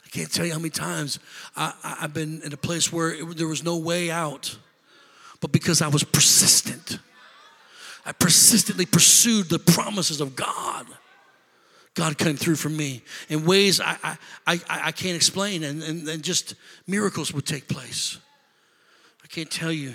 I 0.03 0.09
can't 0.09 0.33
tell 0.33 0.47
you 0.47 0.51
how 0.53 0.57
many 0.57 0.71
times 0.71 1.19
I, 1.55 1.97
have 1.99 2.11
been 2.11 2.41
in 2.43 2.53
a 2.53 2.57
place 2.57 2.91
where 2.91 3.13
it, 3.13 3.37
there 3.37 3.47
was 3.47 3.63
no 3.63 3.77
way 3.77 4.09
out, 4.09 4.57
but 5.41 5.51
because 5.51 5.83
I 5.83 5.89
was 5.89 6.03
persistent, 6.03 6.97
I 8.03 8.13
persistently 8.13 8.87
pursued 8.87 9.49
the 9.49 9.59
promises 9.59 10.21
of 10.21 10.35
God. 10.35 10.87
God 11.93 12.17
came 12.17 12.35
through 12.35 12.55
for 12.55 12.69
me 12.69 13.03
in 13.27 13.45
ways 13.45 13.79
I, 13.79 13.95
I, 14.03 14.17
I, 14.47 14.59
I 14.67 14.91
can't 14.91 15.15
explain, 15.15 15.63
and, 15.63 15.83
and, 15.83 16.07
and 16.09 16.23
just 16.23 16.55
miracles 16.87 17.31
would 17.31 17.45
take 17.45 17.67
place. 17.67 18.17
I 19.23 19.27
can't 19.27 19.51
tell 19.51 19.71
you 19.71 19.93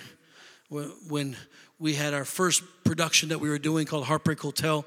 when 1.08 1.37
we 1.78 1.94
had 1.94 2.14
our 2.14 2.24
first 2.24 2.62
production 2.84 3.30
that 3.30 3.38
we 3.38 3.48
were 3.48 3.58
doing 3.58 3.87
called 3.87 4.04
Heartbreak 4.04 4.40
Hotel, 4.40 4.84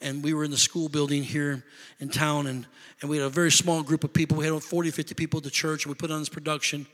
and 0.00 0.24
we 0.24 0.32
were 0.32 0.44
in 0.44 0.50
the 0.50 0.56
school 0.56 0.88
building 0.88 1.22
here 1.22 1.62
in 1.98 2.08
town, 2.08 2.46
and, 2.46 2.66
and 3.00 3.10
we 3.10 3.18
had 3.18 3.26
a 3.26 3.30
very 3.30 3.50
small 3.50 3.82
group 3.82 4.04
of 4.04 4.12
people. 4.12 4.38
We 4.38 4.46
had 4.46 4.62
40, 4.62 4.90
50 4.90 5.14
people 5.14 5.38
at 5.38 5.44
the 5.44 5.50
church, 5.50 5.84
and 5.84 5.94
we 5.94 5.96
put 5.96 6.10
on 6.10 6.20
this 6.20 6.30
production. 6.30 6.86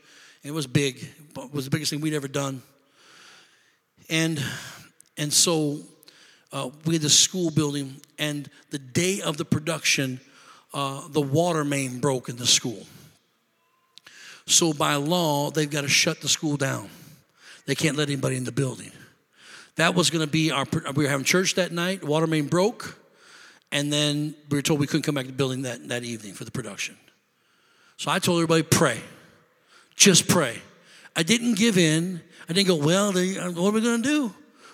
And 0.43 0.49
it 0.49 0.53
was 0.53 0.67
big. 0.67 1.07
It 1.37 1.53
was 1.53 1.65
the 1.65 1.71
biggest 1.71 1.91
thing 1.91 2.01
we'd 2.01 2.13
ever 2.13 2.27
done. 2.27 2.61
And, 4.09 4.41
and 5.17 5.31
so 5.31 5.79
uh, 6.51 6.69
we 6.85 6.95
had 6.95 7.01
the 7.01 7.09
school 7.09 7.49
building, 7.49 7.95
and 8.19 8.49
the 8.71 8.79
day 8.79 9.21
of 9.21 9.37
the 9.37 9.45
production, 9.45 10.19
uh, 10.73 11.07
the 11.07 11.21
water 11.21 11.63
main 11.63 11.99
broke 11.99 12.27
in 12.27 12.35
the 12.35 12.47
school. 12.47 12.85
So 14.45 14.73
by 14.73 14.95
law, 14.95 15.51
they've 15.51 15.69
got 15.69 15.81
to 15.81 15.89
shut 15.89 16.21
the 16.21 16.29
school 16.29 16.57
down. 16.57 16.89
They 17.65 17.75
can't 17.75 17.97
let 17.97 18.09
anybody 18.09 18.37
in 18.37 18.43
the 18.43 18.51
building. 18.51 18.91
That 19.77 19.95
was 19.95 20.09
going 20.09 20.25
to 20.25 20.31
be 20.31 20.51
our, 20.51 20.65
we 20.95 21.05
were 21.05 21.09
having 21.09 21.23
church 21.23 21.55
that 21.55 21.71
night, 21.71 22.03
water 22.03 22.27
main 22.27 22.47
broke, 22.47 22.99
and 23.71 23.93
then 23.93 24.35
we 24.49 24.57
were 24.57 24.61
told 24.61 24.79
we 24.79 24.87
couldn't 24.87 25.03
come 25.03 25.15
back 25.15 25.25
to 25.25 25.31
the 25.31 25.37
building 25.37 25.63
that, 25.63 25.87
that 25.89 26.03
evening 26.03 26.33
for 26.33 26.45
the 26.45 26.51
production. 26.51 26.97
So 27.97 28.11
I 28.11 28.19
told 28.19 28.37
everybody, 28.37 28.63
pray. 28.63 28.99
Just 29.95 30.27
pray. 30.27 30.61
I 31.15 31.23
didn't 31.23 31.57
give 31.57 31.77
in. 31.77 32.21
I 32.49 32.53
didn't 32.53 32.67
go, 32.67 32.75
well, 32.75 33.11
they, 33.11 33.37
uh, 33.37 33.51
what 33.51 33.69
are 33.69 33.71
we 33.71 33.81
going 33.81 34.01
to 34.01 34.07
do? 34.07 34.33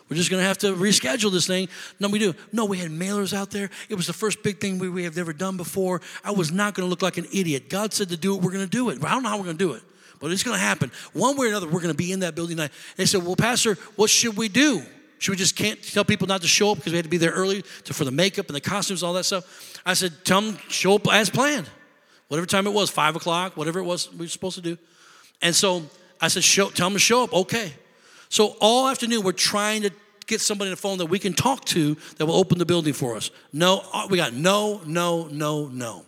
We're 0.10 0.18
just 0.18 0.30
going 0.30 0.42
to 0.42 0.48
have 0.48 0.58
to 0.60 0.74
reschedule 0.74 1.32
this 1.32 1.48
thing. 1.48 1.70
No, 2.00 2.08
we 2.08 2.20
do. 2.20 2.36
No, 2.52 2.66
we 2.66 2.78
had 2.78 2.92
mailers 2.92 3.34
out 3.34 3.52
there. 3.52 3.70
It 3.90 3.96
was 3.96 4.08
the 4.08 4.14
first 4.14 4.44
big 4.44 4.60
thing 4.60 4.78
we, 4.78 4.90
we 4.90 5.06
have 5.06 5.18
ever 5.18 5.34
done 5.34 5.58
before. 5.58 6.02
I 6.24 6.32
was 6.32 6.52
not 6.52 6.76
going 6.76 6.86
to 6.86 6.90
look 6.90 7.02
like 7.02 7.18
an 7.18 7.26
idiot. 7.34 7.70
God 7.70 7.94
said 7.94 8.10
to 8.10 8.18
do 8.18 8.36
it, 8.36 8.42
we're 8.42 8.52
going 8.52 8.66
to 8.66 8.70
do 8.70 8.90
it. 8.90 9.04
I 9.04 9.12
don't 9.12 9.24
know 9.24 9.30
how 9.30 9.38
we're 9.38 9.46
going 9.46 9.58
to 9.58 9.66
do 9.66 9.74
it 9.74 9.84
but 10.24 10.32
it's 10.32 10.42
going 10.42 10.56
to 10.56 10.64
happen. 10.64 10.90
One 11.12 11.36
way 11.36 11.48
or 11.48 11.50
another, 11.50 11.66
we're 11.66 11.82
going 11.82 11.92
to 11.92 11.94
be 11.94 12.14
in 12.14 12.22
that 12.22 12.34
building 12.34 12.56
tonight. 12.56 12.72
They 12.96 13.06
said, 13.06 13.26
Well, 13.26 13.36
Pastor, 13.36 13.76
what 13.98 14.10
should 14.10 14.38
we 14.38 14.48
do? 14.48 14.82
Should 15.20 15.32
we 15.32 15.36
just 15.36 15.58
can't 15.58 15.84
tell 15.84 16.06
people 16.06 16.28
not 16.28 16.42
to 16.44 16.48
show 16.48 16.72
up 16.72 16.78
because 16.78 16.94
we 16.94 16.96
had 16.96 17.04
to 17.04 17.10
be 17.10 17.18
there 17.18 17.32
early 17.32 17.62
to, 17.84 17.94
for 17.94 18.06
the 18.06 18.12
makeup 18.12 18.48
and 18.48 18.56
the 18.56 18.62
costumes, 18.62 19.04
and 19.04 19.08
all 19.08 19.14
that 19.16 19.26
stuff? 19.26 19.82
I 19.86 19.96
said, 19.96 20.14
Tell 20.24 20.40
them, 20.40 20.58
show 20.70 20.96
up 20.96 21.12
as 21.12 21.30
planned. 21.30 21.70
Whatever 22.30 22.46
time 22.46 22.68
it 22.68 22.74
was, 22.74 22.90
five 22.90 23.18
o'clock, 23.18 23.58
whatever 23.58 23.80
it 23.80 23.84
was 23.84 24.14
we 24.14 24.20
were 24.20 24.28
supposed 24.30 24.56
to 24.56 24.62
do. 24.62 24.78
And 25.42 25.54
so 25.54 25.84
I 26.22 26.30
said, 26.30 26.46
show, 26.46 26.70
Tell 26.70 26.88
them 26.88 26.94
to 26.94 27.00
show 27.00 27.26
up. 27.26 27.34
Okay. 27.34 27.74
So 28.30 28.56
all 28.62 28.88
afternoon, 28.88 29.24
we're 29.24 29.34
trying 29.34 29.82
to 29.82 29.92
get 30.26 30.40
somebody 30.40 30.70
on 30.70 30.72
the 30.72 30.78
phone 30.78 31.00
that 31.00 31.08
we 31.08 31.20
can 31.20 31.34
talk 31.34 31.66
to 31.66 31.98
that 32.16 32.26
will 32.26 32.36
open 32.36 32.60
the 32.60 32.66
building 32.66 32.94
for 32.94 33.18
us. 33.18 33.30
No, 33.52 33.84
uh, 33.94 34.08
we 34.10 34.16
got 34.16 34.32
no, 34.32 34.80
no, 34.86 35.28
no, 35.28 35.68
no. 35.68 36.06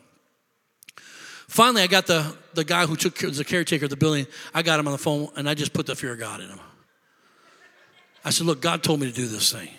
Finally, 1.55 1.83
I 1.83 1.87
got 1.87 2.05
the, 2.05 2.35
the 2.53 2.65
guy 2.65 2.85
who 2.85 2.97
took 2.97 3.21
was 3.21 3.37
the 3.37 3.45
caretaker 3.45 3.85
of 3.85 3.89
the 3.89 3.95
building. 3.95 4.27
I 4.53 4.61
got 4.61 4.77
him 4.77 4.89
on 4.89 4.91
the 4.91 4.97
phone 4.97 5.29
and 5.37 5.49
I 5.49 5.53
just 5.53 5.71
put 5.71 5.85
the 5.85 5.95
fear 5.95 6.11
of 6.11 6.19
God 6.19 6.41
in 6.41 6.49
him. 6.49 6.59
I 8.25 8.31
said, 8.31 8.45
Look, 8.45 8.61
God 8.61 8.83
told 8.83 8.99
me 8.99 9.09
to 9.09 9.15
do 9.15 9.25
this 9.25 9.53
thing. 9.53 9.69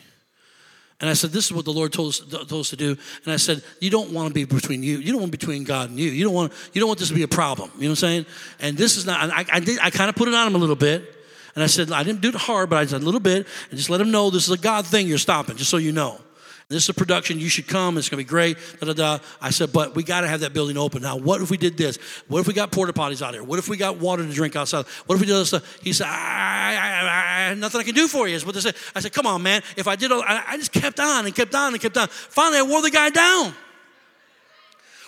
And 1.03 1.11
I 1.11 1.13
said, 1.13 1.33
This 1.33 1.45
is 1.45 1.53
what 1.53 1.67
the 1.67 1.75
Lord 1.75 1.93
told 1.93 2.09
us, 2.09 2.21
told 2.21 2.51
us 2.51 2.71
to 2.71 2.77
do. 2.77 2.97
And 3.25 3.31
I 3.35 3.37
said, 3.37 3.63
You 3.79 3.91
don't 3.91 4.11
want 4.11 4.29
to 4.29 4.33
be 4.33 4.47
between 4.47 4.83
you. 4.83 4.97
You 4.97 5.13
don't 5.13 5.21
want 5.21 5.33
between 5.33 5.65
God 5.65 5.91
and 5.91 5.99
you. 5.99 6.11
You 6.11 6.25
don't 6.25 6.33
want, 6.33 6.55
you 6.73 6.81
don't 6.81 6.89
want 6.89 6.99
this 6.99 7.09
to 7.09 7.15
be 7.15 7.25
a 7.25 7.29
problem. 7.29 7.71
You 7.75 7.83
know 7.83 7.89
what 7.89 7.91
I'm 7.91 7.97
saying? 7.97 8.27
And 8.59 8.79
this 8.79 8.97
is 8.97 9.05
not, 9.05 9.31
I, 9.31 9.45
I, 9.53 9.61
did, 9.61 9.79
I 9.83 9.91
kind 9.91 10.09
of 10.09 10.17
put 10.17 10.29
it 10.29 10.35
on 10.35 10.47
him 10.47 10.55
a 10.55 10.59
little 10.59 10.77
bit. 10.77 11.15
And 11.55 11.63
I 11.63 11.67
said, 11.67 11.93
I 11.93 12.05
didn't 12.05 12.23
do 12.23 12.31
it 12.31 12.37
hard, 12.37 12.71
but 12.71 12.77
I 12.77 12.87
said 12.87 13.03
a 13.03 13.05
little 13.05 13.21
bit, 13.21 13.47
and 13.69 13.77
just 13.77 13.91
let 13.91 14.01
him 14.01 14.11
know 14.11 14.31
this 14.31 14.49
is 14.49 14.55
a 14.55 14.59
God 14.59 14.87
thing 14.87 15.07
you're 15.09 15.19
stopping, 15.19 15.59
just 15.59 15.69
so 15.69 15.77
you 15.77 15.93
know. 15.93 16.23
This 16.69 16.83
is 16.83 16.89
a 16.89 16.95
production. 16.95 17.39
You 17.39 17.49
should 17.49 17.69
come. 17.69 17.97
It's 17.97 18.09
going 18.09 18.21
to 18.21 18.25
be 18.25 18.29
great. 18.29 18.57
Da, 18.81 18.87
da, 18.87 18.93
da. 18.93 19.19
I 19.41 19.51
said, 19.51 19.73
but 19.73 19.95
we 19.95 20.03
got 20.03 20.23
to 20.23 20.27
have 20.27 20.41
that 20.41 20.53
building 20.53 20.77
open. 20.77 21.01
Now, 21.01 21.17
what 21.17 21.41
if 21.41 21.49
we 21.49 21.57
did 21.57 21.77
this? 21.77 21.97
What 22.27 22.41
if 22.41 22.49
we 22.49 22.55
got 22.55 22.73
porta 22.73 22.93
potties 22.93 23.23
out 23.23 23.33
there? 23.33 23.45
What 23.45 23.61
if 23.61 23.69
we 23.69 23.77
got 23.77 23.99
water 23.99 24.27
to 24.27 24.33
drink 24.33 24.57
outside? 24.57 24.85
What 25.07 25.15
if 25.15 25.21
we 25.21 25.29
did 25.29 25.37
this 25.37 25.49
stuff? 25.49 25.79
He 25.81 25.93
said, 25.93 26.09
I, 26.09 26.75
I, 26.75 27.51
I, 27.51 27.55
nothing 27.55 27.81
I 27.81 27.85
can 27.85 27.95
do 27.95 28.09
for 28.09 28.27
you 28.27 28.35
is 28.35 28.45
what 28.45 28.57
they 28.57 28.61
said. 28.61 28.75
I 28.97 29.01
said, 29.01 29.13
come 29.13 29.27
on, 29.27 29.45
man. 29.45 29.63
If 29.77 29.87
I 29.87 29.95
did, 29.95 30.11
all, 30.11 30.23
I, 30.23 30.43
I 30.49 30.57
just 30.57 30.73
kept 30.73 30.99
on 30.99 31.25
and 31.25 31.33
kept 31.33 31.55
on 31.55 31.73
and 31.73 31.81
kept 31.81 31.97
on. 31.97 32.09
Finally, 32.09 32.59
I 32.59 32.63
wore 32.63 32.83
the 32.83 32.91
guy 32.91 33.11
down. 33.11 33.55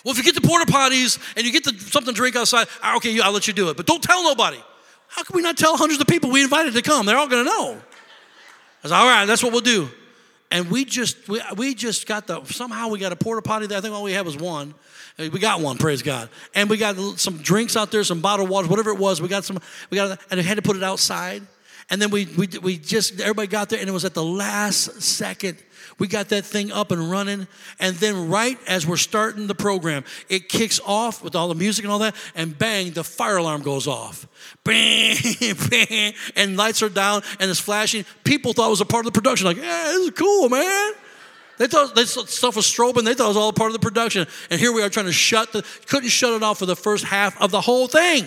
Well, 0.05 0.13
if 0.13 0.17
you 0.17 0.23
get 0.23 0.35
the 0.35 0.47
porta 0.47 0.65
potties 0.71 1.19
and 1.35 1.45
you 1.45 1.51
get 1.51 1.65
the, 1.65 1.77
something 1.77 2.13
to 2.13 2.17
drink 2.17 2.37
outside, 2.37 2.67
okay, 2.95 3.19
I'll 3.19 3.33
let 3.33 3.47
you 3.47 3.53
do 3.53 3.69
it. 3.69 3.75
But 3.75 3.85
don't 3.85 4.01
tell 4.01 4.23
nobody. 4.23 4.63
How 5.09 5.23
can 5.23 5.35
we 5.35 5.41
not 5.41 5.57
tell 5.57 5.75
hundreds 5.75 5.99
of 5.99 6.07
people 6.07 6.29
we 6.29 6.41
invited 6.41 6.73
to 6.73 6.81
come? 6.81 7.05
They're 7.05 7.17
all 7.17 7.27
going 7.27 7.43
to 7.43 7.49
know. 7.49 7.81
I 8.81 8.87
said, 8.87 8.95
all 8.95 9.07
right, 9.07 9.25
that's 9.25 9.43
what 9.43 9.51
we'll 9.51 9.59
do. 9.59 9.89
And 10.51 10.69
we 10.71 10.83
just 10.83 11.27
we, 11.27 11.41
we 11.55 11.75
just 11.75 12.07
got 12.07 12.27
the 12.27 12.43
somehow 12.45 12.87
we 12.87 12.99
got 12.99 13.11
a 13.11 13.15
porta 13.15 13.41
potty 13.41 13.67
there. 13.67 13.77
I 13.77 13.81
think 13.81 13.93
all 13.93 14.03
we 14.03 14.13
had 14.13 14.25
was 14.25 14.37
one. 14.37 14.73
We 15.17 15.37
got 15.39 15.59
one, 15.59 15.77
praise 15.77 16.01
God. 16.01 16.29
And 16.55 16.69
we 16.69 16.77
got 16.77 16.95
some 17.19 17.39
drinks 17.39 17.75
out 17.75 17.91
there, 17.91 18.03
some 18.05 18.21
bottled 18.21 18.49
water, 18.49 18.69
whatever 18.69 18.89
it 18.91 18.97
was. 18.97 19.21
We 19.21 19.27
got 19.27 19.43
some, 19.43 19.59
we 19.89 19.97
got, 19.97 20.17
and 20.31 20.39
we 20.39 20.45
had 20.45 20.55
to 20.55 20.61
put 20.61 20.77
it 20.77 20.83
outside. 20.83 21.43
And 21.89 22.01
then 22.01 22.09
we, 22.09 22.25
we, 22.37 22.47
we 22.61 22.77
just, 22.77 23.19
everybody 23.19 23.47
got 23.47 23.67
there, 23.67 23.79
and 23.79 23.89
it 23.89 23.91
was 23.91 24.05
at 24.05 24.13
the 24.13 24.23
last 24.23 25.01
second 25.01 25.57
we 25.99 26.07
got 26.07 26.29
that 26.29 26.45
thing 26.45 26.71
up 26.71 26.91
and 26.91 27.11
running. 27.11 27.47
And 27.79 27.95
then, 27.97 28.29
right 28.29 28.57
as 28.67 28.87
we're 28.87 28.97
starting 28.97 29.47
the 29.47 29.55
program, 29.55 30.03
it 30.29 30.49
kicks 30.49 30.79
off 30.85 31.23
with 31.23 31.35
all 31.35 31.47
the 31.47 31.55
music 31.55 31.85
and 31.85 31.91
all 31.91 31.99
that, 31.99 32.15
and 32.35 32.57
bang, 32.57 32.91
the 32.91 33.03
fire 33.03 33.37
alarm 33.37 33.61
goes 33.61 33.87
off. 33.87 34.27
Bang, 34.63 35.17
bang, 35.69 36.13
and 36.35 36.57
lights 36.57 36.81
are 36.81 36.89
down 36.89 37.21
and 37.39 37.51
it's 37.51 37.59
flashing. 37.59 38.05
People 38.23 38.53
thought 38.53 38.67
it 38.67 38.71
was 38.71 38.81
a 38.81 38.85
part 38.85 39.05
of 39.05 39.13
the 39.13 39.19
production, 39.19 39.45
like, 39.45 39.57
yeah, 39.57 39.83
this 39.85 40.05
is 40.05 40.11
cool, 40.11 40.49
man. 40.49 40.93
They 41.57 41.67
thought 41.67 41.93
this 41.93 42.13
stuff 42.13 42.55
was 42.55 42.65
strobing. 42.65 43.03
They 43.03 43.13
thought 43.13 43.25
it 43.25 43.29
was 43.29 43.37
all 43.37 43.51
part 43.51 43.69
of 43.69 43.73
the 43.73 43.79
production. 43.79 44.25
And 44.49 44.61
here 44.61 44.71
we 44.71 44.81
are 44.81 44.87
trying 44.87 45.07
to 45.07 45.11
shut 45.11 45.51
the, 45.51 45.65
couldn't 45.87 46.07
shut 46.09 46.31
it 46.31 46.41
off 46.41 46.59
for 46.59 46.65
the 46.65 46.75
first 46.75 47.03
half 47.03 47.39
of 47.41 47.51
the 47.51 47.59
whole 47.59 47.87
thing. 47.87 48.25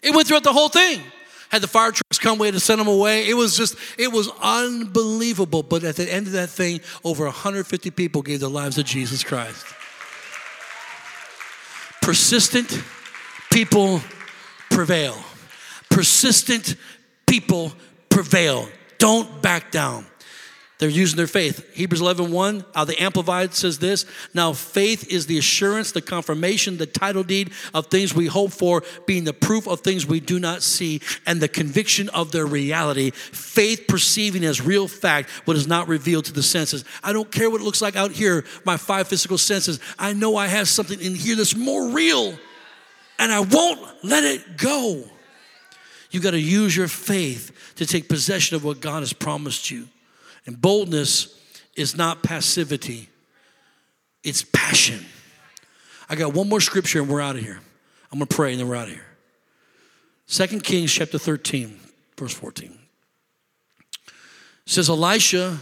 It 0.00 0.14
went 0.14 0.28
throughout 0.28 0.44
the 0.44 0.52
whole 0.52 0.68
thing 0.68 1.02
had 1.50 1.62
the 1.62 1.68
fire 1.68 1.92
come 2.20 2.38
away 2.38 2.50
to 2.50 2.60
send 2.60 2.80
them 2.80 2.88
away. 2.88 3.28
It 3.28 3.34
was 3.34 3.56
just, 3.56 3.76
it 3.98 4.12
was 4.12 4.30
unbelievable. 4.40 5.62
But 5.62 5.84
at 5.84 5.96
the 5.96 6.12
end 6.12 6.26
of 6.26 6.32
that 6.34 6.50
thing, 6.50 6.80
over 7.04 7.24
150 7.24 7.90
people 7.90 8.22
gave 8.22 8.40
their 8.40 8.48
lives 8.48 8.76
to 8.76 8.82
Jesus 8.82 9.24
Christ. 9.24 9.64
Persistent 12.02 12.82
people 13.50 14.00
prevail. 14.70 15.16
Persistent 15.90 16.76
people 17.26 17.72
prevail. 18.08 18.68
Don't 18.98 19.42
back 19.42 19.70
down. 19.70 20.06
They're 20.80 20.88
using 20.88 21.18
their 21.18 21.26
faith. 21.26 21.74
Hebrews 21.74 22.00
11, 22.00 22.32
1, 22.32 22.64
uh, 22.74 22.84
the 22.86 23.00
Amplified 23.02 23.52
says 23.52 23.78
this 23.78 24.06
Now, 24.32 24.54
faith 24.54 25.12
is 25.12 25.26
the 25.26 25.36
assurance, 25.36 25.92
the 25.92 26.00
confirmation, 26.00 26.78
the 26.78 26.86
title 26.86 27.22
deed 27.22 27.52
of 27.74 27.88
things 27.88 28.14
we 28.14 28.26
hope 28.26 28.50
for, 28.52 28.82
being 29.06 29.24
the 29.24 29.34
proof 29.34 29.68
of 29.68 29.80
things 29.80 30.06
we 30.06 30.20
do 30.20 30.40
not 30.40 30.62
see, 30.62 31.02
and 31.26 31.38
the 31.38 31.48
conviction 31.48 32.08
of 32.08 32.32
their 32.32 32.46
reality. 32.46 33.10
Faith 33.10 33.84
perceiving 33.88 34.42
as 34.42 34.62
real 34.62 34.88
fact 34.88 35.28
what 35.44 35.54
is 35.54 35.66
not 35.66 35.86
revealed 35.86 36.24
to 36.24 36.32
the 36.32 36.42
senses. 36.42 36.82
I 37.04 37.12
don't 37.12 37.30
care 37.30 37.50
what 37.50 37.60
it 37.60 37.64
looks 37.64 37.82
like 37.82 37.94
out 37.94 38.12
here, 38.12 38.46
my 38.64 38.78
five 38.78 39.06
physical 39.06 39.36
senses. 39.36 39.80
I 39.98 40.14
know 40.14 40.36
I 40.36 40.46
have 40.46 40.66
something 40.66 40.98
in 40.98 41.14
here 41.14 41.36
that's 41.36 41.54
more 41.54 41.90
real, 41.90 42.38
and 43.18 43.30
I 43.30 43.40
won't 43.40 43.86
let 44.02 44.24
it 44.24 44.56
go. 44.56 45.04
You've 46.10 46.22
got 46.22 46.30
to 46.30 46.40
use 46.40 46.74
your 46.74 46.88
faith 46.88 47.74
to 47.76 47.84
take 47.84 48.08
possession 48.08 48.56
of 48.56 48.64
what 48.64 48.80
God 48.80 49.00
has 49.00 49.12
promised 49.12 49.70
you. 49.70 49.86
And 50.46 50.60
boldness 50.60 51.38
is 51.76 51.96
not 51.96 52.22
passivity, 52.22 53.08
it's 54.22 54.42
passion. 54.42 55.04
I 56.08 56.16
got 56.16 56.34
one 56.34 56.48
more 56.48 56.60
scripture 56.60 57.00
and 57.00 57.08
we're 57.08 57.20
out 57.20 57.36
of 57.36 57.42
here. 57.42 57.60
I'm 58.10 58.18
going 58.18 58.26
to 58.26 58.34
pray 58.34 58.50
and 58.50 58.60
then 58.60 58.68
we're 58.68 58.76
out 58.76 58.88
of 58.88 58.94
here. 58.94 59.06
Second 60.26 60.64
Kings 60.64 60.92
chapter 60.92 61.18
13, 61.18 61.78
verse 62.16 62.34
14. 62.34 62.76
It 64.06 64.12
says 64.66 64.88
Elisha 64.88 65.58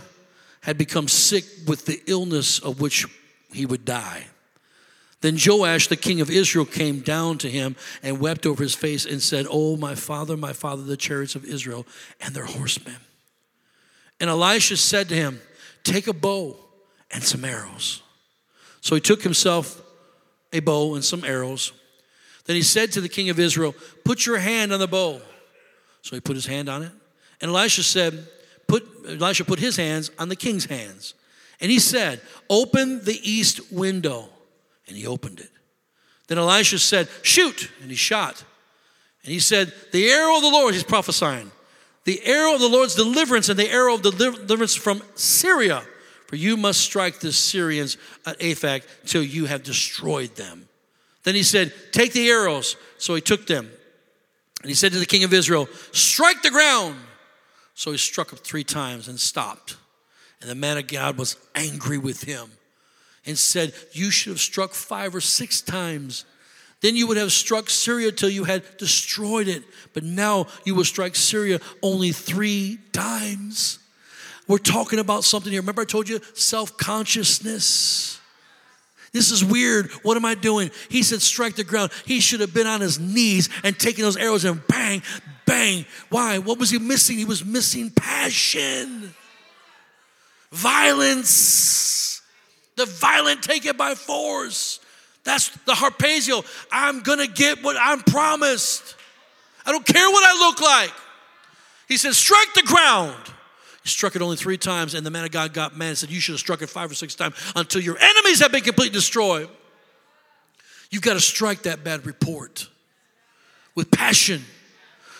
had 0.63 0.79
become 0.79 1.09
sick 1.09 1.45
with 1.67 1.87
the 1.87 2.01
illness 2.07 2.59
of 2.59 2.81
which 2.81 3.07
he 3.53 3.67
would 3.67 3.85
die. 3.85 4.27
Then 5.21 5.37
Joash, 5.45 5.89
the 5.89 5.97
king 5.97 6.21
of 6.21 6.31
Israel, 6.31 6.65
came 6.65 7.01
down 7.01 7.39
to 7.39 7.51
him 7.51 7.77
and 8.03 8.21
wept 8.21 8.47
over 8.47 8.63
his 8.63 8.75
face 8.75 9.05
and 9.05 9.21
said, 9.21 9.47
Oh, 9.51 9.77
my 9.77 9.95
father, 9.95 10.37
my 10.37 10.53
father, 10.53 10.83
the 10.83 10.97
chariots 10.97 11.35
of 11.35 11.45
Israel 11.45 11.87
and 12.21 12.35
their 12.35 12.45
horsemen. 12.45 12.97
And 14.21 14.31
Elisha 14.31 14.77
said 14.77 15.09
to 15.11 15.15
him, 15.15 15.41
Take 15.85 16.07
a 16.07 16.13
bow 16.13 16.57
and 17.11 17.23
some 17.23 17.45
arrows. 17.45 18.03
So 18.81 18.95
he 18.95 19.01
took 19.01 19.23
himself 19.23 19.81
a 20.53 20.61
bow 20.61 20.95
and 20.95 21.05
some 21.05 21.25
arrows. 21.25 21.73
Then 22.45 22.57
he 22.57 22.63
said 22.63 22.93
to 22.93 23.01
the 23.01 23.09
king 23.09 23.31
of 23.31 23.39
Israel, 23.39 23.75
Put 24.05 24.27
your 24.27 24.39
hand 24.39 24.73
on 24.73 24.81
the 24.81 24.89
bow. 24.89 25.21
So 26.03 26.17
he 26.17 26.21
put 26.21 26.37
his 26.37 26.47
hand 26.47 26.69
on 26.69 26.83
it. 26.83 26.93
And 27.41 27.51
Elisha 27.51 27.83
said, 27.83 28.27
put, 28.67 28.87
Elisha 29.07 29.45
put 29.45 29.59
his 29.59 29.77
hands 29.77 30.11
on 30.19 30.29
the 30.29 30.37
king's 30.37 30.65
hands. 30.67 31.15
And 31.61 31.71
he 31.71 31.79
said, 31.79 32.21
Open 32.49 33.05
the 33.05 33.19
east 33.23 33.73
window. 33.73 34.29
And 34.87 34.97
he 34.97 35.07
opened 35.07 35.41
it. 35.41 35.51
Then 36.29 36.39
Elisha 36.39 36.79
said, 36.79 37.09
Shoot. 37.23 37.71
And 37.83 37.91
he 37.91 37.97
shot. 37.97 38.43
And 39.25 39.33
he 39.33 39.41
said, 39.41 39.73
The 39.93 40.09
arrow 40.09 40.37
of 40.37 40.43
the 40.43 40.49
Lord, 40.49 40.75
he's 40.75 40.85
prophesying, 40.85 41.51
the 42.09 42.25
arrow 42.25 42.55
of 42.55 42.61
the 42.61 42.69
Lord's 42.69 42.95
deliverance 42.95 43.51
and 43.51 43.59
the 43.59 43.69
arrow 43.69 43.97
of 43.97 44.01
deliverance 44.01 44.75
from 44.75 45.03
Syria. 45.15 45.83
For 46.27 46.37
you 46.37 46.57
must 46.57 46.81
strike 46.81 47.21
the 47.21 47.35
Syrians 47.35 47.99
at 48.25 48.39
Aphek 48.39 48.85
till 49.05 49.23
you 49.23 49.45
have 49.45 49.63
destroyed 49.63 50.35
them. 50.35 50.71
Then 51.25 51.35
he 51.35 51.43
said, 51.43 51.71
Take 51.93 52.15
the 52.15 52.31
arrows. 52.31 52.77
So 52.97 53.15
he 53.15 53.21
took 53.21 53.47
them. 53.47 53.69
And 54.63 54.71
he 54.71 54.75
said 54.75 54.93
to 54.93 54.99
the 54.99 55.05
king 55.05 55.23
of 55.23 55.35
Israel, 55.35 55.69
Strike 55.93 56.41
the 56.41 56.51
ground. 56.51 56.97
So 57.75 57.93
he 57.93 57.99
struck 57.99 58.33
up 58.33 58.39
three 58.39 58.65
times 58.65 59.07
and 59.07 59.21
stopped. 59.21 59.77
And 60.41 60.49
the 60.49 60.55
man 60.55 60.79
of 60.79 60.87
God 60.87 61.19
was 61.19 61.37
angry 61.55 61.99
with 61.99 62.23
him 62.23 62.51
and 63.27 63.37
said, 63.37 63.75
You 63.93 64.11
should 64.11 64.31
have 64.31 64.41
struck 64.41 64.73
five 64.73 65.15
or 65.15 65.21
six 65.21 65.61
times. 65.61 66.25
Then 66.81 66.95
you 66.95 67.07
would 67.09 67.17
have 67.17 67.33
struck 67.33 67.71
Syria 67.71 68.13
till 68.13 68.29
you 68.29 68.45
had 68.45 68.63
destroyed 68.77 69.49
it. 69.49 69.65
But 69.95 70.05
now 70.05 70.47
you 70.65 70.75
will 70.75 70.85
strike 70.85 71.17
Syria 71.17 71.61
only 71.83 72.13
three 72.13 72.79
times. 72.93 73.81
We're 74.47 74.59
talking 74.59 74.99
about 74.99 75.25
something 75.25 75.53
here. 75.53 75.61
Remember, 75.61 75.83
I 75.83 75.85
told 75.85 76.09
you 76.09 76.21
self 76.35 76.77
consciousness. 76.77 78.21
This 79.13 79.31
is 79.31 79.45
weird. 79.45 79.91
What 80.03 80.17
am 80.17 80.25
I 80.25 80.35
doing? 80.35 80.71
He 80.89 81.03
said, 81.03 81.23
strike 81.23 81.57
the 81.57 81.65
ground. 81.65 81.91
He 82.05 82.21
should 82.21 82.41
have 82.41 82.53
been 82.55 82.67
on 82.67 82.81
his 82.81 83.01
knees 83.01 83.49
and 83.65 83.79
taking 83.79 84.05
those 84.05 84.17
arrows 84.17 84.45
and 84.45 84.65
bang, 84.67 85.03
bang. 85.47 85.87
Why? 86.11 86.39
What 86.39 86.59
was 86.59 86.71
he 86.71 86.79
missing? 86.79 87.17
He 87.19 87.25
was 87.25 87.45
missing 87.45 87.91
passion, 87.91 89.15
violence. 90.53 92.23
The 92.77 92.87
violent 92.87 93.43
take 93.43 93.67
it 93.67 93.77
by 93.77 93.95
force. 93.95 94.79
That's 95.29 95.51
the 95.67 95.73
harpazo. 95.73 96.43
I'm 96.73 97.01
going 97.01 97.19
to 97.19 97.27
get 97.27 97.63
what 97.63 97.77
I'm 97.79 98.01
promised. 98.01 98.97
I 99.67 99.73
don't 99.73 99.85
care 99.85 100.09
what 100.09 100.25
I 100.25 100.39
look 100.39 100.63
like. 100.63 100.91
He 101.87 101.99
said, 101.99 102.15
strike 102.15 102.55
the 102.55 102.63
ground. 102.63 103.15
He 103.83 103.91
struck 103.91 104.17
it 104.17 104.23
only 104.23 104.39
three 104.39 104.57
times, 104.57 104.95
and 104.95 105.05
the 105.05 105.11
man 105.11 105.27
of 105.27 105.31
God 105.31 105.53
got 105.53 105.77
mad 105.77 105.89
and 105.89 105.99
said, 105.99 106.11
You 106.11 106.19
should 106.19 106.33
have 106.33 106.41
struck 106.41 106.63
it 106.63 106.71
five 106.71 106.91
or 106.91 106.95
six 106.95 107.15
times 107.15 107.35
until 107.55 107.83
your 107.83 107.99
enemies 107.99 108.41
have 108.41 108.53
been 108.53 108.63
completely 108.63 108.95
destroyed. 108.95 109.51
You've 110.91 111.03
got 111.03 111.13
to 111.13 111.21
strike 111.21 111.65
that 111.65 111.85
bad 111.85 112.07
report 112.07 112.67
with 113.75 113.91
passion. 113.91 114.43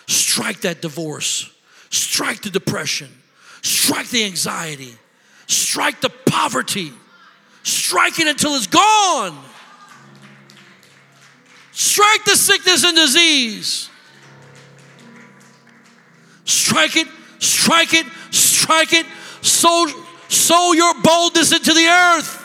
Strike 0.07 0.61
that 0.61 0.81
divorce. 0.81 1.53
Strike 1.91 2.41
the 2.41 2.49
depression. 2.49 3.09
Strike 3.61 4.09
the 4.09 4.23
anxiety. 4.23 4.95
Strike 5.45 6.01
the 6.01 6.09
poverty. 6.09 6.93
Strike 7.61 8.19
it 8.19 8.27
until 8.27 8.55
it's 8.55 8.65
gone. 8.65 9.37
Strike 11.79 12.25
the 12.25 12.35
sickness 12.35 12.83
and 12.83 12.93
disease. 12.93 13.89
Strike 16.43 16.97
it, 16.97 17.07
strike 17.39 17.93
it, 17.93 18.05
strike 18.31 18.91
it. 18.91 19.05
Sow, 19.41 19.87
sow 20.27 20.73
your 20.73 20.93
boldness 21.01 21.53
into 21.53 21.73
the 21.73 21.85
earth. 21.85 22.35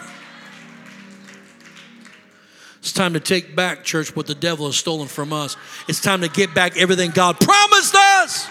It's 2.78 2.93
time 2.93 3.14
to 3.14 3.20
take 3.20 3.57
back, 3.57 3.82
church, 3.82 4.14
what 4.14 4.28
the 4.28 4.37
devil 4.37 4.66
has 4.66 4.76
stolen 4.76 5.09
from 5.09 5.32
us. 5.32 5.57
It's 5.89 6.01
time 6.01 6.20
to 6.20 6.28
get 6.28 6.55
back 6.55 6.76
everything 6.76 7.11
God 7.11 7.41
promised 7.41 7.97
us. 7.97 8.47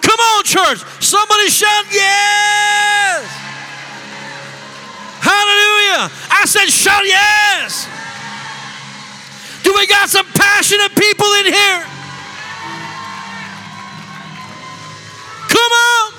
Come 0.00 0.18
on, 0.18 0.42
church. 0.42 0.78
Somebody 1.00 1.46
shout, 1.46 1.84
yes. 1.92 3.24
Hallelujah. 5.20 6.10
I 6.28 6.42
said, 6.44 6.66
shout, 6.66 7.04
yes. 7.04 7.88
Do 9.64 9.72
we 9.74 9.86
got 9.86 10.08
some 10.08 10.26
passionate 10.26 10.94
people 10.94 11.26
in 11.40 11.46
here? 11.46 11.84
Come 15.48 15.72
on. 15.72 16.12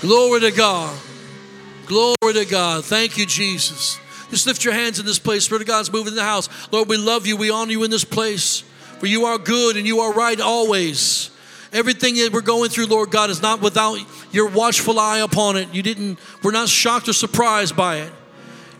Glory 0.00 0.40
to 0.40 0.50
God. 0.50 0.98
Glory 1.86 2.32
to 2.34 2.44
God. 2.44 2.84
Thank 2.84 3.16
you, 3.16 3.24
Jesus. 3.24 3.98
Just 4.30 4.46
lift 4.46 4.64
your 4.64 4.74
hands 4.74 4.98
in 4.98 5.06
this 5.06 5.20
place. 5.20 5.44
Spirit 5.44 5.62
of 5.62 5.68
God's 5.68 5.92
moving 5.92 6.12
in 6.12 6.16
the 6.16 6.24
house. 6.24 6.48
Lord, 6.72 6.88
we 6.88 6.96
love 6.96 7.26
you. 7.26 7.36
We 7.36 7.50
honor 7.50 7.70
you 7.70 7.84
in 7.84 7.90
this 7.90 8.04
place. 8.04 8.64
For 8.98 9.06
you 9.06 9.26
are 9.26 9.38
good 9.38 9.76
and 9.76 9.86
you 9.86 10.00
are 10.00 10.12
right 10.12 10.40
always. 10.40 11.30
Everything 11.72 12.16
that 12.16 12.32
we're 12.32 12.40
going 12.40 12.70
through, 12.70 12.86
Lord 12.86 13.10
God, 13.10 13.30
is 13.30 13.42
not 13.42 13.60
without 13.60 13.98
your 14.32 14.48
watchful 14.48 14.98
eye 14.98 15.18
upon 15.18 15.56
it. 15.56 15.72
You 15.72 15.82
didn't, 15.82 16.18
we're 16.42 16.52
not 16.52 16.68
shocked 16.68 17.08
or 17.08 17.12
surprised 17.12 17.76
by 17.76 17.98
it. 17.98 18.12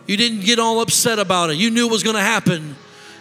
You 0.07 0.17
didn't 0.17 0.41
get 0.41 0.57
all 0.57 0.81
upset 0.81 1.19
about 1.19 1.49
it. 1.49 1.57
You 1.57 1.69
knew 1.69 1.87
it 1.87 1.91
was 1.91 2.03
going 2.03 2.15
to 2.15 2.21
happen. 2.21 2.75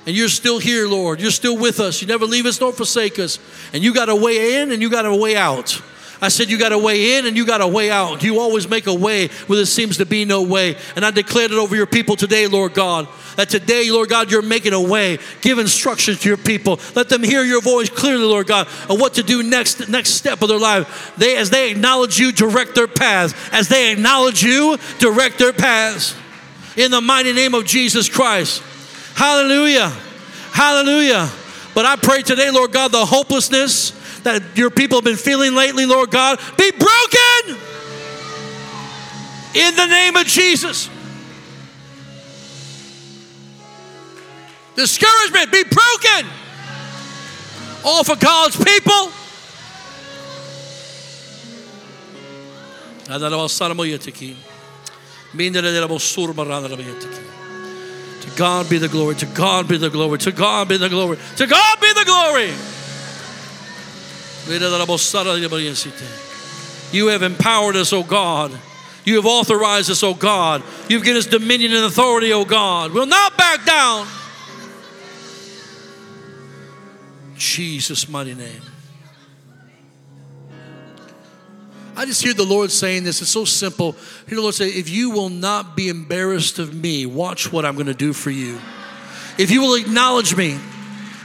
And 0.07 0.15
you're 0.15 0.29
still 0.29 0.61
here, 0.61 0.87
Lord. 0.87 1.21
You're 1.21 1.33
still 1.33 1.59
with 1.59 1.81
us. 1.81 2.01
You 2.01 2.07
never 2.07 2.27
leave 2.27 2.47
us 2.47 2.61
nor 2.61 2.73
forsake 2.73 3.19
us. 3.19 3.41
And 3.73 3.83
you 3.83 3.93
got 3.93 4.09
a 4.09 4.15
way 4.15 4.63
in 4.63 4.71
and 4.71 4.81
you 4.81 4.89
got 4.89 5.05
a 5.05 5.15
way 5.15 5.37
out. 5.37 5.83
I 6.21 6.29
said, 6.29 6.49
You 6.49 6.59
got 6.59 6.73
a 6.73 6.79
way 6.79 7.19
in 7.19 7.27
and 7.27 7.37
you 7.37 7.45
got 7.45 7.61
a 7.61 7.67
way 7.67 7.91
out. 7.91 8.23
You 8.23 8.39
always 8.39 8.69
make 8.69 8.87
a 8.87 8.95
way 8.95 9.29
where 9.49 9.57
there 9.57 9.67
seems 9.67 9.99
to 9.99 10.07
be 10.07 10.25
no 10.25 10.43
way. 10.43 10.77
And 10.95 11.05
I 11.05 11.11
declared 11.11 11.51
it 11.51 11.59
over 11.59 11.77
your 11.77 11.87
people 11.87 12.17
today, 12.17 12.47
Lord 12.47 12.73
God, 12.73 13.09
that 13.37 13.51
today, 13.51 13.91
Lord 13.91 14.09
God, 14.09 14.31
you're 14.31 14.43
making 14.43 14.73
a 14.73 14.81
way. 14.81 15.19
Give 15.41 15.59
instructions 15.59 16.21
to 16.21 16.29
your 16.29 16.39
people. 16.39 16.81
Let 16.95 17.09
them 17.09 17.23
hear 17.23 17.43
your 17.43 17.61
voice 17.61 17.91
clearly, 17.91 18.25
Lord 18.25 18.47
God, 18.47 18.67
of 18.89 19.01
what 19.01 19.15
to 19.15 19.23
do 19.23 19.43
next, 19.43 19.89
next 19.89 20.11
step 20.11 20.41
of 20.41 20.49
their 20.49 20.59
life. 20.59 21.15
They, 21.17 21.37
as 21.37 21.51
they 21.51 21.71
acknowledge 21.71 22.19
you, 22.19 22.33
direct 22.33 22.75
their 22.75 22.89
paths. 22.89 23.35
As 23.53 23.69
they 23.69 23.93
acknowledge 23.93 24.43
you, 24.43 24.79
direct 24.99 25.39
their 25.39 25.53
paths. 25.53 26.15
In 26.77 26.91
the 26.91 27.01
mighty 27.01 27.33
name 27.33 27.55
of 27.55 27.65
Jesus 27.65 28.09
Christ. 28.09 28.63
Hallelujah. 29.15 29.89
Hallelujah. 30.53 31.31
But 31.75 31.87
I 31.87 31.97
pray 31.97 32.23
today, 32.23 32.51
Lord 32.51 32.73
God, 32.73 32.93
the 32.93 33.05
hopelessness 33.05 33.91
that 34.23 34.57
your 34.57 34.71
people 34.71 34.99
have 34.99 35.05
been 35.05 35.17
feeling 35.17 35.55
lately, 35.55 35.87
Lord 35.87 36.11
God, 36.11 36.39
be 36.59 36.71
broken 36.71 37.61
in 39.55 39.75
the 39.75 39.87
name 39.87 40.17
of 40.17 40.27
Jesus. 40.27 40.91
Discouragement 44.75 45.53
be 45.53 45.65
broken 45.65 46.31
All 47.85 48.05
for 48.05 48.17
God's 48.17 48.63
people. 48.63 49.13
To 58.23 58.37
God 58.37 58.69
be 58.69 58.79
the 58.79 58.89
glory. 58.89 59.15
To 59.17 59.27
God 59.27 59.69
be 59.69 59.77
the 59.77 59.91
glory. 59.91 60.19
To 60.19 60.33
God 60.33 60.69
be 60.69 60.77
the 60.77 60.89
glory. 60.89 61.19
To 61.37 61.47
God 61.47 61.81
be 61.81 61.93
the 61.93 62.05
glory. 62.05 62.53
You 66.93 67.09
have 67.09 67.23
empowered 67.23 67.77
us, 67.77 67.93
O 67.93 68.03
God. 68.03 68.53
You 69.05 69.17
have 69.17 69.27
authorized 69.27 69.91
us, 69.91 70.03
O 70.03 70.15
God. 70.15 70.63
You've 70.89 71.05
given 71.05 71.19
us 71.19 71.27
dominion 71.27 71.73
and 71.73 71.85
authority, 71.85 72.33
O 72.33 72.45
God. 72.45 72.93
We'll 72.93 73.07
not 73.07 73.37
back 73.37 73.65
down. 73.65 74.07
Jesus' 77.37 78.09
mighty 78.09 78.35
name. 78.35 78.63
Just 82.07 82.23
hear 82.23 82.35
the 82.35 82.45
Lord 82.45 82.71
saying 82.71 83.05
this. 83.05 83.21
It's 83.21 83.31
so 83.31 83.45
simple. 83.45 83.93
Hear 84.29 84.37
the 84.37 84.43
Lord 84.43 84.55
say, 84.55 84.69
If 84.69 84.89
you 84.89 85.11
will 85.11 85.29
not 85.29 85.77
be 85.77 85.89
embarrassed 85.89 86.59
of 86.59 86.75
me, 86.75 87.07
watch 87.07 87.53
what 87.53 87.65
I'm 87.65 87.75
going 87.75 87.87
to 87.87 87.95
do 87.95 88.13
for 88.13 88.31
you. 88.31 88.59
If 89.39 89.51
you 89.51 89.61
will 89.61 89.75
acknowledge 89.75 90.35
me 90.35 90.59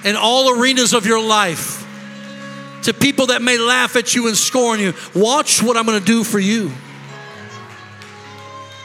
in 0.04 0.16
all 0.16 0.60
arenas 0.60 0.94
of 0.94 1.06
your 1.06 1.24
life, 1.24 1.80
to 2.84 2.94
people 2.94 3.28
that 3.28 3.42
may 3.42 3.58
laugh 3.58 3.96
at 3.96 4.16
you 4.16 4.28
and 4.28 4.36
scorn 4.36 4.80
you, 4.80 4.94
watch 5.16 5.62
what 5.62 5.78
I'm 5.78 5.86
going 5.86 6.00
to 6.00 6.06
do 6.06 6.24
for 6.24 6.40
you. 6.40 6.72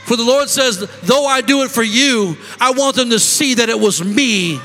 For 0.05 0.16
the 0.16 0.24
Lord 0.24 0.49
says, 0.49 0.78
Though 1.03 1.26
I 1.26 1.40
do 1.40 1.62
it 1.62 1.70
for 1.70 1.82
you, 1.82 2.36
I 2.61 2.70
want 2.72 2.97
them 2.97 3.11
to 3.11 3.18
see 3.18 3.55
that 3.55 3.68
it 3.68 3.78
was 3.78 4.05
me, 4.05 4.61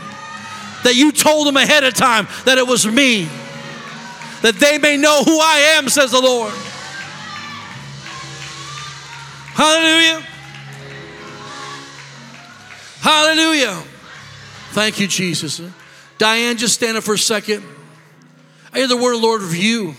that 0.84 0.96
you 0.96 1.12
told 1.12 1.48
them 1.48 1.58
ahead 1.58 1.84
of 1.84 1.94
time 1.94 2.28
that 2.46 2.58
it 2.58 2.68
was 2.68 2.86
me, 2.86 3.24
that 4.42 4.56
they 4.60 4.78
may 4.78 4.98
know 4.98 5.24
who 5.24 5.40
I 5.40 5.76
am, 5.78 5.90
says 5.90 6.12
the 6.12 6.22
Lord. 6.22 6.54
Hallelujah. 9.62 10.26
Hallelujah. 13.00 13.84
Thank 14.72 15.00
you, 15.00 15.06
Jesus. 15.06 15.62
Diane, 16.18 16.58
just 16.58 16.74
stand 16.74 16.98
up 16.98 17.04
for 17.04 17.14
a 17.14 17.18
second. 17.20 17.64
I 18.74 18.80
hear 18.80 18.88
the 18.88 18.98
word 18.98 19.18
Lord 19.18 19.44
of 19.44 19.56
you 19.56 19.94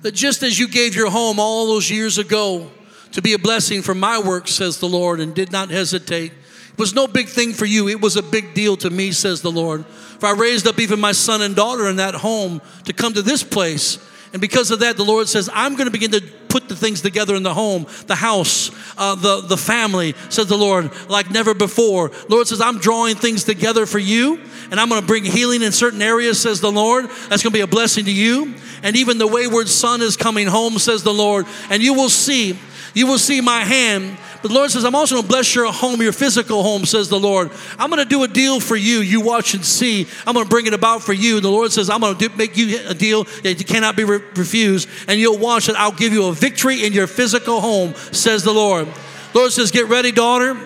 that 0.00 0.12
just 0.12 0.42
as 0.42 0.58
you 0.58 0.66
gave 0.66 0.96
your 0.96 1.10
home 1.10 1.38
all 1.38 1.66
those 1.66 1.90
years 1.90 2.16
ago 2.16 2.70
to 3.12 3.20
be 3.20 3.34
a 3.34 3.38
blessing 3.38 3.82
for 3.82 3.94
my 3.94 4.18
work, 4.18 4.48
says 4.48 4.78
the 4.78 4.88
Lord, 4.88 5.20
and 5.20 5.34
did 5.34 5.52
not 5.52 5.68
hesitate, 5.68 6.32
it 6.32 6.78
was 6.78 6.94
no 6.94 7.06
big 7.06 7.28
thing 7.28 7.52
for 7.52 7.66
you. 7.66 7.86
It 7.86 8.00
was 8.00 8.16
a 8.16 8.22
big 8.22 8.54
deal 8.54 8.78
to 8.78 8.88
me, 8.88 9.12
says 9.12 9.42
the 9.42 9.52
Lord. 9.52 9.84
For 9.84 10.24
I 10.24 10.32
raised 10.32 10.66
up 10.66 10.80
even 10.80 10.98
my 11.00 11.12
son 11.12 11.42
and 11.42 11.54
daughter 11.54 11.86
in 11.86 11.96
that 11.96 12.14
home 12.14 12.62
to 12.86 12.94
come 12.94 13.12
to 13.12 13.20
this 13.20 13.42
place 13.42 13.98
and 14.32 14.40
because 14.40 14.70
of 14.70 14.80
that, 14.80 14.96
the 14.96 15.04
Lord 15.04 15.28
says, 15.28 15.50
I'm 15.52 15.74
going 15.74 15.86
to 15.86 15.90
begin 15.90 16.12
to 16.12 16.20
put 16.48 16.68
the 16.68 16.76
things 16.76 17.00
together 17.00 17.34
in 17.34 17.42
the 17.42 17.54
home, 17.54 17.86
the 18.06 18.14
house, 18.14 18.70
uh, 18.98 19.14
the, 19.14 19.40
the 19.40 19.56
family, 19.56 20.14
says 20.28 20.46
the 20.46 20.58
Lord, 20.58 20.90
like 21.08 21.30
never 21.30 21.54
before. 21.54 22.10
Lord 22.28 22.46
says, 22.46 22.60
I'm 22.60 22.78
drawing 22.78 23.16
things 23.16 23.44
together 23.44 23.86
for 23.86 23.98
you, 23.98 24.40
and 24.70 24.78
I'm 24.78 24.88
going 24.88 25.00
to 25.00 25.06
bring 25.06 25.24
healing 25.24 25.62
in 25.62 25.72
certain 25.72 26.02
areas, 26.02 26.40
says 26.40 26.60
the 26.60 26.72
Lord. 26.72 27.06
That's 27.28 27.42
going 27.42 27.52
to 27.52 27.58
be 27.58 27.60
a 27.60 27.66
blessing 27.66 28.04
to 28.04 28.12
you. 28.12 28.54
And 28.82 28.96
even 28.96 29.18
the 29.18 29.26
wayward 29.26 29.68
son 29.68 30.00
is 30.00 30.16
coming 30.16 30.46
home, 30.46 30.78
says 30.78 31.02
the 31.02 31.14
Lord. 31.14 31.46
And 31.68 31.82
you 31.82 31.94
will 31.94 32.08
see, 32.08 32.58
you 32.94 33.06
will 33.06 33.18
see 33.18 33.40
my 33.40 33.64
hand 33.64 34.16
the 34.42 34.48
Lord 34.48 34.70
says, 34.70 34.84
I'm 34.84 34.94
also 34.94 35.16
going 35.16 35.24
to 35.24 35.28
bless 35.28 35.54
your 35.54 35.70
home, 35.72 36.00
your 36.00 36.12
physical 36.12 36.62
home, 36.62 36.84
says 36.84 37.08
the 37.08 37.18
Lord. 37.18 37.50
I'm 37.78 37.90
going 37.90 38.02
to 38.02 38.08
do 38.08 38.22
a 38.22 38.28
deal 38.28 38.60
for 38.60 38.76
you. 38.76 39.00
You 39.00 39.20
watch 39.20 39.54
and 39.54 39.64
see. 39.64 40.06
I'm 40.26 40.34
going 40.34 40.46
to 40.46 40.50
bring 40.50 40.66
it 40.66 40.74
about 40.74 41.02
for 41.02 41.12
you. 41.12 41.40
The 41.40 41.50
Lord 41.50 41.72
says, 41.72 41.90
I'm 41.90 42.00
going 42.00 42.16
to 42.16 42.28
do, 42.28 42.36
make 42.36 42.56
you 42.56 42.80
a 42.88 42.94
deal 42.94 43.24
that 43.24 43.62
cannot 43.66 43.96
be 43.96 44.04
re- 44.04 44.22
refused. 44.34 44.88
And 45.08 45.20
you'll 45.20 45.38
watch 45.38 45.68
it. 45.68 45.76
I'll 45.76 45.92
give 45.92 46.12
you 46.12 46.26
a 46.26 46.32
victory 46.32 46.84
in 46.84 46.92
your 46.92 47.06
physical 47.06 47.60
home, 47.60 47.94
says 48.12 48.42
the 48.42 48.52
Lord. 48.52 48.86
The 49.32 49.38
Lord 49.38 49.52
says, 49.52 49.70
Get 49.70 49.88
ready, 49.88 50.12
daughter. 50.12 50.56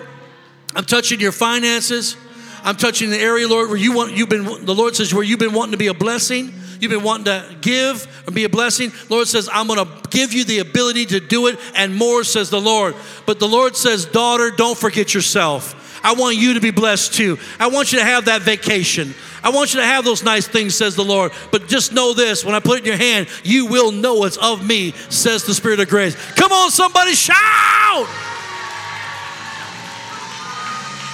I'm 0.75 0.85
touching 0.85 1.19
your 1.19 1.31
finances. 1.31 2.17
I'm 2.63 2.75
touching 2.75 3.11
the 3.11 3.19
area, 3.19 3.47
Lord, 3.47 3.69
where 3.69 3.77
you 3.77 3.93
want, 3.93 4.13
you've 4.13 4.29
been, 4.29 4.65
the 4.65 4.73
Lord 4.73 4.95
says, 4.95 5.13
where 5.13 5.23
you've 5.23 5.37
been 5.37 5.53
wanting 5.53 5.73
to 5.73 5.77
be 5.77 5.87
a 5.87 5.93
blessing. 5.93 6.51
You've 6.79 6.91
been 6.91 7.03
wanting 7.03 7.25
to 7.25 7.55
give 7.61 8.07
and 8.25 8.35
be 8.35 8.43
a 8.43 8.49
blessing. 8.49 8.91
Lord 9.09 9.27
says, 9.27 9.49
I'm 9.51 9.67
going 9.67 9.85
to 9.85 10.09
give 10.09 10.33
you 10.33 10.43
the 10.43 10.59
ability 10.59 11.05
to 11.07 11.19
do 11.19 11.47
it 11.47 11.59
and 11.75 11.95
more, 11.95 12.23
says 12.23 12.49
the 12.49 12.61
Lord. 12.61 12.95
But 13.25 13.39
the 13.39 13.47
Lord 13.47 13.75
says, 13.75 14.05
daughter, 14.05 14.51
don't 14.51 14.77
forget 14.77 15.13
yourself. 15.13 15.81
I 16.03 16.13
want 16.13 16.37
you 16.37 16.53
to 16.53 16.59
be 16.59 16.69
blessed 16.69 17.15
too. 17.15 17.39
I 17.59 17.67
want 17.67 17.91
you 17.91 17.97
to 17.97 18.05
have 18.05 18.25
that 18.25 18.43
vacation. 18.43 19.15
I 19.43 19.49
want 19.49 19.73
you 19.73 19.79
to 19.79 19.85
have 19.85 20.05
those 20.05 20.23
nice 20.23 20.47
things, 20.47 20.75
says 20.75 20.95
the 20.95 21.03
Lord. 21.03 21.31
But 21.51 21.67
just 21.67 21.93
know 21.93 22.13
this 22.13 22.45
when 22.45 22.53
I 22.53 22.59
put 22.59 22.77
it 22.77 22.81
in 22.81 22.85
your 22.85 22.97
hand, 22.97 23.27
you 23.43 23.65
will 23.65 23.91
know 23.91 24.23
it's 24.25 24.37
of 24.37 24.65
me, 24.65 24.91
says 25.09 25.45
the 25.45 25.53
Spirit 25.53 25.79
of 25.79 25.89
grace. 25.89 26.15
Come 26.33 26.51
on, 26.51 26.69
somebody, 26.69 27.13
shout! 27.15 28.07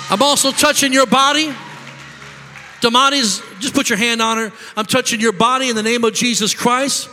I'm 0.10 0.22
also 0.22 0.52
touching 0.52 0.92
your 0.92 1.06
body. 1.06 1.56
Damani's, 2.82 3.42
just 3.60 3.74
put 3.74 3.90
your 3.90 3.98
hand 3.98 4.22
on 4.22 4.38
her. 4.38 4.52
I'm 4.76 4.86
touching 4.86 5.20
your 5.20 5.32
body 5.32 5.70
in 5.70 5.76
the 5.76 5.84
name 5.84 6.04
of 6.04 6.14
Jesus 6.14 6.54
Christ. 6.54 7.10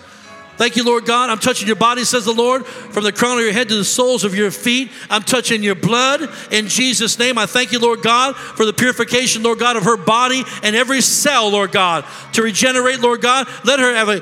Thank 0.58 0.74
you, 0.74 0.82
Lord 0.82 1.06
God. 1.06 1.30
I'm 1.30 1.38
touching 1.38 1.68
your 1.68 1.76
body, 1.76 2.02
says 2.02 2.24
the 2.24 2.32
Lord, 2.32 2.66
from 2.66 3.04
the 3.04 3.12
crown 3.12 3.38
of 3.38 3.44
your 3.44 3.52
head 3.52 3.68
to 3.68 3.76
the 3.76 3.84
soles 3.84 4.24
of 4.24 4.34
your 4.34 4.50
feet. 4.50 4.90
I'm 5.08 5.22
touching 5.22 5.62
your 5.62 5.76
blood 5.76 6.28
in 6.50 6.66
Jesus' 6.66 7.16
name. 7.16 7.38
I 7.38 7.46
thank 7.46 7.70
you, 7.70 7.78
Lord 7.78 8.02
God, 8.02 8.34
for 8.34 8.66
the 8.66 8.72
purification, 8.72 9.44
Lord 9.44 9.60
God, 9.60 9.76
of 9.76 9.84
her 9.84 9.96
body 9.96 10.42
and 10.64 10.74
every 10.74 11.00
cell, 11.00 11.48
Lord 11.50 11.70
God, 11.70 12.04
to 12.32 12.42
regenerate, 12.42 12.98
Lord 12.98 13.20
God. 13.20 13.46
Let 13.64 13.78
her 13.78 13.94
have 13.94 14.08
a 14.08 14.20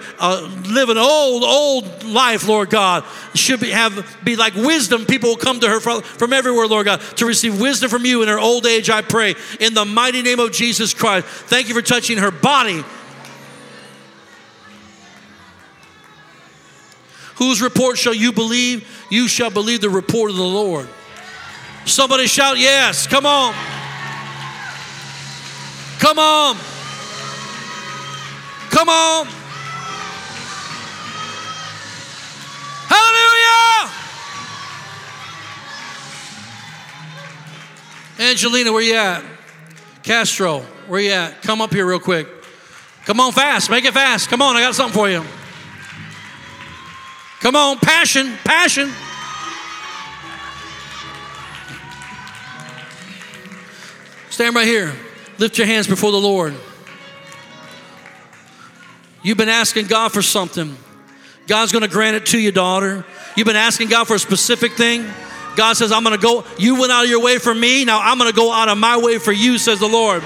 live 0.70 0.90
an 0.90 0.98
old, 0.98 1.42
old 1.42 2.04
life, 2.04 2.46
Lord 2.46 2.68
God. 2.68 3.04
Should 3.34 3.60
be 3.60 3.70
have 3.70 4.18
be 4.22 4.36
like 4.36 4.54
wisdom. 4.54 5.06
People 5.06 5.30
will 5.30 5.36
come 5.36 5.58
to 5.60 5.68
her 5.70 5.80
from, 5.80 6.02
from 6.02 6.34
everywhere, 6.34 6.66
Lord 6.66 6.84
God, 6.84 7.00
to 7.16 7.24
receive 7.24 7.58
wisdom 7.58 7.88
from 7.88 8.04
you 8.04 8.22
in 8.22 8.28
her 8.28 8.38
old 8.38 8.66
age. 8.66 8.90
I 8.90 9.00
pray 9.00 9.36
in 9.58 9.72
the 9.72 9.86
mighty 9.86 10.20
name 10.20 10.40
of 10.40 10.52
Jesus 10.52 10.92
Christ. 10.92 11.26
Thank 11.26 11.68
you 11.68 11.74
for 11.74 11.80
touching 11.80 12.18
her 12.18 12.30
body 12.30 12.84
Whose 17.36 17.60
report 17.60 17.98
shall 17.98 18.14
you 18.14 18.32
believe? 18.32 18.88
You 19.10 19.28
shall 19.28 19.50
believe 19.50 19.80
the 19.80 19.90
report 19.90 20.30
of 20.30 20.36
the 20.36 20.42
Lord. 20.42 20.88
Somebody 21.84 22.26
shout, 22.26 22.58
Yes. 22.58 23.06
Come 23.06 23.26
on. 23.26 23.54
Come 25.98 26.18
on. 26.18 26.56
Come 28.70 28.88
on. 28.88 29.26
Hallelujah. 32.88 33.92
Angelina, 38.18 38.72
where 38.72 38.82
you 38.82 38.94
at? 38.94 39.22
Castro, 40.02 40.60
where 40.88 41.00
you 41.00 41.10
at? 41.10 41.42
Come 41.42 41.60
up 41.60 41.72
here 41.72 41.86
real 41.86 41.98
quick. 41.98 42.28
Come 43.04 43.20
on 43.20 43.32
fast. 43.32 43.70
Make 43.70 43.84
it 43.84 43.94
fast. 43.94 44.28
Come 44.28 44.42
on, 44.42 44.56
I 44.56 44.60
got 44.60 44.74
something 44.74 44.94
for 44.94 45.08
you. 45.08 45.24
Come 47.46 47.54
on, 47.54 47.78
passion, 47.78 48.36
passion. 48.42 48.92
Stand 54.30 54.56
right 54.56 54.66
here. 54.66 54.92
Lift 55.38 55.56
your 55.56 55.68
hands 55.68 55.86
before 55.86 56.10
the 56.10 56.18
Lord. 56.18 56.56
You've 59.22 59.38
been 59.38 59.48
asking 59.48 59.86
God 59.86 60.10
for 60.10 60.22
something. 60.22 60.76
God's 61.46 61.70
going 61.70 61.84
to 61.84 61.88
grant 61.88 62.16
it 62.16 62.26
to 62.26 62.38
you, 62.40 62.50
daughter. 62.50 63.04
You've 63.36 63.46
been 63.46 63.54
asking 63.54 63.90
God 63.90 64.08
for 64.08 64.14
a 64.14 64.18
specific 64.18 64.72
thing. 64.72 65.08
God 65.54 65.74
says, 65.74 65.92
I'm 65.92 66.02
going 66.02 66.18
to 66.18 66.20
go. 66.20 66.44
You 66.58 66.80
went 66.80 66.90
out 66.90 67.04
of 67.04 67.10
your 67.10 67.22
way 67.22 67.38
for 67.38 67.54
me. 67.54 67.84
Now 67.84 68.00
I'm 68.02 68.18
going 68.18 68.28
to 68.28 68.36
go 68.36 68.50
out 68.50 68.68
of 68.68 68.76
my 68.76 68.96
way 68.96 69.18
for 69.18 69.30
you, 69.30 69.58
says 69.58 69.78
the 69.78 69.88
Lord. 69.88 70.24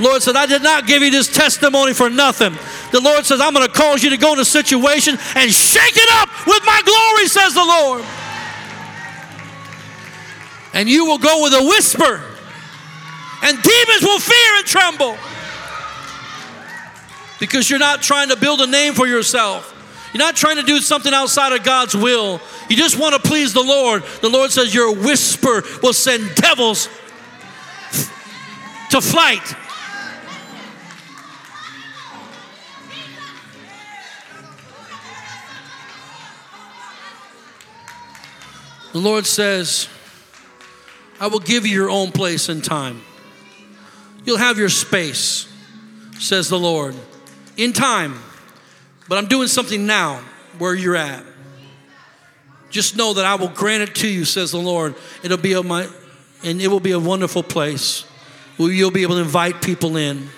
Lord 0.00 0.22
said, 0.22 0.36
I 0.36 0.46
did 0.46 0.62
not 0.62 0.86
give 0.86 1.02
you 1.02 1.10
this 1.10 1.28
testimony 1.28 1.92
for 1.92 2.08
nothing. 2.08 2.56
The 2.90 3.00
Lord 3.00 3.26
says, 3.26 3.40
I'm 3.40 3.52
going 3.52 3.66
to 3.66 3.72
cause 3.72 4.02
you 4.02 4.10
to 4.10 4.16
go 4.16 4.32
in 4.32 4.38
a 4.38 4.44
situation 4.44 5.18
and 5.36 5.52
shake 5.52 5.96
it 5.96 6.08
up 6.12 6.28
with 6.46 6.62
my 6.64 6.80
glory, 6.84 7.28
says 7.28 7.54
the 7.54 7.64
Lord. 7.64 8.04
And 10.72 10.88
you 10.88 11.04
will 11.04 11.18
go 11.18 11.42
with 11.42 11.52
a 11.52 11.64
whisper, 11.64 12.22
and 13.42 13.62
demons 13.62 14.02
will 14.02 14.20
fear 14.20 14.56
and 14.56 14.66
tremble. 14.66 15.16
Because 17.38 17.68
you're 17.68 17.78
not 17.78 18.02
trying 18.02 18.28
to 18.28 18.36
build 18.36 18.60
a 18.60 18.66
name 18.66 18.94
for 18.94 19.06
yourself. 19.06 19.76
You're 20.12 20.22
not 20.22 20.36
trying 20.36 20.56
to 20.56 20.62
do 20.62 20.78
something 20.78 21.12
outside 21.12 21.52
of 21.52 21.64
God's 21.64 21.94
will. 21.94 22.40
You 22.68 22.76
just 22.76 22.98
want 22.98 23.20
to 23.20 23.28
please 23.28 23.52
the 23.52 23.62
Lord. 23.62 24.02
The 24.20 24.28
Lord 24.28 24.50
says, 24.50 24.74
Your 24.74 24.94
whisper 24.94 25.62
will 25.82 25.92
send 25.92 26.34
devils 26.34 26.88
to 28.90 29.00
flight. 29.00 29.42
The 38.92 38.98
Lord 38.98 39.26
says, 39.26 39.88
I 41.20 41.28
will 41.28 41.40
give 41.40 41.66
you 41.66 41.72
your 41.72 41.90
own 41.90 42.12
place 42.12 42.48
and 42.48 42.64
time. 42.64 43.02
You'll 44.24 44.38
have 44.38 44.58
your 44.58 44.68
space, 44.68 45.48
says 46.18 46.48
the 46.48 46.58
Lord, 46.58 46.94
in 47.56 47.72
time. 47.72 48.18
But 49.08 49.18
I'm 49.18 49.26
doing 49.26 49.48
something 49.48 49.86
now 49.86 50.22
where 50.58 50.74
you're 50.74 50.96
at. 50.96 51.24
Just 52.70 52.96
know 52.96 53.14
that 53.14 53.24
I 53.24 53.34
will 53.34 53.48
grant 53.48 53.82
it 53.82 53.94
to 53.96 54.08
you, 54.08 54.24
says 54.24 54.52
the 54.52 54.58
Lord. 54.58 54.94
It'll 55.22 55.36
be 55.36 55.52
a 55.54 55.62
my, 55.62 55.88
and 56.44 56.60
it 56.60 56.68
will 56.68 56.80
be 56.80 56.92
a 56.92 56.98
wonderful 56.98 57.42
place 57.42 58.02
where 58.56 58.70
you'll 58.70 58.90
be 58.90 59.02
able 59.02 59.16
to 59.16 59.22
invite 59.22 59.62
people 59.62 59.96
in. 59.96 60.28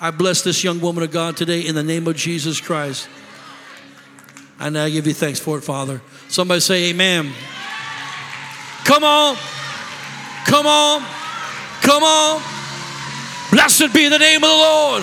I 0.00 0.10
bless 0.10 0.42
this 0.42 0.62
young 0.62 0.80
woman 0.80 1.02
of 1.02 1.10
God 1.10 1.36
today 1.36 1.60
in 1.60 1.74
the 1.74 1.82
name 1.82 2.06
of 2.06 2.16
Jesus 2.16 2.60
Christ. 2.60 3.08
And 4.64 4.78
I 4.78 4.88
give 4.88 5.06
you 5.06 5.12
thanks 5.12 5.38
for 5.38 5.58
it, 5.58 5.60
Father. 5.60 6.00
Somebody 6.28 6.60
say, 6.60 6.88
Amen. 6.88 7.30
Come 8.86 9.04
on. 9.04 9.36
Come 10.46 10.66
on. 10.66 11.04
Come 11.82 12.02
on. 12.02 12.42
Blessed 13.50 13.92
be 13.92 14.08
the 14.08 14.18
name 14.18 14.42
of 14.42 14.48
the 14.48 14.56
Lord. 14.56 15.02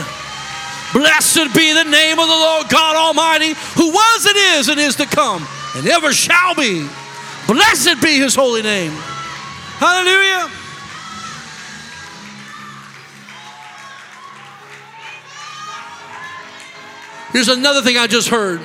Blessed 0.94 1.54
be 1.56 1.74
the 1.74 1.84
name 1.84 2.18
of 2.18 2.28
the 2.28 2.34
Lord 2.34 2.70
God 2.70 2.96
Almighty, 2.96 3.54
who 3.76 3.92
was 3.92 4.26
and 4.26 4.36
is 4.58 4.70
and 4.70 4.80
is 4.80 4.96
to 4.96 5.06
come 5.06 5.48
and 5.76 5.88
ever 5.88 6.12
shall 6.12 6.56
be. 6.56 6.90
Blessed 7.46 8.02
be 8.02 8.18
his 8.18 8.34
holy 8.34 8.64
name. 8.64 8.92
Hallelujah. 9.78 10.50
Here's 17.32 17.48
another 17.48 17.84
thing 17.84 17.98
I 18.00 18.08
just 18.08 18.28
heard. 18.28 18.60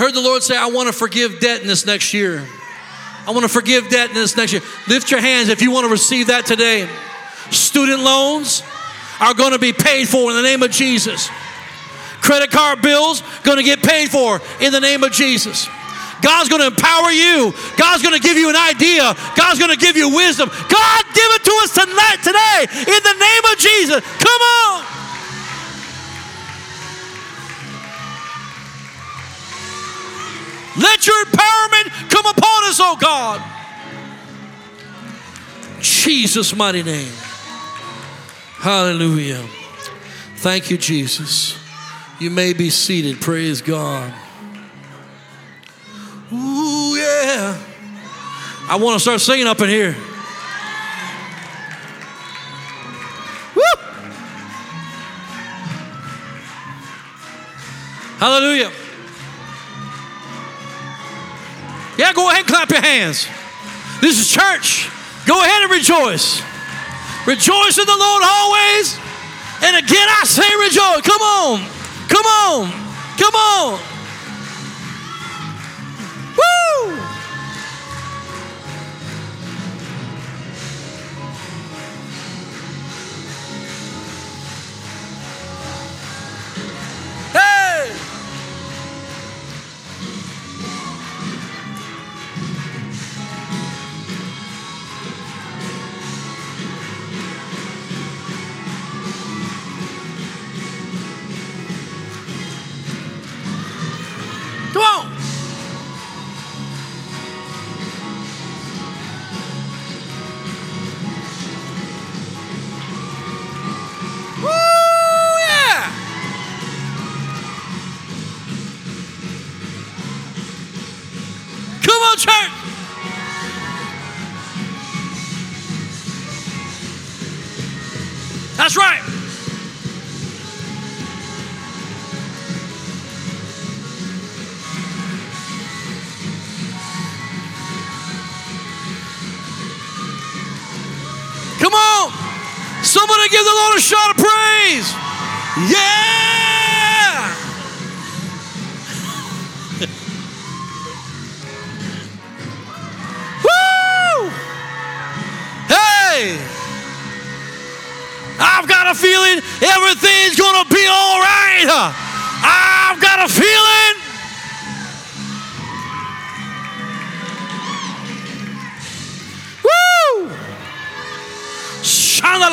Heard 0.00 0.14
the 0.14 0.22
Lord 0.22 0.42
say, 0.42 0.56
I 0.56 0.68
want 0.68 0.86
to 0.86 0.94
forgive 0.94 1.40
debt 1.40 1.60
in 1.60 1.66
this 1.66 1.84
next 1.84 2.14
year. 2.14 2.48
I 3.26 3.32
want 3.32 3.42
to 3.42 3.52
forgive 3.52 3.90
debt 3.90 4.08
in 4.08 4.14
this 4.14 4.34
next 4.34 4.54
year. 4.54 4.62
Lift 4.88 5.10
your 5.10 5.20
hands 5.20 5.50
if 5.50 5.60
you 5.60 5.70
want 5.70 5.84
to 5.84 5.90
receive 5.90 6.28
that 6.28 6.46
today. 6.46 6.88
Student 7.50 8.00
loans 8.00 8.62
are 9.20 9.34
going 9.34 9.52
to 9.52 9.58
be 9.58 9.74
paid 9.74 10.08
for 10.08 10.30
in 10.30 10.38
the 10.38 10.42
name 10.42 10.62
of 10.62 10.70
Jesus. 10.70 11.28
Credit 12.22 12.50
card 12.50 12.80
bills 12.80 13.22
going 13.42 13.58
to 13.58 13.62
get 13.62 13.82
paid 13.82 14.08
for 14.08 14.40
in 14.62 14.72
the 14.72 14.80
name 14.80 15.04
of 15.04 15.12
Jesus. 15.12 15.68
God's 16.22 16.48
going 16.48 16.62
to 16.62 16.68
empower 16.68 17.10
you. 17.10 17.52
God's 17.76 18.02
going 18.02 18.18
to 18.18 18.26
give 18.26 18.38
you 18.38 18.48
an 18.48 18.56
idea. 18.56 19.12
God's 19.36 19.58
going 19.58 19.70
to 19.70 19.76
give 19.76 19.98
you 19.98 20.16
wisdom. 20.16 20.48
God, 20.48 21.04
give 21.12 21.30
it 21.36 21.44
to 21.44 21.52
us 21.60 21.74
tonight, 21.74 22.16
today, 22.24 22.88
in 22.88 23.02
the 23.04 23.16
name 23.20 23.52
of 23.52 23.58
Jesus. 23.58 24.00
Come 24.16 24.40
on. 24.64 24.89
Let 30.80 31.06
your 31.06 31.24
empowerment 31.24 32.10
come 32.10 32.24
upon 32.26 32.64
us, 32.64 32.80
oh 32.80 32.96
God. 32.98 33.42
Jesus' 35.80 36.56
mighty 36.56 36.82
name. 36.82 37.12
Hallelujah. 38.58 39.46
Thank 40.36 40.70
you, 40.70 40.78
Jesus. 40.78 41.58
You 42.18 42.30
may 42.30 42.54
be 42.54 42.70
seated. 42.70 43.20
Praise 43.20 43.60
God. 43.60 44.12
Ooh, 46.32 46.96
yeah. 46.96 47.58
I 48.68 48.76
want 48.76 48.96
to 48.96 49.00
start 49.00 49.20
singing 49.20 49.46
up 49.46 49.60
in 49.60 49.68
here. 49.68 49.96
Woo! 53.54 53.62
Hallelujah. 58.18 58.70
Yeah, 62.00 62.14
go 62.14 62.30
ahead 62.30 62.40
and 62.40 62.48
clap 62.48 62.70
your 62.70 62.80
hands. 62.80 63.28
This 64.00 64.18
is 64.18 64.26
church. 64.26 64.88
Go 65.26 65.36
ahead 65.44 65.64
and 65.64 65.70
rejoice. 65.70 66.40
Rejoice 67.26 67.76
in 67.76 67.84
the 67.84 67.98
Lord 68.00 68.22
always. 68.24 68.96
And 69.60 69.76
again, 69.76 70.08
I 70.08 70.24
say 70.24 70.48
rejoice. 70.64 71.04
Come 71.04 71.20
on. 71.20 71.60
Come 72.08 72.24
on. 72.24 72.72
Come 73.20 73.34
on. 73.34 73.89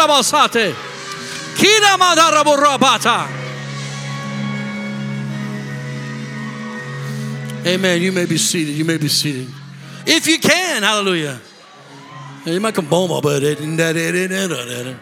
Shandalabasate. 0.08 0.76
Kina 1.58 1.98
madaraborabata. 1.98 3.28
Amen. 7.66 8.02
You 8.02 8.12
may 8.12 8.26
be 8.26 8.38
seated. 8.38 8.76
You 8.76 8.86
may 8.86 8.98
be 8.98 9.08
seated. 9.08 9.48
If 10.06 10.28
you 10.28 10.40
can, 10.40 10.84
hallelujah. 10.84 11.40
You 12.46 12.62
might 12.62 12.74
come 12.74 12.88
bomb 12.88 13.12
oh, 13.12 13.20
but 13.20 13.44
it. 13.44 14.98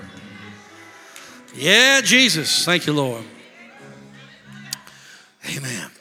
Yeah, 1.55 2.01
Jesus. 2.01 2.65
Thank 2.65 2.87
you, 2.87 2.93
Lord. 2.93 3.23
Amen. 5.55 5.94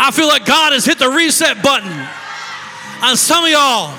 I 0.00 0.10
feel 0.10 0.28
like 0.28 0.46
God 0.46 0.72
has 0.72 0.86
hit 0.86 0.98
the 0.98 1.10
reset 1.10 1.62
button 1.62 1.92
on 3.04 3.20
some 3.20 3.44
of 3.44 3.50
y'all. 3.50 3.92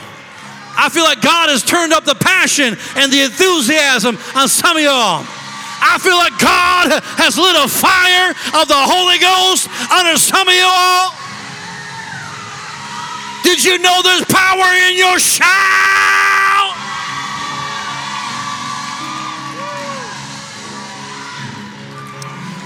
I 0.73 0.89
feel 0.89 1.03
like 1.03 1.21
God 1.21 1.53
has 1.53 1.61
turned 1.61 1.93
up 1.93 2.05
the 2.05 2.15
passion 2.15 2.73
and 2.97 3.13
the 3.13 3.21
enthusiasm 3.21 4.17
on 4.33 4.49
some 4.49 4.77
of 4.77 4.81
y'all. 4.81 5.21
I 5.21 6.01
feel 6.01 6.17
like 6.17 6.33
God 6.41 6.89
has 7.21 7.37
lit 7.37 7.53
a 7.53 7.69
fire 7.69 8.33
of 8.57 8.65
the 8.65 8.81
Holy 8.81 9.21
Ghost 9.21 9.69
under 9.93 10.17
some 10.17 10.49
of 10.49 10.57
y'all. 10.57 11.13
Did 13.45 13.61
you 13.61 13.77
know 13.77 14.01
there's 14.01 14.25
power 14.25 14.73
in 14.89 14.97
your 14.97 15.21
shout? 15.21 15.45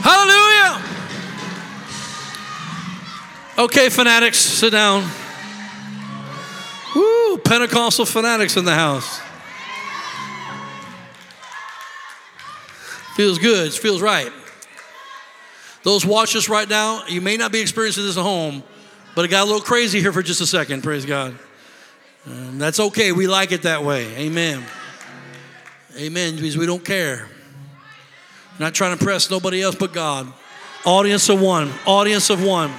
Hallelujah. 0.07 0.94
Okay, 3.57 3.87
fanatics, 3.87 4.37
sit 4.37 4.71
down. 4.71 5.09
Woo, 6.93 7.37
Pentecostal 7.37 8.05
fanatics 8.05 8.57
in 8.57 8.65
the 8.65 8.75
house. 8.75 9.21
Feels 13.15 13.37
good, 13.37 13.71
feels 13.73 14.01
right. 14.01 14.29
Those 15.83 16.05
watch 16.05 16.35
us 16.35 16.49
right 16.49 16.67
now, 16.67 17.05
you 17.07 17.21
may 17.21 17.37
not 17.37 17.53
be 17.53 17.61
experiencing 17.61 18.03
this 18.03 18.17
at 18.17 18.23
home, 18.23 18.61
but 19.15 19.23
it 19.23 19.29
got 19.29 19.43
a 19.43 19.45
little 19.45 19.61
crazy 19.61 20.01
here 20.01 20.11
for 20.11 20.21
just 20.21 20.41
a 20.41 20.47
second, 20.47 20.83
praise 20.83 21.05
God. 21.05 21.37
That's 22.25 22.81
okay, 22.81 23.13
we 23.13 23.27
like 23.27 23.53
it 23.53 23.61
that 23.61 23.85
way. 23.85 24.13
Amen. 24.17 24.65
Amen, 25.97 26.35
because 26.35 26.57
we 26.57 26.65
don't 26.65 26.83
care. 26.83 27.29
Not 28.59 28.73
trying 28.73 28.97
to 28.97 28.99
impress 28.99 29.31
nobody 29.31 29.61
else 29.61 29.75
but 29.75 29.93
God. 29.93 30.27
Audience 30.83 31.29
of 31.29 31.39
one, 31.39 31.71
audience 31.85 32.29
of 32.29 32.43
one. 32.43 32.73